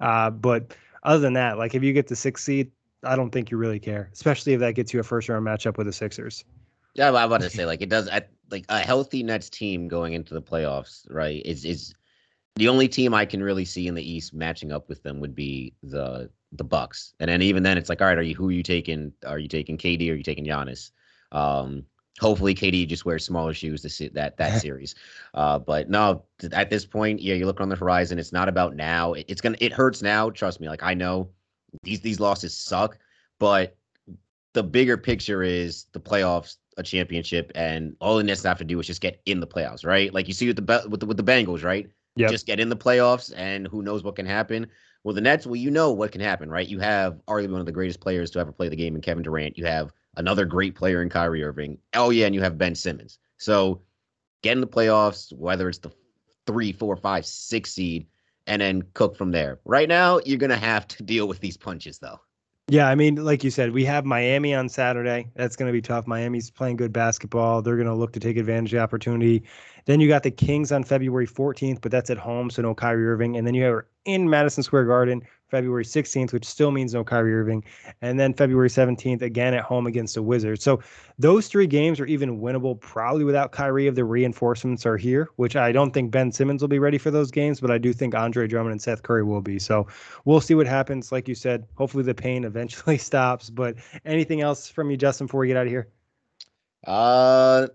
Uh, 0.00 0.28
but 0.28 0.74
other 1.02 1.20
than 1.20 1.34
that, 1.34 1.58
like 1.58 1.74
if 1.74 1.82
you 1.82 1.92
get 1.92 2.08
the 2.08 2.16
sixth 2.16 2.44
seed, 2.44 2.70
I 3.02 3.16
don't 3.16 3.30
think 3.30 3.50
you 3.50 3.56
really 3.56 3.78
care, 3.78 4.10
especially 4.12 4.54
if 4.54 4.60
that 4.60 4.74
gets 4.74 4.92
you 4.92 5.00
a 5.00 5.02
first 5.02 5.28
round 5.28 5.46
matchup 5.46 5.76
with 5.76 5.86
the 5.86 5.92
Sixers. 5.92 6.44
Yeah, 6.94 7.10
I 7.10 7.26
want 7.26 7.42
to 7.42 7.50
say 7.56 7.66
like 7.66 7.82
it 7.82 7.88
does. 7.88 8.08
I, 8.08 8.22
like 8.50 8.64
a 8.68 8.78
healthy 8.78 9.22
Nets 9.22 9.50
team 9.50 9.88
going 9.88 10.12
into 10.12 10.34
the 10.34 10.42
playoffs, 10.42 11.06
right? 11.10 11.42
Is 11.44 11.64
is 11.64 11.94
the 12.56 12.68
only 12.68 12.88
team 12.88 13.12
I 13.14 13.26
can 13.26 13.42
really 13.42 13.64
see 13.64 13.86
in 13.86 13.94
the 13.94 14.08
East 14.08 14.34
matching 14.34 14.72
up 14.72 14.88
with 14.88 15.02
them 15.02 15.20
would 15.20 15.34
be 15.34 15.74
the 15.82 16.30
the 16.52 16.64
Bucks, 16.64 17.14
and 17.20 17.28
then 17.28 17.42
even 17.42 17.62
then 17.62 17.78
it's 17.78 17.88
like, 17.88 18.00
all 18.00 18.08
right, 18.08 18.18
are 18.18 18.22
you 18.22 18.34
who 18.34 18.48
are 18.48 18.52
you 18.52 18.62
taking? 18.62 19.12
Are 19.26 19.38
you 19.38 19.48
taking 19.48 19.78
KD? 19.78 20.08
Or 20.08 20.12
are 20.12 20.16
you 20.16 20.22
taking 20.22 20.46
Giannis? 20.46 20.90
Um, 21.32 21.84
hopefully 22.20 22.54
KD 22.54 22.86
just 22.88 23.04
wears 23.04 23.24
smaller 23.24 23.52
shoes 23.54 23.82
to 23.82 23.88
see 23.88 24.08
that 24.08 24.36
that 24.36 24.60
series. 24.62 24.94
Uh, 25.34 25.58
but 25.58 25.90
no, 25.90 26.22
at 26.52 26.70
this 26.70 26.86
point, 26.86 27.20
yeah, 27.20 27.34
you 27.34 27.46
look 27.46 27.60
on 27.60 27.68
the 27.68 27.76
horizon. 27.76 28.18
It's 28.18 28.32
not 28.32 28.48
about 28.48 28.74
now. 28.76 29.12
It- 29.14 29.26
it's 29.28 29.40
gonna 29.40 29.58
it 29.60 29.72
hurts 29.72 30.02
now. 30.02 30.30
Trust 30.30 30.60
me. 30.60 30.68
Like 30.68 30.82
I 30.82 30.94
know 30.94 31.28
these 31.82 32.00
these 32.00 32.20
losses 32.20 32.56
suck, 32.56 32.98
but 33.38 33.76
the 34.54 34.62
bigger 34.62 34.96
picture 34.96 35.42
is 35.42 35.86
the 35.92 36.00
playoffs, 36.00 36.56
a 36.78 36.82
championship, 36.82 37.52
and 37.54 37.94
all 38.00 38.16
the 38.16 38.22
Nets 38.22 38.42
have 38.44 38.58
to 38.58 38.64
do 38.64 38.80
is 38.80 38.86
just 38.86 39.02
get 39.02 39.20
in 39.26 39.40
the 39.40 39.46
playoffs, 39.46 39.84
right? 39.84 40.12
Like 40.14 40.28
you 40.28 40.34
see 40.34 40.46
with 40.46 40.56
the 40.56 40.86
with 40.88 41.00
the, 41.00 41.06
with 41.06 41.16
the 41.18 41.22
Bengals, 41.24 41.62
right? 41.62 41.88
Yep. 42.16 42.30
Just 42.30 42.46
get 42.46 42.58
in 42.58 42.70
the 42.70 42.76
playoffs, 42.76 43.30
and 43.36 43.68
who 43.68 43.82
knows 43.82 44.02
what 44.02 44.16
can 44.16 44.24
happen. 44.24 44.66
Well, 45.04 45.14
the 45.14 45.20
Nets, 45.20 45.46
well, 45.46 45.56
you 45.56 45.70
know 45.70 45.92
what 45.92 46.10
can 46.12 46.22
happen, 46.22 46.50
right? 46.50 46.66
You 46.66 46.78
have 46.80 47.20
arguably 47.28 47.50
one 47.52 47.60
of 47.60 47.66
the 47.66 47.72
greatest 47.72 48.00
players 48.00 48.30
to 48.30 48.38
ever 48.38 48.50
play 48.52 48.68
the 48.70 48.76
game 48.76 48.94
in 48.96 49.02
Kevin 49.02 49.22
Durant. 49.22 49.58
You 49.58 49.66
have 49.66 49.92
another 50.16 50.44
great 50.44 50.74
player 50.74 51.02
in 51.02 51.08
Kyrie 51.08 51.44
Irving. 51.44 51.78
Oh 51.94 52.10
yeah, 52.10 52.26
and 52.26 52.34
you 52.34 52.42
have 52.42 52.58
Ben 52.58 52.74
Simmons. 52.74 53.18
So 53.38 53.82
get 54.42 54.52
in 54.52 54.60
the 54.60 54.66
playoffs, 54.66 55.32
whether 55.32 55.68
it's 55.68 55.78
the 55.78 55.92
three, 56.46 56.72
four, 56.72 56.96
five, 56.96 57.26
six 57.26 57.72
seed, 57.72 58.06
and 58.46 58.62
then 58.62 58.82
cook 58.94 59.16
from 59.16 59.30
there. 59.30 59.60
Right 59.64 59.88
now, 59.88 60.20
you're 60.24 60.38
gonna 60.38 60.56
have 60.56 60.86
to 60.88 61.02
deal 61.04 61.28
with 61.28 61.40
these 61.40 61.56
punches, 61.56 61.98
though. 61.98 62.20
Yeah, 62.68 62.88
I 62.88 62.96
mean, 62.96 63.24
like 63.24 63.44
you 63.44 63.50
said, 63.50 63.70
we 63.70 63.84
have 63.84 64.04
Miami 64.04 64.52
on 64.52 64.68
Saturday. 64.68 65.30
That's 65.36 65.54
going 65.54 65.68
to 65.68 65.72
be 65.72 65.80
tough. 65.80 66.08
Miami's 66.08 66.50
playing 66.50 66.76
good 66.76 66.92
basketball. 66.92 67.62
They're 67.62 67.76
going 67.76 67.86
to 67.86 67.94
look 67.94 68.12
to 68.14 68.20
take 68.20 68.36
advantage 68.36 68.72
of 68.72 68.78
the 68.78 68.82
opportunity. 68.82 69.44
Then 69.84 70.00
you 70.00 70.08
got 70.08 70.24
the 70.24 70.32
Kings 70.32 70.72
on 70.72 70.82
February 70.82 71.28
14th, 71.28 71.80
but 71.80 71.92
that's 71.92 72.10
at 72.10 72.18
home, 72.18 72.50
so 72.50 72.62
no 72.62 72.74
Kyrie 72.74 73.06
Irving. 73.06 73.36
And 73.36 73.46
then 73.46 73.54
you 73.54 73.62
have 73.62 73.82
in 74.04 74.28
Madison 74.28 74.64
Square 74.64 74.86
Garden 74.86 75.22
February 75.48 75.84
16th, 75.84 76.32
which 76.32 76.44
still 76.44 76.70
means 76.70 76.94
no 76.94 77.04
Kyrie 77.04 77.34
Irving. 77.34 77.64
And 78.02 78.18
then 78.18 78.34
February 78.34 78.68
17th, 78.68 79.22
again 79.22 79.54
at 79.54 79.64
home 79.64 79.86
against 79.86 80.14
the 80.14 80.22
Wizards. 80.22 80.62
So 80.62 80.80
those 81.18 81.48
three 81.48 81.66
games 81.66 82.00
are 82.00 82.06
even 82.06 82.40
winnable, 82.40 82.78
probably 82.80 83.24
without 83.24 83.52
Kyrie 83.52 83.86
if 83.86 83.94
the 83.94 84.04
reinforcements 84.04 84.84
are 84.86 84.96
here, 84.96 85.28
which 85.36 85.56
I 85.56 85.72
don't 85.72 85.92
think 85.92 86.10
Ben 86.10 86.32
Simmons 86.32 86.62
will 86.62 86.68
be 86.68 86.78
ready 86.78 86.98
for 86.98 87.10
those 87.10 87.30
games, 87.30 87.60
but 87.60 87.70
I 87.70 87.78
do 87.78 87.92
think 87.92 88.14
Andre 88.14 88.46
Drummond 88.46 88.72
and 88.72 88.82
Seth 88.82 89.02
Curry 89.02 89.24
will 89.24 89.40
be. 89.40 89.58
So 89.58 89.86
we'll 90.24 90.40
see 90.40 90.54
what 90.54 90.66
happens. 90.66 91.12
Like 91.12 91.28
you 91.28 91.34
said, 91.34 91.66
hopefully 91.74 92.04
the 92.04 92.14
pain 92.14 92.44
eventually 92.44 92.98
stops. 92.98 93.50
But 93.50 93.76
anything 94.04 94.40
else 94.40 94.68
from 94.68 94.90
you, 94.90 94.96
Justin, 94.96 95.26
before 95.26 95.40
we 95.40 95.48
get 95.48 95.56
out 95.56 95.66
of 95.66 95.72
here? 95.72 95.88
Uh, 96.86 97.68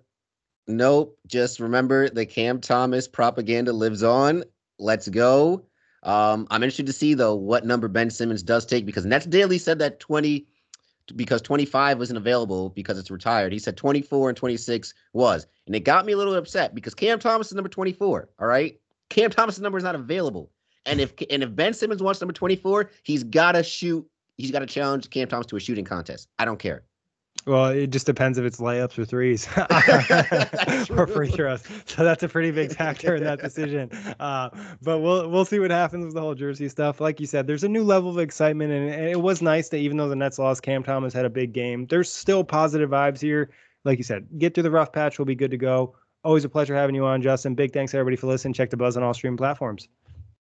nope. 0.67 1.17
Just 1.27 1.59
remember 1.59 2.09
the 2.09 2.25
Cam 2.25 2.61
Thomas 2.61 3.07
propaganda 3.07 3.73
lives 3.73 4.03
on. 4.03 4.43
Let's 4.79 5.07
go. 5.07 5.65
Um, 6.03 6.47
I'm 6.49 6.63
interested 6.63 6.87
to 6.87 6.93
see 6.93 7.13
though 7.13 7.35
what 7.35 7.65
number 7.65 7.87
Ben 7.87 8.09
Simmons 8.09 8.41
does 8.43 8.65
take 8.65 8.85
because 8.85 9.05
Nets 9.05 9.25
Daily 9.25 9.57
said 9.57 9.79
that 9.79 9.99
20 9.99 10.45
because 11.15 11.41
25 11.41 11.99
wasn't 11.99 12.17
available 12.17 12.69
because 12.69 12.97
it's 12.97 13.11
retired. 13.11 13.51
He 13.51 13.59
said 13.59 13.77
24 13.77 14.29
and 14.29 14.37
26 14.37 14.93
was, 15.13 15.45
and 15.67 15.75
it 15.75 15.81
got 15.81 16.05
me 16.05 16.13
a 16.13 16.17
little 16.17 16.35
upset 16.35 16.73
because 16.73 16.95
Cam 16.95 17.19
Thomas 17.19 17.47
is 17.47 17.53
number 17.53 17.69
24. 17.69 18.29
All 18.39 18.47
right, 18.47 18.79
Cam 19.09 19.29
Thomas' 19.29 19.59
number 19.59 19.77
is 19.77 19.83
not 19.83 19.95
available, 19.95 20.51
and 20.85 20.99
if 20.99 21.13
and 21.29 21.43
if 21.43 21.55
Ben 21.55 21.73
Simmons 21.73 22.01
wants 22.01 22.21
number 22.21 22.33
24, 22.33 22.89
he's 23.03 23.23
got 23.23 23.53
to 23.53 23.63
shoot. 23.63 24.07
He's 24.37 24.51
got 24.51 24.59
to 24.59 24.65
challenge 24.65 25.09
Cam 25.09 25.27
Thomas 25.27 25.45
to 25.47 25.55
a 25.55 25.59
shooting 25.59 25.85
contest. 25.85 26.29
I 26.39 26.45
don't 26.45 26.57
care. 26.57 26.83
Well, 27.45 27.67
it 27.67 27.87
just 27.87 28.05
depends 28.05 28.37
if 28.37 28.45
it's 28.45 28.59
layups 28.59 28.99
or 28.99 29.05
threes 29.05 29.47
or 30.91 31.07
free 31.07 31.31
throws. 31.31 31.63
So 31.85 32.03
that's 32.03 32.21
a 32.21 32.29
pretty 32.29 32.51
big 32.51 32.75
factor 32.75 33.15
in 33.15 33.23
that 33.23 33.39
decision. 33.41 33.89
Uh, 34.19 34.49
but 34.81 34.99
we'll 34.99 35.27
we'll 35.29 35.45
see 35.45 35.59
what 35.59 35.71
happens 35.71 36.05
with 36.05 36.13
the 36.13 36.21
whole 36.21 36.35
jersey 36.35 36.69
stuff. 36.69 37.01
Like 37.01 37.19
you 37.19 37.25
said, 37.25 37.47
there's 37.47 37.63
a 37.63 37.69
new 37.69 37.83
level 37.83 38.11
of 38.11 38.19
excitement, 38.19 38.71
and, 38.71 38.89
and 38.89 39.07
it 39.07 39.19
was 39.19 39.41
nice 39.41 39.69
that 39.69 39.77
even 39.77 39.97
though 39.97 40.09
the 40.09 40.15
Nets 40.15 40.37
lost, 40.37 40.61
Cam 40.61 40.83
Thomas 40.83 41.13
had 41.13 41.25
a 41.25 41.29
big 41.29 41.51
game. 41.51 41.87
There's 41.87 42.11
still 42.11 42.43
positive 42.43 42.91
vibes 42.91 43.19
here. 43.19 43.49
Like 43.85 43.97
you 43.97 44.03
said, 44.03 44.27
get 44.37 44.53
through 44.53 44.63
the 44.63 44.71
rough 44.71 44.93
patch. 44.93 45.17
We'll 45.17 45.25
be 45.25 45.35
good 45.35 45.51
to 45.51 45.57
go. 45.57 45.95
Always 46.23 46.45
a 46.45 46.49
pleasure 46.49 46.75
having 46.75 46.93
you 46.93 47.05
on, 47.05 47.23
Justin. 47.23 47.55
Big 47.55 47.73
thanks 47.73 47.95
everybody 47.95 48.15
for 48.15 48.27
listening. 48.27 48.53
Check 48.53 48.69
the 48.69 48.77
buzz 48.77 48.95
on 48.95 49.01
all 49.01 49.15
stream 49.15 49.35
platforms. 49.35 49.87